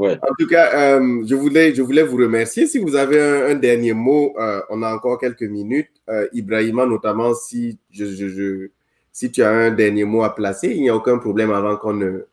En 0.00 0.34
tout 0.38 0.46
cas, 0.46 0.98
euh, 0.98 1.22
je, 1.26 1.34
voulais, 1.34 1.74
je 1.74 1.82
voulais 1.82 2.02
vous 2.02 2.16
remercier. 2.16 2.66
Si 2.66 2.78
vous 2.78 2.96
avez 2.96 3.20
un, 3.20 3.54
dernier 3.54 3.92
mot, 3.92 4.34
euh, 4.38 4.62
on 4.70 4.82
a 4.82 4.94
encore 4.94 5.18
quelques 5.18 5.42
minutes. 5.42 5.90
Euh, 6.08 6.26
Ibrahima, 6.32 6.86
notamment, 6.86 7.34
si, 7.34 7.78
je, 7.90 8.06
je, 8.06 8.68
si 9.12 9.30
tu 9.30 9.42
as 9.42 9.50
un 9.50 9.70
dernier 9.70 10.04
mot 10.04 10.22
à 10.22 10.34
placer, 10.34 10.68
il 10.74 10.82
n'y 10.82 10.88
a 10.88 10.96
aucun 10.96 11.18
problème 11.18 11.50
avant 11.50 11.76
qu'on 11.76 11.92
ne 11.92 12.24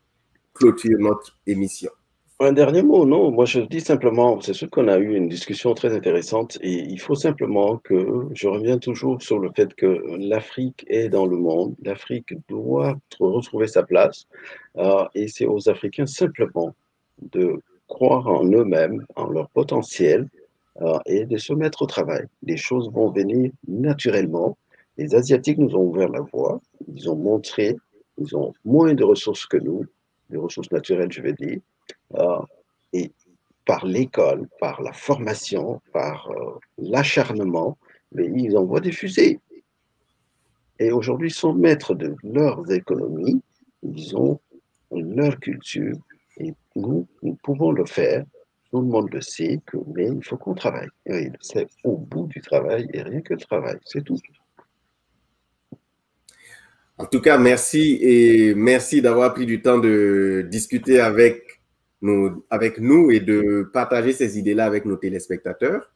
clôture 0.53 0.97
notre 0.99 1.37
émission. 1.45 1.91
Un 2.39 2.51
dernier 2.51 2.83
mot, 2.83 3.03
non? 3.07 3.31
Moi, 3.31 3.45
je 3.45 3.61
dis 3.61 3.81
simplement, 3.81 4.39
c'est 4.41 4.53
sûr 4.53 4.69
qu'on 4.69 4.87
a 4.89 4.99
eu 4.99 5.15
une 5.15 5.27
discussion 5.27 5.73
très 5.73 5.95
intéressante 5.95 6.59
et 6.61 6.71
il 6.71 6.99
faut 6.99 7.15
simplement 7.15 7.77
que 7.77 8.27
je 8.35 8.47
reviens 8.47 8.77
toujours 8.77 9.19
sur 9.23 9.39
le 9.39 9.49
fait 9.55 9.73
que 9.73 10.03
l'Afrique 10.19 10.85
est 10.87 11.09
dans 11.09 11.25
le 11.25 11.35
monde. 11.35 11.73
L'Afrique 11.81 12.35
doit 12.47 12.95
retrouver 13.19 13.65
sa 13.65 13.81
place 13.81 14.27
euh, 14.77 15.03
et 15.15 15.27
c'est 15.27 15.47
aux 15.47 15.67
Africains 15.67 16.05
simplement 16.05 16.75
de 17.33 17.59
croire 17.87 18.27
en 18.27 18.45
eux-mêmes, 18.45 19.03
en 19.15 19.29
leur 19.31 19.49
potentiel 19.49 20.29
euh, 20.81 20.99
et 21.07 21.25
de 21.25 21.37
se 21.37 21.53
mettre 21.53 21.81
au 21.81 21.87
travail. 21.87 22.27
Les 22.43 22.57
choses 22.57 22.91
vont 22.91 23.09
venir 23.09 23.49
naturellement. 23.67 24.59
Les 24.97 25.15
Asiatiques 25.15 25.57
nous 25.57 25.75
ont 25.75 25.85
ouvert 25.85 26.09
la 26.09 26.21
voie. 26.21 26.61
Ils 26.93 27.09
ont 27.09 27.15
montré, 27.15 27.75
ils 28.19 28.37
ont 28.37 28.53
moins 28.63 28.93
de 28.93 29.03
ressources 29.03 29.47
que 29.47 29.57
nous, 29.57 29.85
des 30.29 30.37
ressources 30.37 30.71
naturelles, 30.71 31.11
je 31.11 31.23
vais 31.23 31.33
dire. 31.33 31.61
Euh, 32.15 32.39
et 32.93 33.11
par 33.65 33.85
l'école, 33.85 34.47
par 34.59 34.81
la 34.81 34.93
formation, 34.93 35.81
par 35.91 36.31
euh, 36.31 36.57
l'acharnement, 36.77 37.77
mais 38.13 38.27
ils 38.35 38.57
envoient 38.57 38.79
des 38.79 38.93
fusées. 38.93 39.39
Et 40.79 40.91
aujourd'hui, 40.91 41.29
ils 41.29 41.33
sont 41.33 41.53
maîtres 41.53 41.95
de 41.95 42.15
leurs 42.23 42.71
économies, 42.71 43.41
ils 43.83 44.15
ont 44.15 44.39
leur 44.91 45.37
culture, 45.39 45.97
et 46.37 46.53
nous, 46.75 47.07
nous 47.21 47.35
pouvons 47.43 47.71
le 47.71 47.85
faire. 47.85 48.23
Tout 48.71 48.81
le 48.81 48.87
monde 48.87 49.09
le 49.11 49.21
sait, 49.21 49.59
mais 49.95 50.07
il 50.07 50.23
faut 50.23 50.37
qu'on 50.37 50.53
travaille. 50.53 50.89
C'est 51.41 51.67
au 51.83 51.97
bout 51.97 52.27
du 52.27 52.41
travail 52.41 52.87
et 52.93 53.01
rien 53.01 53.21
que 53.21 53.33
le 53.33 53.39
travail, 53.39 53.77
c'est 53.85 54.03
tout. 54.03 54.19
En 56.97 57.05
tout 57.05 57.21
cas, 57.21 57.37
merci 57.37 57.97
et 58.01 58.55
merci 58.55 59.01
d'avoir 59.01 59.33
pris 59.33 59.45
du 59.45 59.61
temps 59.61 59.77
de 59.77 60.45
discuter 60.49 60.99
avec 60.99 61.46
avec 62.49 62.79
nous 62.79 63.11
et 63.11 63.19
de 63.19 63.69
partager 63.73 64.13
ces 64.13 64.37
idées-là 64.37 64.65
avec 64.65 64.85
nos 64.85 64.97
téléspectateurs. 64.97 65.91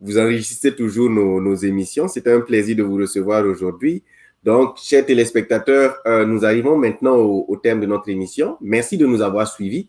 Vous 0.00 0.18
enrichissez 0.18 0.74
toujours 0.74 1.10
nos, 1.10 1.54
émissions. 1.54 2.08
C'est 2.08 2.26
un 2.28 2.40
plaisir 2.40 2.76
de 2.76 2.82
vous 2.82 2.96
recevoir 2.96 3.44
aujourd'hui. 3.44 4.02
Donc, 4.42 4.76
chers 4.78 5.06
téléspectateurs, 5.06 5.96
euh, 6.06 6.26
nous 6.26 6.44
arrivons 6.44 6.76
maintenant 6.76 7.16
au, 7.16 7.46
au, 7.48 7.56
terme 7.56 7.80
de 7.80 7.86
notre 7.86 8.10
émission. 8.10 8.58
Merci 8.60 8.98
de 8.98 9.06
nous 9.06 9.22
avoir 9.22 9.48
suivis. 9.48 9.88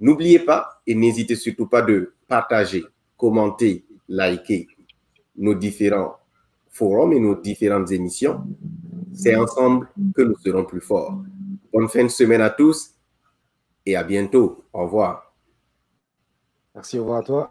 N'oubliez 0.00 0.40
pas 0.40 0.80
et 0.86 0.94
n'hésitez 0.94 1.36
surtout 1.36 1.66
pas 1.66 1.82
de 1.82 2.12
partager, 2.26 2.84
commenter, 3.16 3.84
liker 4.08 4.66
nos 5.36 5.54
différents 5.54 6.16
forums 6.68 7.12
et 7.12 7.20
nos 7.20 7.36
différentes 7.36 7.90
émissions. 7.92 8.40
C'est 9.12 9.36
ensemble 9.36 9.88
que 10.14 10.22
nous 10.22 10.36
serons 10.44 10.64
plus 10.64 10.80
forts. 10.80 11.22
Bonne 11.72 11.88
fin 11.88 12.04
de 12.04 12.08
semaine 12.08 12.40
à 12.40 12.50
tous 12.50 12.97
et 13.88 13.96
à 13.96 14.04
bientôt. 14.04 14.64
Au 14.72 14.82
revoir. 14.82 15.32
Merci, 16.74 16.98
au 16.98 17.02
revoir 17.02 17.20
à 17.20 17.22
toi. 17.22 17.50